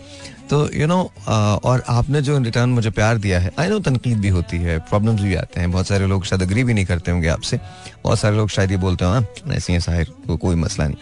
[0.51, 4.19] तो यू नो uh, और आपने जो रिटर्न मुझे प्यार दिया है आई नो तनकीद
[4.21, 7.11] भी होती है प्रॉब्लम्स भी आते हैं बहुत सारे लोग शायद अग्री भी नहीं करते
[7.11, 7.57] होंगे आपसे।
[8.05, 10.97] बहुत सारे लोग शायद ये बोलते हैं हाँ, ऐसी है साहिर को कोई मसला नहीं।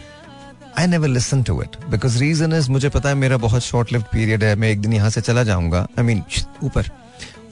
[0.79, 4.05] I never listen to it because reason is मुझे पता है मेरा बहुत शॉर्ट लिफ्ट
[4.11, 6.23] पीरियड है मैं एक दिन यहाँ से चला जाऊँगा आई मीन
[6.63, 6.89] ऊपर।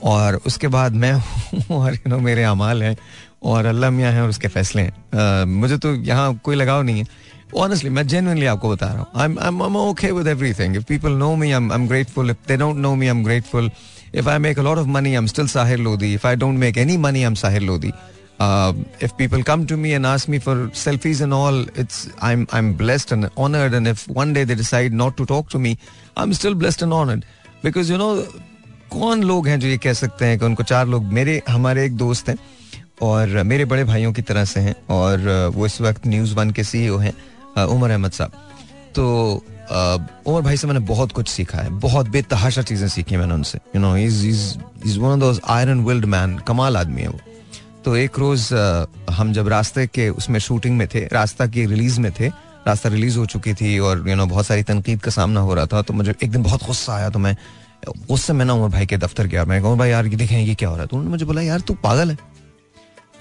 [0.03, 2.95] और उसके बाद मैं हूँ और यू नो मेरे अमाल हैं
[3.43, 6.99] और अल्लाह मियाँ हैं और उसके फैसले हैं। Uh, मुझे तो यहाँ कोई लगाव नहीं
[6.99, 7.05] है।
[7.53, 11.17] Honestly मैं genuinely आपको बता रहा हूँ I'm I'm I'm okay with everything if people
[11.23, 13.69] know me I'm I'm grateful if they don't know me I'm grateful
[14.13, 16.77] if I make a lot of money I'm still Sahir Lodi if I don't make
[16.77, 17.91] any money I'm Sahir Lodi
[18.39, 22.47] uh, if people come to me and ask me for selfies and all it's I'm
[22.51, 25.77] I'm blessed and honored and if one day they decide not to talk to me
[26.17, 27.25] I'm still blessed and honored
[27.63, 28.13] because you know
[28.93, 31.95] कौन लोग हैं जो ये कह सकते हैं कि उनको चार लोग मेरे हमारे एक
[31.97, 32.37] दोस्त हैं
[33.01, 36.63] और मेरे बड़े भाइयों की तरह से हैं और वो इस वक्त न्यूज़ वन के
[36.63, 37.13] सीईओ हैं
[37.57, 38.31] उमर अहमद साहब।
[38.95, 39.43] तो
[40.27, 43.81] उमर भाई से मैंने बहुत कुछ सीखा है। बहुत बेतहाशा चीज़ें सीखी मैंने उनसे। You
[43.81, 47.19] know is one of iron willed man कमाल आदमी है वो।
[47.85, 48.49] तो एक रोज
[49.11, 52.27] हम जब रास्ते के उसमें शूटिंग में थे, रास्ता की रिलीज़ में थे,
[52.67, 55.65] रास्ता रिलीज़ हो चुकी थी और यू नो बहुत सारी तनकीद का सामना हो रहा
[55.65, 57.35] था तो मुझे एक दिन बहुत गुस्सा आया तो मैं
[58.09, 60.55] उससे मैं ना उमर भाई के दफ्तर गया। मैं कहूँ भाई यार, ये देखें, ये
[60.55, 60.87] क्या हो रहा है?
[60.87, 62.17] तो उन्होंने मुझे बोला, यार, तू पागल है।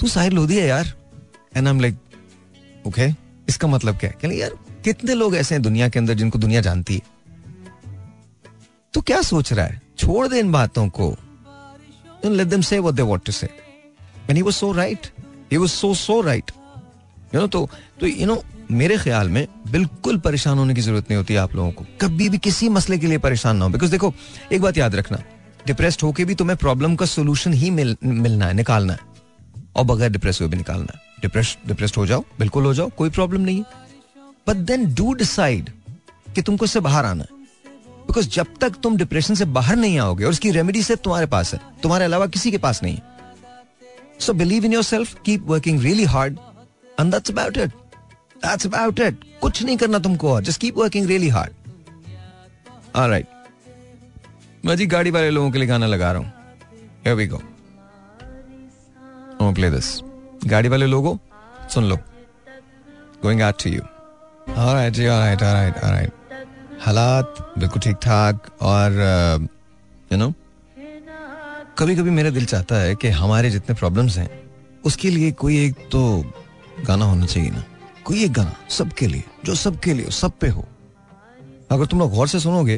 [0.01, 0.93] तू साहिर लोधी है यार।
[1.57, 1.97] And I am like
[2.86, 3.09] okay
[3.51, 4.36] इसका मतलब क्या है?
[4.36, 4.51] यार
[4.85, 7.01] कितने लोग ऐसे हैं दुनिया के अंदर जिनको दुनिया जानती है?
[8.94, 9.82] तो क्या सोच रहा है?
[9.98, 11.16] छोड़ दे इन बातों को।
[18.70, 22.39] मेरे ख्याल में बिल्कुल परेशान होने की ज़रूरत नहीं होती आप लोगों को। कभी भी
[22.39, 24.14] किसी मसले के लिए परेशान ना हो। बिकॉज़ देखो
[24.52, 25.18] एक बात याद रखना।
[25.66, 28.98] डिप्रेस्ड होके भी तुम्हें प्रॉब्लम का सोल्यूशन ही मिल, मिलना है निकालना है।
[29.77, 33.40] और बगैर डिप्रेस हुए भी निकालना है। डिप्रेस्ड हो जाओ बिल्कुल हो जाओ कोई प्रॉब्लम
[33.40, 33.62] नहीं
[34.48, 35.70] बट देन डू डिसाइड
[36.34, 37.38] कि तुमको इससे बाहर आना है।
[38.06, 41.52] बिकॉज़ जब तक तुम डिप्रेशन से बाहर नहीं आओगे और उसकी रेमेडी से तुम्हारे पास
[41.55, 42.98] है तुम्हारे अलावा किसी के पास नहीं
[44.20, 46.38] so believe in yourself keep working really hard
[47.01, 47.70] and that's about it
[48.44, 51.52] that's about it कुछ नहीं करना तुमको और just keep working really hard
[52.97, 53.26] right
[54.64, 56.32] मैं जी गाड़ी वाले लोगों के लिए गाना लगा रहा हूँ।
[57.05, 57.38] Here we go.
[59.40, 59.86] Oh, play this.
[60.40, 61.16] गाड़ी वाले लोगों,
[61.68, 61.96] सुन लो।
[63.22, 66.12] Going out to you alright ji alright alright alright
[66.82, 68.92] हालात बिल्कुल ठीक ठाक और
[70.12, 70.32] यू नो
[71.78, 74.28] कभी कभी मेरा दिल चाहता है कि हमारे जितने प्रॉब्लम्स हैं,
[74.84, 76.00] उसके लिए कोई एक तो
[76.86, 77.64] गाना होना चाहिए ना।
[78.04, 80.66] कोई एक गाना सबके लिए, जो सबके लिए सब पे हो।
[81.70, 82.76] अगर तुम लोग गौर से सुनोगे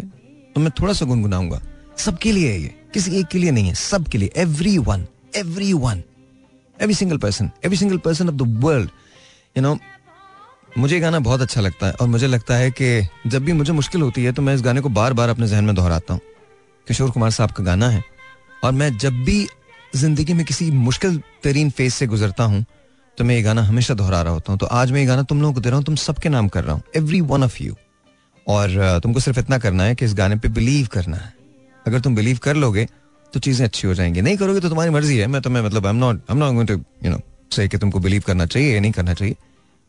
[0.54, 1.60] तो मैं थोड़ा सा गुनगुनाऊँगा।
[1.98, 5.06] सबके लिए है ये, किसी एक के लिए नहीं है, सबके लिए। Every one
[5.36, 6.02] every one
[6.82, 8.90] every single person every single person of the world
[9.56, 9.76] you know
[10.78, 12.86] मुझे गाना बहुत अच्छा लगता है और मुझे लगता है कि
[13.26, 15.64] जब भी मुझे मुश्किल होती है तो मैं इस गाने को बार बार अपने जहन
[15.64, 16.20] में दोहराता हूँ।
[16.86, 18.02] किशोर कुमार साहब का गाना है
[18.64, 19.46] और मैं जब भी
[19.92, 22.64] ज़िंदगी में किसी मुश्किल तरीन फ़ेज़ से गुजरता हूँ
[23.18, 25.40] तो मैं ये गाना हमेशा दोहरा रहा होता हूँ। तो आज मैं ये गाना तुम
[25.40, 27.74] लोगों को दे रहा हूँ, तुम सबके नाम कर रहा हूँ एवरी वन ऑफ़ यू
[28.46, 31.32] और तुमको सिर्फ़ इतना करना है कि इस गाने पे बिलीव करना है।
[31.86, 32.86] अगर तुम बिलीव कर लोगे
[33.34, 35.92] तो चीज़ें अच्छी हो जाएँगी। नहीं करोगे तो तुम्हारी मर्ज़ी है। मैं तुम्हें मतलब I
[35.92, 37.20] am not I am not going to you know
[37.52, 39.36] say कि तुमको बिलीव करना चाहिए या नहीं करना चाहिए।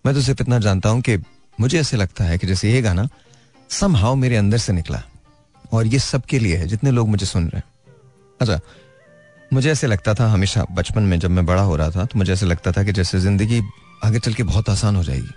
[0.05, 1.17] मैं तो सिर्फ़ इतना जानता हूँ कि
[1.57, 3.07] मुझे ऐसे लगता है कि जैसे ये गाना
[3.69, 5.01] सम हाउ मेरे अंदर से निकला।
[5.73, 7.63] और ये सबके लिए है, जितने लोग मुझे सुन रहे हैं।
[8.39, 8.59] अच्छा
[9.51, 12.31] मुझे ऐसे लगता था हमेशा बचपन में जब मैं बड़ा हो रहा था तो मुझे
[12.33, 13.61] ऐसे लगता था कि जैसे ज़िंदगी
[14.03, 15.29] आगे चल के बहुत आसान हो जाएगी।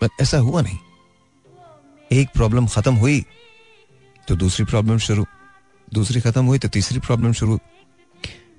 [0.00, 0.78] पर ऐसा हुआ नहीं।
[2.10, 3.24] एक प्रॉब्लम खत्म हुई
[4.28, 5.26] तो दूसरी प्रॉब्लम शुरू।
[5.92, 7.58] दूसरी खत्म हुई तो तीसरी प्रॉब्लम शुरू।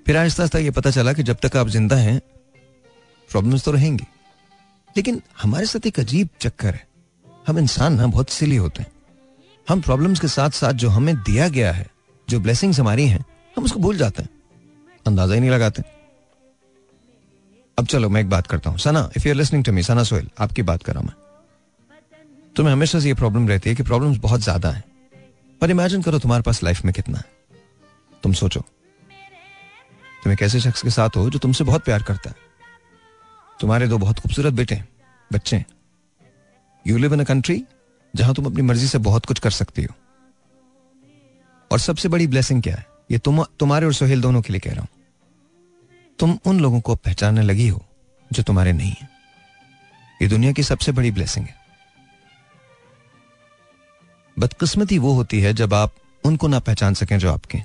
[0.06, 2.20] फिर आहिस्ता आहिस्ता ये पता चला कि जब तक आप ज़िंदा हैं
[3.30, 4.04] प्रॉब्लम्स तो रहेंगी।
[4.96, 6.86] लेकिन हमारे साथ एक अजीब चक्कर है।
[7.46, 8.90] हम इंसान ना, बहुत सिली होते हैं।
[9.68, 11.86] हम प्रॉब्लम्स के साथ साथ जो हमें दिया गया है,
[12.28, 13.24] जो ब्लेसिंग्स हमारी हैं,
[13.56, 14.28] हम उसको भूल जाते हैं।
[15.06, 15.82] अंदाज़ा ही नहीं लगाते।
[17.78, 20.02] अब चलो, मैं एक बात करता हूँ। Sana if you are listening to me Sana
[20.02, 21.14] Sohail, आपकी बात कर रहा मैं।
[22.56, 24.84] तुम्हें हमेशा से ये प्रॉब्लम रहती है कि प्रॉब्लम्स बहुत ज़्यादा हैं।
[25.62, 27.24] पर इमेजिन करो तुम्हारे पास लाइफ में कितना है।
[28.22, 28.60] तुम सोचो।
[30.24, 32.36] तुम एक ऐसे शख्स के साथ हो जो तुमसे बहुत प्यार करता है।
[33.60, 34.82] तुम्हारे दो बहुत खूबसूरत बेटे
[35.32, 35.64] बच्चे
[36.86, 37.64] you live in a country
[38.16, 39.94] जहाँ तुम अपनी मर्ज़ी से बहुत कुछ कर सकती हो।
[41.72, 42.86] और सबसे बड़ी ब्लेसिंग क्या है?
[43.10, 44.88] ये तुम, तुम्हारे और सोहेल दोनों के लिए कह रहा हूँ।
[46.18, 47.84] तुम उन लोगों को पहचानने लगी हो
[48.32, 49.08] जो तुम्हारे नहीं है।
[50.22, 51.61] ये दुनिया की सबसे बड़ी ब्लेसिंग है।
[54.38, 55.94] बदकिस्मती वो होती है जब आप
[56.24, 57.58] उनको ना पहचान सकें जो आपके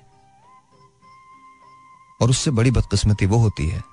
[2.22, 3.84] और उससे बड़ी बदकिस्मती वो होती है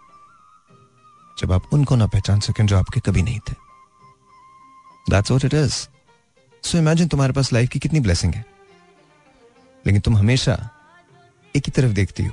[1.39, 3.53] जब आप उनको ना पहचान सकें जो आपके कभी नहीं थे।
[5.11, 5.75] That's what it is
[6.63, 8.45] so imagine तुम्हारे पास लाइफ की कितनी ब्लेसिंग है।
[9.87, 10.53] लेकिन तुम हमेशा
[11.55, 12.33] एक ही तरफ़ देखती हो।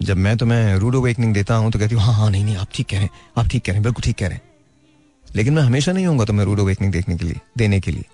[0.00, 2.68] जब मैं तुम्हें रूड अवेकनिंग देता हूँ तो कहती हूँ हाँ हाँ नहीं नहीं, आप
[2.74, 4.42] ठीक कह रहे हैं, आप ठीक कह रहे हैं, बिल्कुल ठीक कह रहे हैं।
[5.36, 8.04] लेकिन मैं हमेशा नहीं होऊँगा तुम्हें रूड अवेकनिंग देखने के लिए, देने के लिए।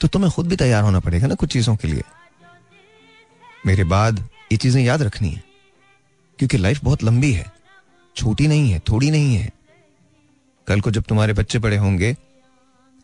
[0.00, 2.02] तो तुम्हें खुद भी तैयार होना पड़ेगा ना कुछ चीज़ों के लिए।
[3.66, 4.18] मेरे बाद
[4.52, 5.42] ये चीज़ें याद रखनी है,
[6.38, 7.50] क्योंकि लाइफ बहुत लंबी है,
[8.16, 9.52] छोटी नहीं है, थोड़ी नहीं है।
[10.66, 12.12] कल को जब तुम्हारे बच्चे बड़े होंगे,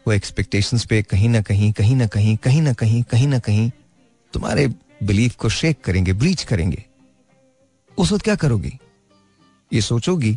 [0.07, 3.71] वो एक्सपेक्टेशंस पे कहीं ना कहीं कहीं ना कहीं कहीं ना कहीं कहीं ना कहीं
[4.35, 4.67] तुम्हारे
[5.03, 6.85] बिलीफ को शेक करेंगे ब्रीच करेंगे।
[7.99, 8.79] उस वक्त क्या करोगी?
[9.73, 10.33] ये सोचोगी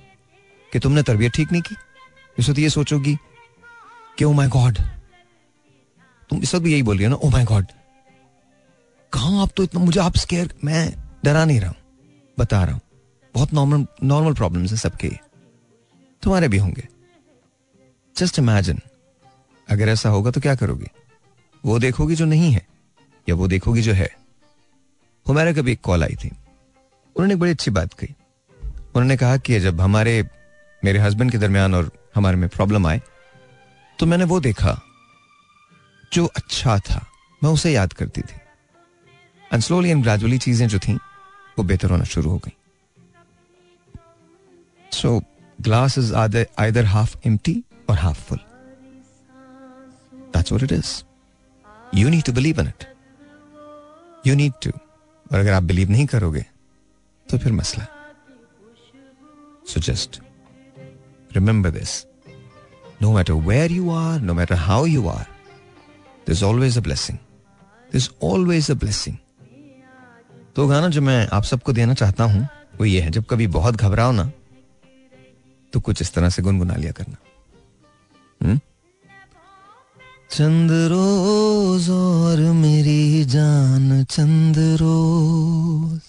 [0.72, 1.76] कि तुमने तरबियत ठीक नहीं की?
[2.38, 3.16] इस वक्त ये सोचोगी
[4.18, 4.78] कि ओ माय गॉड
[6.34, 7.16] तुम इस वक्त भी यही बोल रही हो ना?
[7.16, 7.66] ओ माय गॉड
[9.14, 10.94] कहा आप तो इतना मुझे आप स्केयर मैं
[11.26, 11.76] डरा नहीं रहा हूँ।
[12.38, 12.82] बता रहा हूँ।
[13.36, 15.10] बहुत नॉर्मल नॉर्मल प्रॉब्लम्स है सबके।
[16.24, 16.88] तुम्हारे भी होंगे।
[18.16, 18.80] जस्ट इमेजिन
[19.68, 20.88] अगर ऐसा होगा तो क्या करोगी?
[21.64, 22.66] वो देखोगी जो नहीं है,
[23.28, 24.10] या वो देखोगी जो है।
[25.26, 28.16] हमारे कभी एक कॉल आई थी। उन्होंने बड़ी अच्छी बात कही।
[28.96, 30.22] उन्होंने कहा कि जब हमारे
[30.84, 33.02] मेरे हस्बैंड के दरमियान और हमारे में प्रॉब्लम आए
[34.00, 34.80] तो मैंने वो देखा।
[36.14, 37.06] जो अच्छा था,
[37.42, 38.40] मैं उसे याद करती थी।
[39.54, 40.94] एंड स्लोली एंड ग्रेजुअली चीज़ें जो थी,
[41.58, 42.56] वो बेहतर होना शुरू हो गई।
[44.92, 45.20] So
[45.60, 48.40] glass is either half empty और half full
[50.34, 50.92] that's what it is
[51.94, 52.86] you need to believe in it
[54.28, 56.46] you need to और अगर आप बिलीव नहीं करोगे
[57.28, 57.86] तो फिर मसला।
[59.68, 60.22] So just
[61.36, 62.04] remember this
[63.02, 65.26] no matter where you are no matter how you are
[66.28, 67.18] this always a blessing
[67.94, 69.18] this always a blessing
[70.56, 72.48] तो गाना जो मैं आप सबको देना चाहता हूँ,
[72.80, 74.32] वो ये है, जब कभी बहुत घबराओ ना
[75.74, 77.18] तो कुछ इस तरह से गुनगुना लिया करना।
[78.42, 78.60] हुँ?
[80.32, 86.02] चंद रोज और मेरी जान, चंद रोज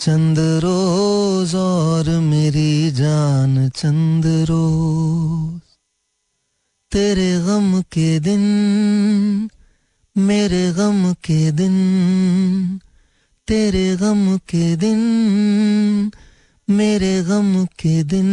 [0.00, 5.67] चंद रोज और मेरी जान, चंद रोज।
[6.92, 8.40] तेरे गम के दिन,
[10.18, 11.74] मेरे गम के दिन,
[13.48, 15.00] तेरे गम के दिन,
[16.70, 18.28] मेरे गम के दिन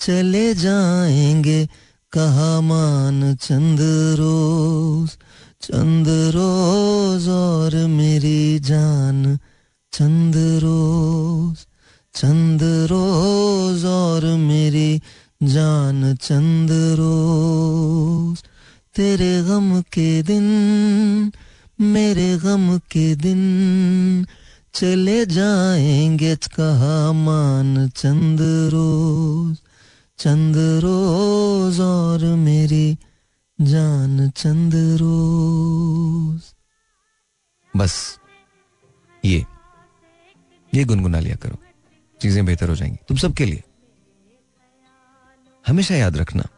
[0.00, 1.66] चले जाएँगे,
[2.12, 3.78] कहा मान चंद
[4.18, 5.10] रोज
[5.62, 9.38] चंद रोज और मेरी जान,
[9.92, 11.66] चंद रोज
[12.14, 15.02] चंद रोज और मेरी
[15.40, 18.42] जान चंद रोज,
[18.94, 21.32] तेरे गम के दिन,
[21.80, 24.26] मेरे गम के दिन
[24.74, 28.40] चले जाएँगे कहा मान चंद
[28.72, 29.56] रोज।
[30.18, 32.98] चंद रोज और मेरी
[33.60, 36.42] जान चंद रोज।
[37.74, 38.18] बस
[39.24, 39.44] ये
[40.72, 41.56] ये गुनगुना लिया करो,
[42.20, 43.62] चीज़ें बेहतर हो जाएँगी। तुम सबके लिए।
[45.68, 46.48] हमेशा याद रखना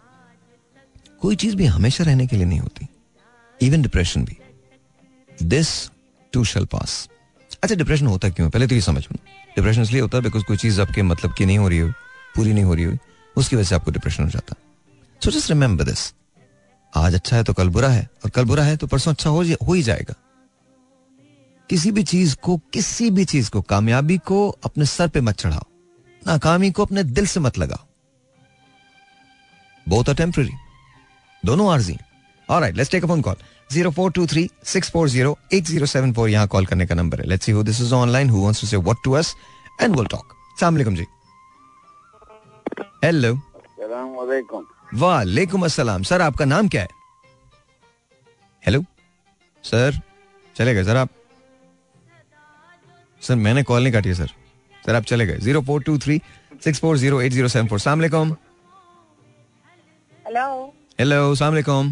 [1.20, 2.86] कोई चीज़ भी हमेशा रहने के लिए नहीं होती
[3.60, 4.36] इवन डिप्रेशन भी।
[5.30, 5.68] दिस
[6.32, 7.08] टू शेल पास
[7.62, 9.16] अच्छा डिप्रेशन होता क्यों पहले तो ये समझ लो।
[9.56, 11.90] डिप्रेशन इसलिए होता है बिकॉज़ कोई चीज़ आपके मतलब की नहीं हो रही हो
[12.36, 12.96] पूरी नहीं हो रही हो
[13.36, 14.54] उसकी वजह से आपको डिप्रेशन हो जाता।
[15.22, 16.12] सो जस्ट रिमेंबर दिस
[16.92, 19.44] आज अच्छा है तो कल बुरा है और कल बुरा है तो परसों अच्छा हो,
[19.66, 20.14] हो ही जाएगा।
[21.70, 25.66] किसी भी चीज़ को किसी भी चीज़ को कामयाबी को अपने सर पे मत चढ़ाओ।
[26.22, 27.86] नाकामी को अपने दिल से मत लगाओ।
[29.90, 30.52] बोथ आर टेम्पररी
[31.42, 31.96] दोनों आरजी
[32.48, 33.36] और right let's take a phone call
[33.72, 36.94] zero four two three six four zero eight zero seven four यहाँ कॉल करने का
[36.94, 39.34] नंबर है। Let's see who this is online who wants to say what to us
[39.82, 41.06] and will talk अस्सलाम वालेकुम जी।
[43.04, 44.14] Hello सलाम
[45.00, 46.88] वालेकुम अस्सलाम। Sir आपका नाम क्या है?
[48.62, 48.84] हेलो
[49.64, 50.00] सर
[50.56, 51.08] चले गए। सर आप
[53.22, 54.30] सर मैंने कॉल नहीं काटी सर।
[54.86, 56.20] सर आप चले गए। Zero four two three
[56.64, 58.36] six four zero eight zero seven four सलामकुम
[60.30, 61.88] हेलो हेलो सलामकुम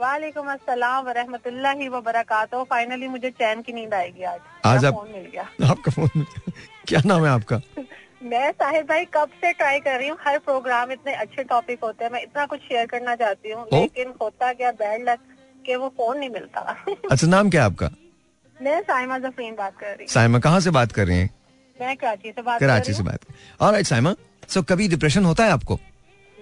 [0.00, 5.08] वालेकुम अस्सलाम वरहमतुल्लाहि व बरकातहू फाइनली मुझे चैन की नींद आएगी आज। आज आप फ़ोन
[5.12, 6.52] मिल गया। आपका फ़ोन मिल गया।
[6.88, 7.60] क्या नाम है आपका?
[8.22, 10.18] मैं साहिब भाई कब से ट्राई कर रही हूँ?
[10.26, 14.12] हर प्रोग्राम इतने अच्छे टॉपिक होते हैं। मैं इतना कुछ शेयर करना चाहती हूँ लेकिन
[14.22, 15.18] होता क्या बैड लक
[15.66, 16.76] के वो फ़ोन नहीं मिलता।
[17.10, 17.90] अच्छा नाम क्या आपका?
[18.62, 21.30] मैं साइमा जफरीन बात कर रही हूँ। साइमा कहाँ से बात कर रही हैं?
[21.80, 23.20] मैं कराची से बात कराची से बात
[23.60, 24.14] और साइमा
[24.48, 25.78] सो कभी डिप्रेशन होता है आपको?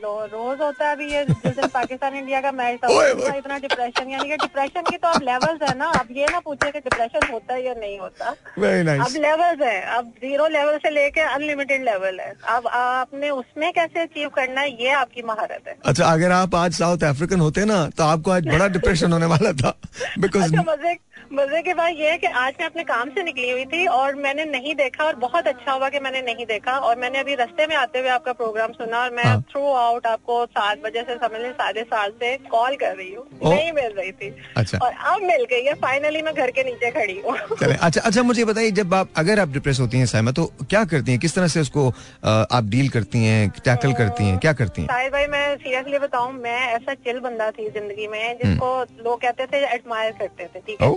[0.04, 4.28] रोज होता है अभी ये जिस दिन पाकिस्तान इंडिया का मैच था इतना डिप्रेशन यानी
[4.28, 7.54] कि डिप्रेशन की तो अब लेवल्स है ना अब ये ना पूछे कि डिप्रेशन होता
[7.54, 9.06] है या नहीं होता। Nice.
[9.06, 14.02] अब लेवल्स है अब ज़ीरो लेवल से लेके अनलिमिटेड लेवल है। अब आपने उसमें कैसे
[14.02, 17.84] अचीव करना है ये आपकी महारत है। अच्छा अगर आप आज साउथ अफ्रीकन होते ना
[17.98, 19.74] तो आपको आज बड़ा डिप्रेशन होने वाला था
[20.18, 20.96] बिकॉज़ अच्छा, मज़े
[21.32, 24.14] मज़े की बात यह है कि आज मैं अपने काम से निकली हुई थी और
[24.16, 27.66] मैंने नहीं देखा और बहुत अच्छा हुआ कि मैंने नहीं देखा। और मैंने अभी रस्ते
[27.66, 31.40] में आते हुए आपका प्रोग्राम सुना और मैं थ्रू आउट आपको सात बजे से समझ
[31.40, 35.22] लें साढ़े सात से कॉल कर रही हूँ। नहीं मिल रही थी। अच्छा। और अब
[35.22, 37.36] मिल गई है फाइनली मैं घर के नीचे खड़ी हूँ।
[37.68, 41.12] अच्छा अच्छा मुझे बताइए जब आप अगर आप डिप्रेस होती हैं सहमा तो क्या करती
[41.12, 41.20] हैं?
[41.20, 41.88] किस तरह से उसको
[42.28, 44.38] आप डील करती हैं टैकल करती हैं?
[44.38, 44.88] क्या करती हैं?
[44.88, 49.20] शायद भाई मैं सीरियसली बताऊँ मैं ऐसा चिल बंदा थी ज़िंदगी में जिसको हम्म। लोग
[49.22, 50.88] कहते थे एडमायर करते थे ठीक है?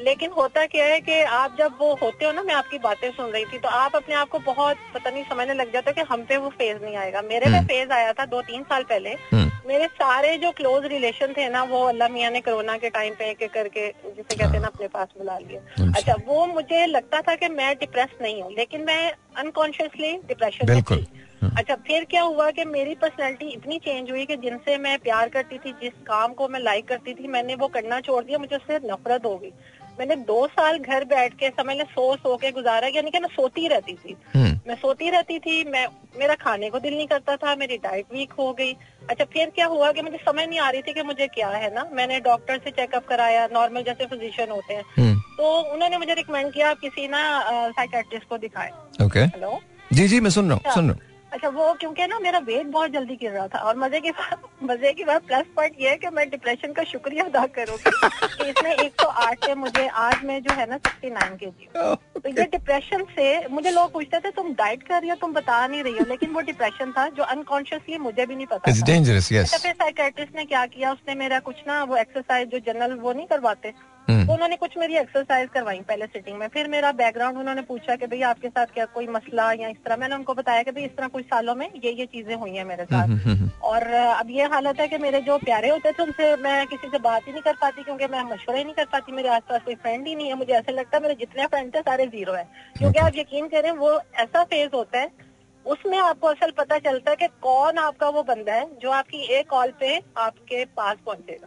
[0.00, 3.30] लेकिन होता क्या है कि आप जब वो होते हो ना मैं आपकी बातें सुन
[3.30, 6.22] रही थी तो आप अपने आप को बहुत पता नहीं समझने लग जाता कि हम
[6.24, 9.10] पे वो फ़ेज़ नहीं आएगा मेरे पे फ़ेज़ हम्म। आया था दो तीन साल पहले
[9.32, 13.14] हम्म। मेरे सारे जो क्लोज रिलेशन थे ना वो अल्लाह मियाँ ने कोरोना के टाइम
[13.14, 16.84] पे एक करके जिसे कहते हैं ना अपने पास बुला लिया अच्छा।, अच्छा वो मुझे
[16.86, 19.02] लगता था कि मैं डिप्रेस नहीं हूँ लेकिन मैं
[19.36, 21.06] अनकॉन्शियसली डिप्रेशन में थी
[21.42, 25.28] हाँ। अच्छा फिर क्या हुआ कि मेरी पर्सनैलिटी इतनी चेंज हुई कि जिनसे मैं प्यार
[25.28, 28.56] करती थी जिस काम को मैं लाइक करती थी मैंने वो करना छोड़ दिया मुझे
[28.56, 29.52] उससे नफरत हो गई
[30.00, 33.28] मैंने दो साल घर बैठ के समझ ले सो सो के गुजारा यानी कि मैं
[33.28, 35.86] सोती रहती थी। हम्म। मैं सोती रहती थी मैं
[36.18, 38.72] मेरा खाने को दिल नहीं करता था मेरी डाइट वीक हो गई।
[39.10, 41.74] अच्छा फिर क्या हुआ कि मुझे समझ नहीं आ रही थी कि मुझे क्या है
[41.74, 41.88] ना?
[41.92, 46.52] मैंने डॉक्टर से चेकअप कराया नॉर्मल जैसे फिजिशियन होते हैं। हम्म। तो उन्होंने मुझे रिकमेंड
[46.52, 47.22] किया आप किसी ना
[47.70, 48.72] साइकेट्रिस्ट को दिखाए।
[49.02, 49.60] हेलो
[49.92, 52.38] जी जी मैं सुन रहा हूँ अच्छा। सुन रहा हूँ। अच्छा वो क्योंकि ना मेरा
[52.38, 54.10] वेट बहुत जल्दी गिर रहा था और मज़े की
[54.62, 57.90] मज़े की बात प्लस पॉइंट ये है कि मैं डिप्रेशन का शुक्रिया अदा करूँगी
[58.36, 62.44] कि इसने 108 से मुझे आज में जो है ना 69 के जी। तो ये
[62.44, 65.92] डिप्रेशन से मुझे लोग पूछते थे तुम डाइट कर रही हो तुम बता नहीं रही
[65.92, 70.36] हो लेकिन वो डिप्रेशन था जो अनकॉन्शियसली मुझे भी नहीं पता डेंजरस यस फिर साइकेट्रिस्ट
[70.36, 70.92] ने क्या किया?
[70.92, 73.72] उसने मेरा कुछ ना वो एक्सरसाइज जो जनरल वो नहीं करवाते।
[74.26, 78.06] तो उन्होंने कुछ मेरी एक्सरसाइज करवाई पहले सिटिंग में। फिर मेरा बैकग्राउंड उन्होंने पूछा कि
[78.06, 79.96] भाई आपके साथ क्या कोई मसला या इस तरह?
[79.96, 82.64] मैंने उनको बताया कि भाई इस तरह कुछ सालों में ये ये चीज़ें हुई हैं
[82.64, 86.02] मेरे साथ। हम्म, हम्म, और अब ये हालत है कि मेरे जो प्यारे होते थे
[86.02, 89.12] उनसे मैं किसी से बात ही नहीं कर पाती क्योंकि मैं मशवरे नहीं कर पाती।
[89.12, 91.80] मेरे आसपास कोई फ्रेंड ही नहीं है। मुझे ऐसा लगता है मेरे जितने फ्रेंड थे
[91.80, 92.44] सारे ज़ीरो है।
[92.78, 95.10] क्योंकि आप यकीन करें वो ऐसा फ़ेज़ होता है
[95.66, 99.48] उसमें आपको असल पता चलता है कि कौन आपका वो बंदा है जो आपकी एक
[99.50, 101.46] कॉल पे आपके पास पहुंचेगा।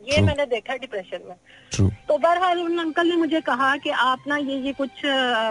[0.00, 0.26] ये True.
[0.26, 1.34] मैंने देखा डिप्रेशन में
[1.72, 1.90] True.
[2.08, 5.04] तो बहरहाल उन अंकल ने मुझे कहा कि आप ना ये ये कुछ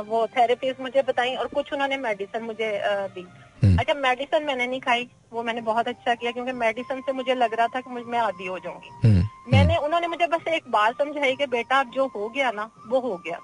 [0.09, 2.71] वो थेरेपीज मुझे बताई और कुछ उन्होंने मेडिसिन मुझे
[3.15, 3.25] दी
[3.63, 7.35] हम्म। अच्छा मेडिसिन मैंने नहीं खाई वो मैंने बहुत अच्छा किया क्योंकि मेडिसिन से मुझे
[7.35, 10.69] लग रहा था कि मैं आदि हो जाऊँगी हम्म, मैंने हम्म। उन्होंने मुझे बस एक
[10.71, 13.39] बात समझाई कि बेटा अब जो हो गया ना वो हो गया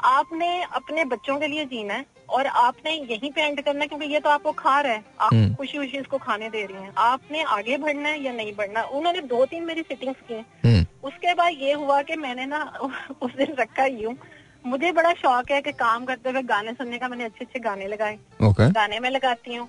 [0.00, 4.06] आपने अपने बच्चों के लिए जीना है और आपने यहीं पे एंड करना है क्योंकि
[4.06, 7.42] ये तो आपको खा रहा है। आप खुशी खुशी इसको खाने दे रही हैं। आपने
[7.42, 8.82] आगे बढ़ना है या नहीं बढ़ना?
[8.82, 10.44] उन्होंने दो तीन मेरी सिटिंग्स की
[11.04, 12.62] उसके बाद ये हुआ कि मैंने ना
[13.22, 14.14] उस दिन रखा यूँ
[14.66, 17.86] मुझे बड़ा शौक है कि काम करते हुए गाने सुनने का मैंने अच्छे अच्छे गाने
[17.86, 18.68] लगाए okay.
[18.70, 19.68] गाने में लगाती हूँ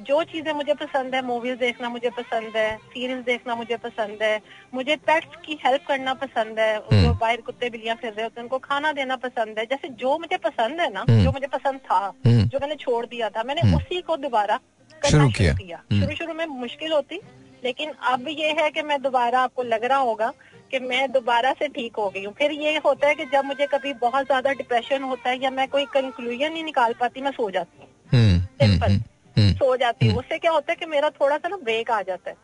[0.00, 4.40] जो चीज़ें मुझे पसंद है मूवीज़ देखना मुझे पसंद है सीरीज़ देखना मुझे पसंद है
[4.74, 8.40] मुझे पेट्स की हेल्प करना पसंद है उनको हम्म। बाहर कुत्ते बिल्लियाँ फिर रहे होते
[8.40, 11.46] हैं उनको खाना देना पसंद है जैसे जो मुझे पसंद है ना हम्म। जो मुझे
[11.48, 14.60] पसंद था हम्म। जो मैंने छोड़ दिया था मैंने उसी को दोबारा
[15.02, 15.54] शुरू किया
[15.92, 17.20] शुरू शुरू में मुश्किल होती
[17.64, 20.32] लेकिन अब ये है कि मैं दोबारा आपको लग रहा होगा
[20.76, 23.66] कि मैं दोबारा से ठीक हो गई हूँ। फिर ये होता है कि जब मुझे
[23.66, 27.50] कभी बहुत ज़्यादा डिप्रेशन होता है या मैं कोई कंक्लूजन नहीं निकाल पाती मैं सो
[27.50, 31.10] जाती हूँ। सिंपल हम्म, हम्म, हम्म, सो जाती हूँ। उससे क्या होता है कि मेरा
[31.10, 32.36] थोड़ा सा ना ब्रेक आ जाता है।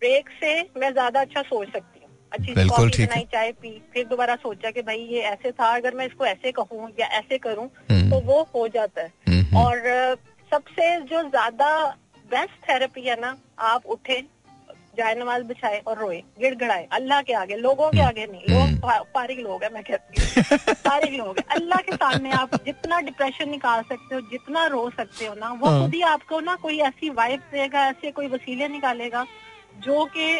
[0.00, 4.36] ब्रेक से मैं ज़्यादा अच्छा सोच सकती हूँ। अच्छी कॉफ़ी बनाई चाय पी फिर दोबारा
[4.36, 7.68] सोचा कि भाई ये ऐसे था अगर मैं इसको ऐसे कहूँ या ऐसे करूँ
[8.10, 9.12] तो वो हो जाता है।
[9.56, 10.16] और
[10.52, 11.68] सबसे जो ज़्यादा
[12.30, 14.22] बेस्ट थेरेपी है ना आप उठे
[14.98, 19.38] जाए नमाज़ बिछाए और रोए गिड़गड़ाए अल्लाह के आगे लोगों के आगे नहीं लोग पारिक
[19.40, 23.82] लोग है मैं कहती हूँ। पारिक लोग है। अल्लाह के सामने आप जितना डिप्रेशन निकाल
[23.88, 27.10] सकते हो जितना रो सकते हो ना वो हाँ। खुद ही आपको ना कोई ऐसी
[27.20, 29.24] वाइफ देगा ऐसे कोई वसीले निकालेगा
[29.84, 30.34] जो कि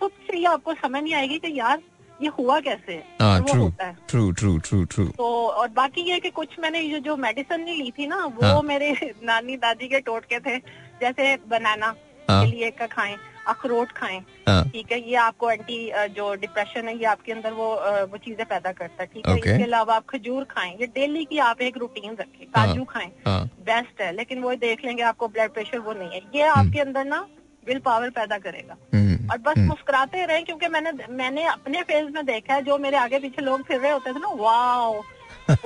[0.00, 1.82] खुद से ही आपको समझ नहीं आएगी कि यार
[2.22, 3.68] ये हुआ कैसे true
[4.08, 5.26] true true true true तो
[5.60, 8.62] और बाकी ये कि कुछ मैंने ये जो मेडिसिन नहीं ली थी ना वो हाँ.
[8.62, 8.92] मेरे
[9.24, 10.56] नानी दादी के टोटके थे
[11.00, 11.94] जैसे बनाना
[12.30, 12.44] हाँ.
[12.44, 13.16] के लिए का खाएँ।
[13.50, 15.78] अखरोट खाएँ हाँ। ठीक है ये आपको एंटी
[16.14, 17.68] जो डिप्रेशन है ये आपके अंदर वो
[18.06, 21.38] वो चीज़ें पैदा करता है ठीक है इसके अलावा आप खजूर खाएँ ये डेली की
[21.40, 25.28] आप एक रूटीन रखें हाँ। काजू खाएँ बेस्ट हाँ। है लेकिन वो देख लेंगे आपको
[25.28, 27.26] ब्लड प्रेशर वो नहीं है ये हम्म। आपके अंदर ना
[27.66, 32.10] विल पावर पैदा करेगा हम्म। और बस हम्म। मुस्कुराते रहे क्योंकि मैंने मैंने अपने फ़ेज़
[32.10, 34.76] में देखा है जो मेरे आगे पीछे लोग फिर रहे होते थे ना वाह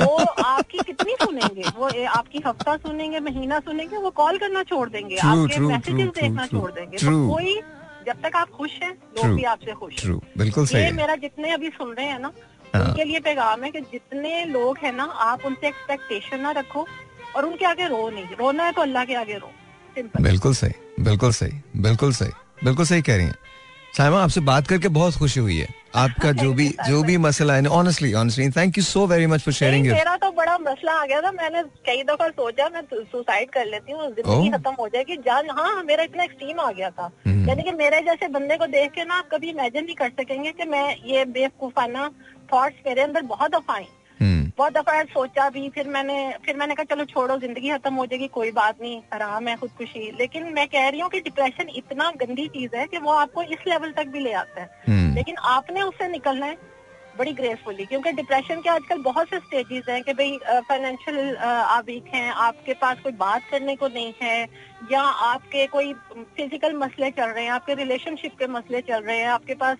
[0.00, 1.62] वो आपकी कितनी सुनेंगे?
[1.76, 6.46] वो आपकी हफ़्ता सुनेंगे महीना सुनेंगे वो कॉल करना छोड़ देंगे true, आपके मैसेजेस देखना
[6.46, 7.54] छोड़ देंगे। तो कोई
[8.06, 10.04] जब तक आप खुश हैं लोग भी आपसे खुश
[10.38, 12.32] बिल्कुल सही ये मेरा जितने अभी सुन रहे हैं ना
[12.74, 16.86] हाँ। उनके लिए पैगाम है कि जितने लोग हैं ना आप उनसे एक्सपेक्टेशन ना रखो
[17.36, 19.50] और उनके आगे रो नहीं। रोना है तो अल्लाह के आगे रो।
[19.96, 22.30] बिल्कुल सही बिल्कुल सही बिल्कुल सही
[22.64, 23.34] बिल्कुल सही कह रही हैं।
[23.96, 27.66] साइमा आपसे बात करके बहुत खुशी हुई है। आपका जो भी जो भी मसला है
[27.72, 31.20] honestly honestly thank you so very much for sharing मेरा तो बड़ा मसला आ गया
[31.20, 34.54] था मैंने कई दफ़ा सोचा मैं सुसाइड कर लेती हूँ ज़िंदगी oh.
[34.54, 37.48] खत्म हो जाएगी जान हाँ मेरा इतना एक्सट्रीम आ गया था hmm.
[37.48, 40.52] यानी कि मेरे जैसे बंदे को देख के ना आप कभी इमेजिन नहीं कर सकेंगे
[40.52, 42.10] कि मैं ये बेवकूफाना
[42.52, 43.86] थॉट्स मेरे अंदर बहुत दफ़ा आई
[44.58, 48.26] बहुत दफ़ा सोचा भी फिर मैंने फिर मैंने कहा चलो छोड़ो ज़िंदगी खत्म हो जाएगी
[48.28, 52.46] कोई बात नहीं आराम है खुदकुशी लेकिन मैं कह रही हूँ कि डिप्रेशन इतना गंदी
[52.48, 55.82] चीज़ है कि वो आपको इस लेवल तक भी ले आता है हम्म। लेकिन आपने
[55.82, 56.56] उससे निकलना है
[57.18, 62.06] बड़ी ग्रेसफुली क्योंकि डिप्रेशन के आजकल बहुत से स्टेजेस हैं कि भाई फाइनेंशियल आप वीक
[62.14, 64.40] हैं आपके पास कोई बात करने को नहीं है
[64.92, 69.28] या आपके कोई फ़िज़िकल मसले चल रहे हैं आपके रिलेशनशिप के मसले चल रहे हैं
[69.28, 69.76] आपके पास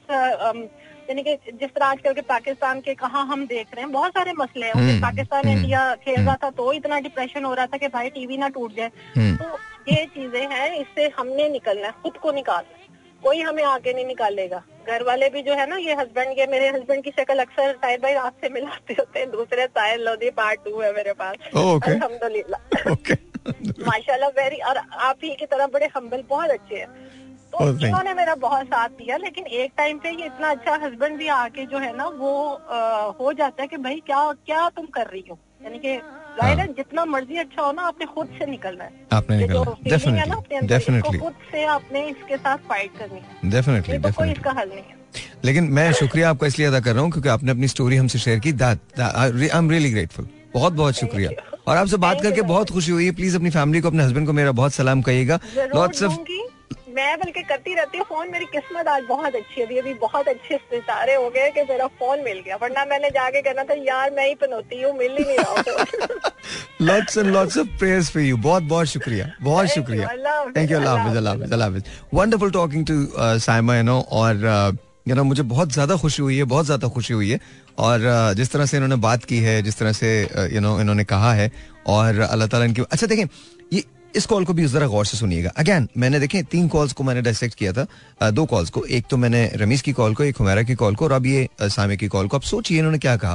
[1.11, 4.33] यानी कि जिस तरह आजकल के पाकिस्तान के कहा हम देख रहे हैं बहुत सारे
[4.33, 7.77] मसले हैं। हम्म, पाकिस्तान हम्म, इंडिया खेल रहा था तो इतना डिप्रेशन हो रहा था
[7.77, 9.59] कि भाई टीवी ना टूट जाए। हम्म। तो
[9.89, 12.83] ये चीज़ें हैं इससे हमने निकलना है खुद को निकालना
[13.23, 16.69] कोई हमें आगे नहीं निकालेगा। घर वाले भी जो है ना ये हस्बैंड ये मेरे
[16.69, 20.81] हस्बैंड की शक्ल अक्सर साहिर भाई आपसे मिलाते होते हैं। दूसरे साहिर लोधी पार्ट टू
[20.81, 22.59] है मेरे पास। अलहमदुल्ला
[23.87, 27.24] माशाल्लाह वेरी और आप ही की तरह बड़े हम्बल बहुत अच्छे हैं।
[27.55, 31.29] तो इन्होंने मेरा बहुत साथ दिया लेकिन एक टाइम पे ये इतना अच्छा हस्बैंड भी
[31.35, 32.79] आके जो है ना वो आ,
[33.21, 35.39] हो जाता है कि भाई क्या क्या तुम कर रही हो?
[35.65, 35.97] यानी कि
[36.39, 40.67] ज़ाहिर है। हाँ। जितना मर्ज़ी अच्छा हो ना आपने खुद से निकलना है। आपने निकलना
[40.67, 44.83] डेफिनेटली खुद से आपने इसके साथ फाइट करनी है। डेफिनेटली तो कोई इसका हल नहीं
[44.83, 45.03] है।
[45.45, 48.39] लेकिन मैं शुक्रिया आपका इसलिए अदा कर रहा हूँ क्योंकि आपने अपनी स्टोरी हमसे शेयर
[48.47, 51.31] की। आई एम रियली ग्रेटफुल बहुत बहुत शुक्रिया।
[51.69, 54.33] और आपसे बात करके बहुत खुशी हुई। है प्लीज़ अपनी फैमिली को अपने हस्बैंड को
[54.33, 55.39] मेरा बहुत सलाम कहिएगा।
[55.75, 56.13] लॉट्स ऑफ़
[56.97, 60.29] मैं बल्कि करती रहती हूँ। फ़ोन मेरी किस्मत आज बहुत अच्छी है। अभी अभी बहुत
[60.29, 64.11] अच्छे सितारे हो गए कि मेरा फ़ोन मिल गया। वरना मैंने जाके कहना था यार
[64.17, 66.31] मैं ही पनौती हूँ मिल ही नहीं रहा
[66.83, 70.09] lots and lots of prayers for you बहुत बहुत शुक्रिया। बहुत शुक्रिया।
[70.57, 71.85] थैंक यू अल्लाह हाफिज अल्लाह हाफिज अल्लाह हाफिज
[72.15, 72.97] wonderful talking to
[73.47, 74.35] Saima you know और
[75.09, 77.41] यू uh, नो मुझे बहुत ज़्यादा खुशी हुई है बहुत ज़्यादा खुशी हुई है।
[77.79, 80.79] और uh, जिस तरह से इन्होंने बात की है जिस तरह से यू uh, नो
[80.81, 81.51] इन्होंने कहा है
[81.89, 83.27] और अल्लाह ताला इनकी अच्छा देखें
[83.73, 83.85] ये
[84.17, 87.23] इस कॉल को भी जरा गौर से सुनिएगा। अगेन मैंने देखें, तीन कॉल्स को मैंने
[87.23, 90.63] डायसेक्ट किया था। दो कॉल्स को। एक तो मैंने रमीज की कॉल को, एक हुमैरा
[90.63, 93.35] की कॉल को, और अब ये सामे की कॉल को। अब सोचिए इन्होंने क्या कहा।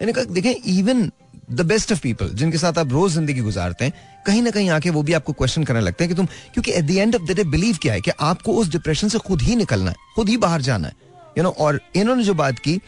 [0.00, 1.10] इन्होंने कहा, देखें even
[1.50, 3.92] the best of people जिनके साथ आप रोज ज़िंदगी गुजारते हैं,
[4.26, 6.84] कहीं ना कहीं आके वो भी आपको क्वेश्चन करने लगते हैं कि तुम, क्योंकि at
[6.84, 9.56] the end of the day believe क्या है कि आपको उस डिप्रेशन से खुद ही
[9.56, 10.94] निकलना है, खुद ही बाहर जाना है
[11.38, 12.80] यू नो और इन्होंने जो बात की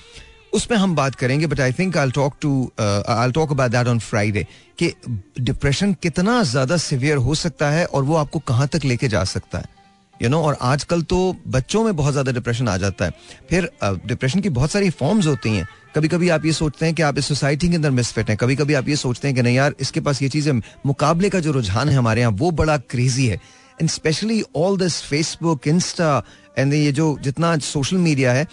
[0.52, 2.50] उसमें हम बात करेंगे but I think I talk to
[2.80, 4.46] I talk about that on Friday
[4.78, 4.92] कि
[5.40, 9.58] डिप्रेशन कितना ज़्यादा सिवियर हो सकता है और वो आपको कहाँ तक लेके जा सकता
[9.58, 9.76] है।
[10.20, 13.10] यू you नो know, और आजकल तो बच्चों में बहुत ज़्यादा डिप्रेशन आ जाता है।
[13.50, 16.94] फिर डिप्रेशन uh, की बहुत सारी फॉर्म्स होती हैं। कभी कभी आप ये सोचते हैं
[16.94, 19.42] कि आप इस सोसाइटी के अंदर मिसफिट हैं। कभी कभी आप ये सोचते हैं कि
[19.42, 20.52] नहीं यार इसके पास ये चीज़ें
[20.86, 23.40] मुकाबले का जो रुझान है हमारे यहाँ वो बड़ा क्रेजी है।
[23.80, 26.22] And specially all this Facebook insta
[26.58, 28.46] and ये जो जितना सोशल मीडिया है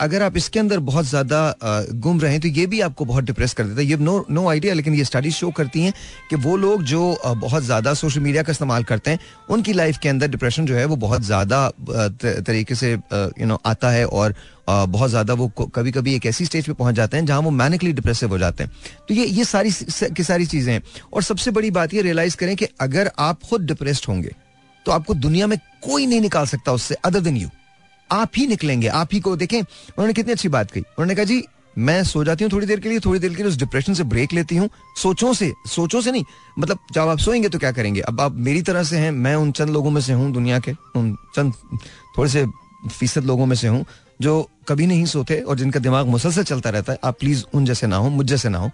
[0.00, 1.54] अगर आप इसके अंदर बहुत ज़्यादा
[1.96, 4.48] गुम रहे हैं तो ये भी आपको बहुत डिप्रेस कर देता है। ये नो नो
[4.48, 5.92] आइडिया लेकिन ये स्टडीज़ शो करती हैं
[6.30, 9.18] कि वो लोग जो बहुत ज़्यादा सोशल मीडिया का इस्तेमाल करते हैं,
[9.50, 11.68] उनकी लाइफ के अंदर डिप्रेशन जो है, वो बहुत ज़्यादा
[12.20, 14.34] तरीके से यू नो आता है और
[14.68, 17.92] बहुत ज़्यादा वो कभी कभी एक ऐसी स्टेज पे पहुँच जाते हैं जहाँ वो मैनिकली
[17.92, 18.72] डिप्रेसिव हो जाते हैं।
[19.08, 19.70] तो ये ये सारी
[20.10, 23.66] की सारी चीज़ें हैं। और सबसे बड़ी बात ये रियलाइज़ करें कि अगर आप खुद
[23.66, 24.32] डिप्रेस्ड होंगे
[24.86, 27.48] तो आपको दुनिया में कोई नहीं निकाल सकता उससे अदर देन यू
[28.10, 31.42] आप ही निकलेंगे, आप ही को देखें। उन्होंने कितनी अच्छी बात कही। उन्होंने कहा, जी,
[31.78, 34.04] मैं सो जाती हूँ थोड़ी देर के लिए, थोड़ी देर के लिए उस डिप्रेशन से
[34.04, 36.24] ब्रेक लेती हूँ। सोचों से सोचों से नहीं
[36.58, 38.00] मतलब जब आप सोएँगे तो क्या करेंगे?
[38.00, 40.72] अब आप मेरी तरह से हैं, मैं उन चंद लोगों में से हूँ दुनिया के,
[40.96, 41.52] उन चंद,
[42.18, 42.46] थोड़े से
[42.98, 43.84] फ़ीसद लोगों में से हूँ,
[44.20, 47.86] जो कभी नहीं सोते और जिनका दिमाग मुसलसल चलता रहता है। आप प्लीज़ उन जैसे
[47.86, 48.70] ना हो, मुझ जैसे ना हो।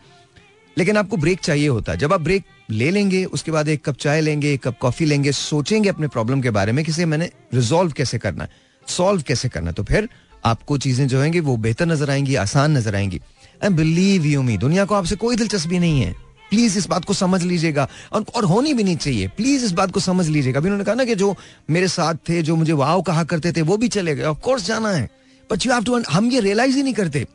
[0.76, 3.97] लेकिन आपको ब्रेक चाहिए होता है। जब आप ब्रेक ले लेंगे उसके बाद एक कप
[3.97, 7.92] चाय लेंगे एक कप कॉफ़ी लेंगे सोचेंगे अपने प्रॉब्लम के बारे में किसे मैंने रिजोल्व
[7.92, 8.51] कैसे करना है।
[8.86, 10.09] सॉल्व कैसे करना तो फिर
[10.44, 13.20] आपको चीज़ें जो होंगी वो बेहतर नज़र आएँगी आसान नज़र आएँगी।
[13.64, 16.14] एंड बिलीव यू मी दुनिया को आपसे कोई दिलचस्पी नहीं है।
[16.51, 19.90] प्लीज़ इस बात को समझ लीजिएगा। और, और होनी भी नहीं चाहिए। प्लीज़ इस बात
[19.90, 21.34] को समझ लीजिएगा। अभी उन्होंने कहा ना कि जो
[21.70, 24.90] मेरे साथ थे जो मुझे वाव कहा करते थे वो भी चले गए। ऑफकोर्स जाना
[24.90, 25.09] है।
[25.51, 27.26] बट यू हैव टू हम ये रियलाइज़ ही नहीं करते।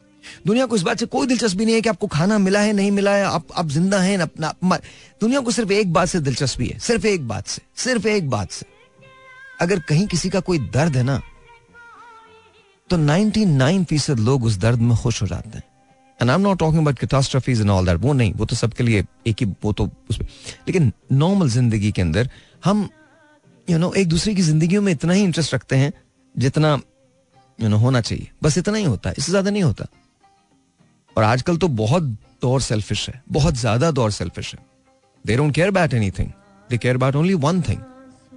[0.47, 2.91] दुनिया को इस बात से कोई दिलचस्पी नहीं है कि आपको खाना मिला है नहीं
[2.91, 4.77] मिला है आप आप ज़िंदा हैं अपना
[5.21, 8.51] दुनिया को सिर्फ़ एक बात से दिलचस्पी है सिर्फ़ एक बात से सिर्फ़ एक बात
[8.51, 8.65] से।
[9.61, 11.21] अगर कहीं किसी का कोई दर्द है ना
[12.89, 15.63] तो 99 फ़ीसद लोग उस दर्द में खुश हो जाते हैं।
[16.19, 18.83] And I am not talking about catastrophes and all that वो नहीं वो तो सबके
[18.83, 20.27] लिए एक ही वो तो उसमें
[20.67, 22.29] लेकिन नॉर्मल ज़िंदगी के अंदर
[22.65, 22.81] हम
[23.67, 25.91] यू you नो know, एक दूसरे की ज़िंदगी में इतना ही इंटरेस्ट रखते हैं
[26.35, 26.79] जितना यू
[27.59, 29.87] you नो know, होना चाहिए। बस इतना ही होता है इससे ज़्यादा नहीं होता।
[31.15, 32.03] और आजकल तो बहुत
[32.41, 34.59] दौर सेल्फिश है, बहुत ज़्यादा दौर सेल्फिश है।
[35.25, 36.29] They don't care about anything
[36.69, 37.79] they care about only one thing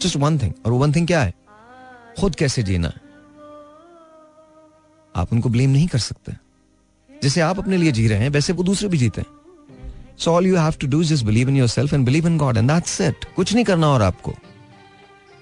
[0.02, 1.34] just one thing और वन थिंग क्या है?
[2.18, 3.00] खुद कैसे जीना है?
[5.14, 6.32] आप उनको ब्लेम नहीं कर सकते।
[7.10, 10.46] जैसे आप अपने लिए जी रहे हैं, वैसे वो दूसरे भी जीते हैं। So all
[10.46, 13.24] you have to do just believe in yourself and believe in God and that's it
[13.36, 14.34] कुछ नहीं करना और आपको।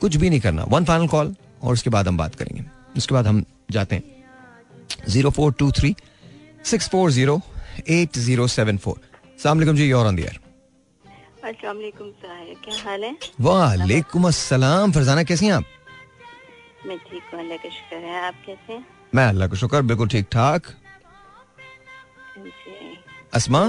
[0.00, 2.64] कुछ भी नहीं करना। वन फाइनल कॉल और उसके बाद हम बात करेंगे।
[2.96, 5.94] उसके बाद हम जाते हैं। Zero four two three
[6.66, 7.40] six four zero
[7.88, 9.01] eight zero seven four.
[9.43, 10.40] सलाम जी योर ऑन दियर
[11.44, 11.72] क्या
[12.84, 13.16] हाल है?
[13.40, 15.64] वालेकुम अस्सलाम। फरजाना कैसी हैं आप?
[16.86, 18.86] मैं ठीक हूँ अल्लाह का शुक्र है। आप कैसे हैं?
[19.14, 20.62] मैं अल्लाह का शुक्र बिल्कुल ठीक ठाक।
[23.34, 23.60] असमा?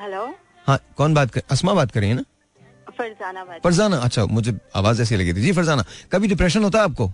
[0.00, 0.24] हेलो?
[0.66, 2.22] हाँ कौन बात कर असमा बात करिए ना?
[2.98, 6.84] फरजाना बात फरजाना अच्छा मुझे आवाज़ ऐसी लगी थी। जी फरजाना कभी डिप्रेशन होता है
[6.84, 7.10] आपको?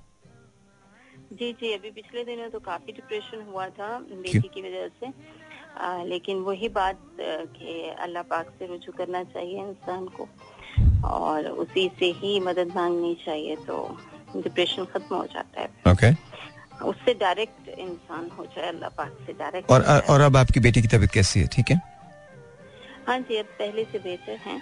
[1.32, 5.12] जी जी अभी पिछले दिनों तो काफ़ी डिप्रेशन हुआ था बेटी की वजह से।
[5.76, 10.28] आ, लेकिन वही बात कि अल्लाह पाक से रुजू करना चाहिए इंसान को।
[11.08, 13.76] और उसी से ही मदद मांगनी चाहिए तो
[14.36, 16.14] डिप्रेशन खत्म हो जाता है। Okay okay.
[16.84, 20.88] उससे डायरेक्ट इंसान हो जाए अल्लाह पाक से डायरेक्ट और और अब आपकी बेटी की
[20.88, 21.46] तबीयत कैसी है?
[21.46, 21.80] ठीक है?
[23.06, 24.56] हाँ जी अब पहले से बेहतर है।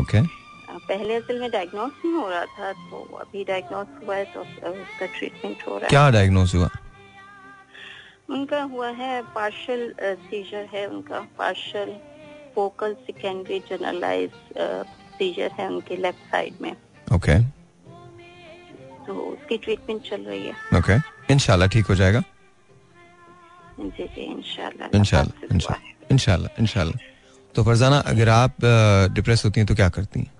[0.00, 0.20] ओके
[0.68, 5.06] पहले असल में डायग्नोस नहीं हो रहा था तो अभी डायग्नोस हुआ है तो उसका
[5.18, 6.68] ट्रीटमेंट हो रहा है। क्या डायग्नोस हुआ?
[8.30, 11.96] उनका हुआ है पार्शल सीजर है उनका। Partial
[12.54, 14.30] focal secondary generalize
[15.18, 17.40] seizure है उनके लेफ़्ट साइड में। Okay okay.
[19.06, 21.00] तो उसकी ट्रीटमेंट चल रही है। Okay okay.
[21.30, 22.22] इंशाल्लाह ठीक हो जाएगा?
[23.80, 27.06] जी जी इंशाल्लाह। इंशाल्लाह इंशाल्लाह इंशाल्लाह
[27.54, 28.64] तो फरजाना अगर आप
[29.14, 30.30] डिप्रेस होती हैं तो क्या करती हैं?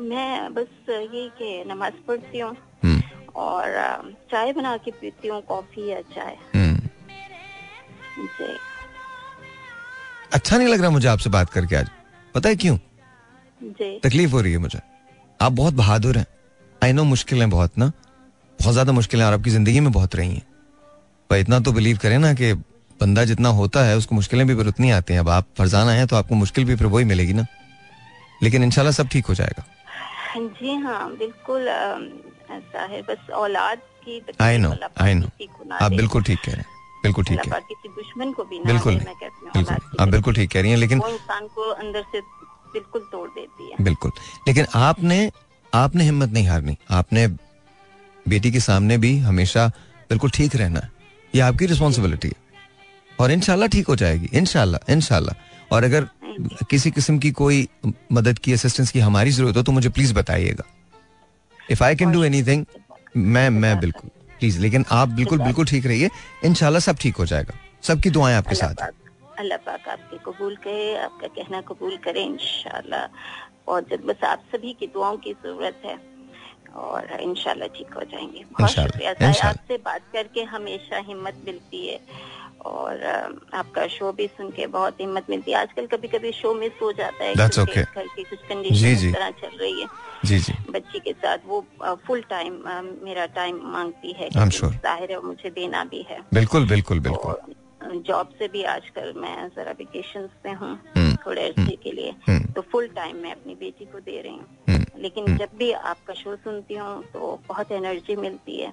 [0.00, 3.02] मैं बस ये कि नमाज़ पढ़ती हूँ हम्म।
[3.36, 3.70] और
[4.30, 6.76] चाय बना के पीती हूँ कॉफ़ी या चाय। हम्म।
[8.18, 8.56] जी।
[10.32, 11.88] अच्छा नहीं लग रहा मुझे आपसे बात करके आज।
[12.34, 12.76] पता है क्यों?
[13.60, 14.80] जी। तकलीफ़ हो रही है मुझे।
[15.40, 16.26] आप बहुत बहादुर हैं।
[16.84, 17.86] आई नो मुश्किल है बहुत ना।
[18.58, 20.42] बहुत ज़्यादा मुश्किलें और आपकी ज़िंदगी में बहुत रही हैं।
[21.30, 22.52] पर इतना तो बिलीव करें ना कि
[23.00, 26.06] बंदा जितना होता है उसको मुश्किलें भी फिर उतनी आती हैं। अब आप फरजाना है
[26.06, 27.46] तो आपको मुश्किल भी फिर वही मिलेगी ना।
[28.42, 29.64] लेकिन इनशाला सब ठीक हो जाएगा।
[30.36, 35.28] जी हाँ बिल्कुल ऐसा है। बस औलाद की आई नो आई नो
[35.72, 39.14] आप बिल्कुल ठीक कह रहे हैं बिल्कुल ठीक है। किसी दुश्मन को भी बिल्कुल मैं
[39.14, 42.20] कहती हूँ आप बिल्कुल ठीक कह रही हैं लेकिन इंसान को अंदर से
[42.72, 44.10] बिल्कुल तोड़ देती है। बिल्कुल।
[44.48, 45.30] लेकिन आपने
[45.72, 47.26] आपने हिम्मत नहीं हारनी। आपने
[48.26, 49.66] बेटी के सामने भी हमेशा
[50.10, 50.90] बिल्कुल ठीक रहना है
[51.34, 52.44] ये आपकी रिस्पॉन्सिबिलिटी है।
[53.20, 55.34] और इनशाला ठीक हो जाएगी इनशाला इनशाला
[55.72, 56.06] और अगर
[56.70, 57.68] किसी किस्म की कोई
[58.12, 60.64] मदद की असिस्टेंस की हमारी ज़रूरत हो तो मुझे प्लीज़ बताइएगा।
[61.60, 62.64] If I can do anything
[63.16, 66.10] मैं मैं बिल्कुल प्लीज़ लेकिन आप बिल्कुल बिल्कुल ठीक रहिए।
[66.44, 68.74] इनशाला सब ठीक हो जाएगा। सबकी दुआएँ आपके साथ
[69.38, 73.08] अल्लाह पाक आपके कबूल करे आपका कहना कबूल करे इनशाला
[73.68, 75.98] और जब बस आप सभी की दुआओं की ज़रूरत है
[76.76, 79.10] और इनशाला ठीक हो जाएँगे। बहुत शुक्रिया
[79.48, 81.98] आपसे बात करके हमेशा हिम्मत मिलती है।
[82.66, 83.04] और
[83.54, 86.92] आपका शो भी सुन के बहुत हिम्मत मिलती है। आजकल कभी कभी शो मिस हो
[86.92, 87.84] जाता है That's okay.
[87.94, 89.86] घर की कुछ कंडीशन तरह चल रही है।
[90.24, 91.64] जी जी। बच्ची के साथ वो
[92.06, 92.62] फुल टाइम
[93.04, 97.54] मेरा टाइम मांगती है ज़ाहिर है मुझे देना भी है। बिल्कुल बिल्कुल बिल्कुल।
[98.06, 102.52] जॉब से भी आजकल मैं जरा वेकेशन पे हूँ हम्म, थोड़े हम्म, के लिए। हम्म।
[102.52, 106.36] तो फुल टाइम मैं अपनी बेटी को दे रही हूँ। लेकिन जब भी आपका शो
[106.36, 108.72] सुनती हूँ तो बहुत एनर्जी मिलती है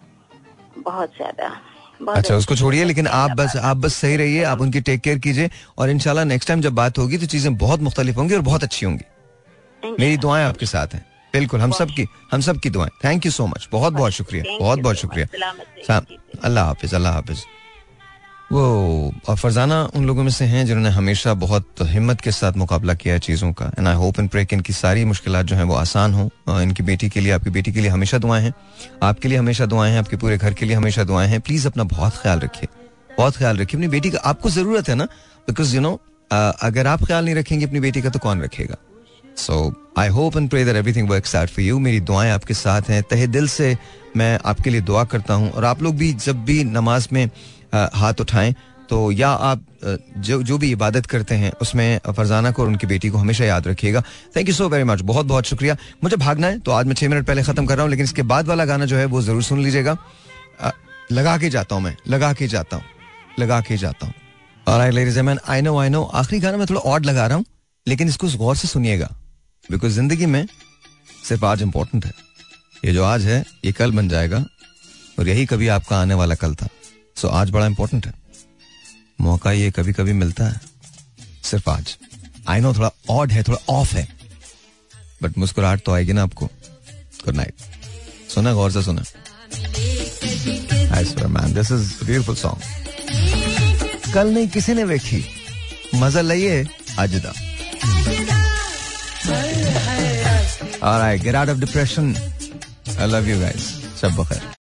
[0.77, 1.47] बहुत ज़्यादा।
[1.99, 5.49] अच्छा उसको छोड़िए लेकिन आप बस आप बस सही रहिए आप उनकी टेक केयर कीजिए
[5.77, 8.85] और इनशाला नेक्स्ट टाइम जब बात होगी तो चीज़ें बहुत मुख्तलिफ़ होंगी और बहुत अच्छी
[8.85, 13.25] होंगी। मेरी दुआएँ आपके साथ हैं। बिल्कुल हम सब की हम सब की दुआएँ। थैंक
[13.25, 15.27] यू सो मच बहुत बहुत शुक्रिया। बहुत बहुत शुक्रिया।
[16.43, 17.43] अल्लाह हाफिज अल्लाह हाफिज।
[18.53, 23.13] वो फरजाना उन लोगों में से हैं जिन्होंने हमेशा बहुत हिम्मत के साथ मुकाबला किया
[23.13, 25.75] है चीज़ों का। And I hope and pray कि इनकी सारी मुश्किल जो हैं वो
[25.75, 26.29] आसान हो।
[26.61, 28.53] इनकी बेटी के लिए, आपकी बेटी के लिए हमेशा दुआएँ हैं।
[29.03, 31.83] आपके लिए हमेशा दुआएँ हैं, आपके पूरे घर के लिए हमेशा दुआएँ हैं। प्लीज़ अपना
[31.83, 32.67] बहुत ख्याल रखिए।
[33.17, 35.05] बहुत ख्याल रखिए। अपनी बेटी का, आपको ज़रूरत है ना?
[35.47, 35.99] बिकॉज़ यू नो
[36.31, 38.75] अगर आप ख्याल नहीं रखेंगे अपनी बेटी का तो कौन रखेगा?
[39.37, 42.89] So I hope and pray that everything works out for you मेरी दुआएँ आपके साथ
[42.89, 43.77] हैं। तहे दिल से
[44.17, 47.29] मैं आपके लिए दुआ करता हूँ। और आप लोग भी जब भी नमाज़ में
[47.73, 48.53] हाथ उठाएँ।
[48.89, 49.63] तो या आप
[50.19, 53.67] जो जो भी इबादत करते हैं, उसमें फरजाना को और उनकी बेटी को हमेशा याद
[53.67, 54.01] रखिएगा।
[54.35, 57.09] Thank you so very much बहुत बहुत शुक्रिया। मुझे भागना है तो आज मैं छह
[57.09, 59.43] मिनट पहले खत्म कर रहा हूँ, लेकिन इसके बाद वाला गाना जो है, वो ज़रूर
[59.43, 59.97] सुन लीजिएगा।
[61.11, 62.85] लगा के जाता हूँ मैं, लगा के जाता हूँ,
[63.39, 64.13] लगा के जाता हूँ।
[64.67, 67.45] और आई नो आई नो आखिरी गाना मैं थोड़ा ऑड लगा रहा हूँ,
[67.87, 69.09] लेकिन इसको गौर से सुनिएगा।
[69.63, 70.45] बिकॉज़ ज़िंदगी में
[71.23, 72.11] सिर्फ़ आज इंपॉर्टेंट है।
[72.85, 74.45] ये जो आज है, ये कल बन जाएगा,
[75.19, 76.67] और यही कभी आपका आने वाला कल था।
[77.15, 78.13] सो आज बड़ा इंपॉर्टेंट है।
[79.21, 80.61] मौका ये कभी कभी मिलता है।
[81.43, 81.97] सिर्फ़ आज।
[82.47, 84.07] आई नो थोड़ा ऑड है थोड़ा ऑफ़ है।
[85.23, 86.45] बट मुस्कुराहट तो आएगी ना आपको।
[87.25, 87.53] गुड नाइट
[88.33, 89.03] सुना गौर से सुना।
[91.27, 95.25] Man this is beautiful song कल नहीं किसी ने देखी।
[95.95, 96.67] मज़ा लइए
[96.99, 97.33] आज दा
[100.83, 102.07] All right, get out of depression.
[102.97, 103.61] I love you guys.
[104.01, 104.62] सब बखैर।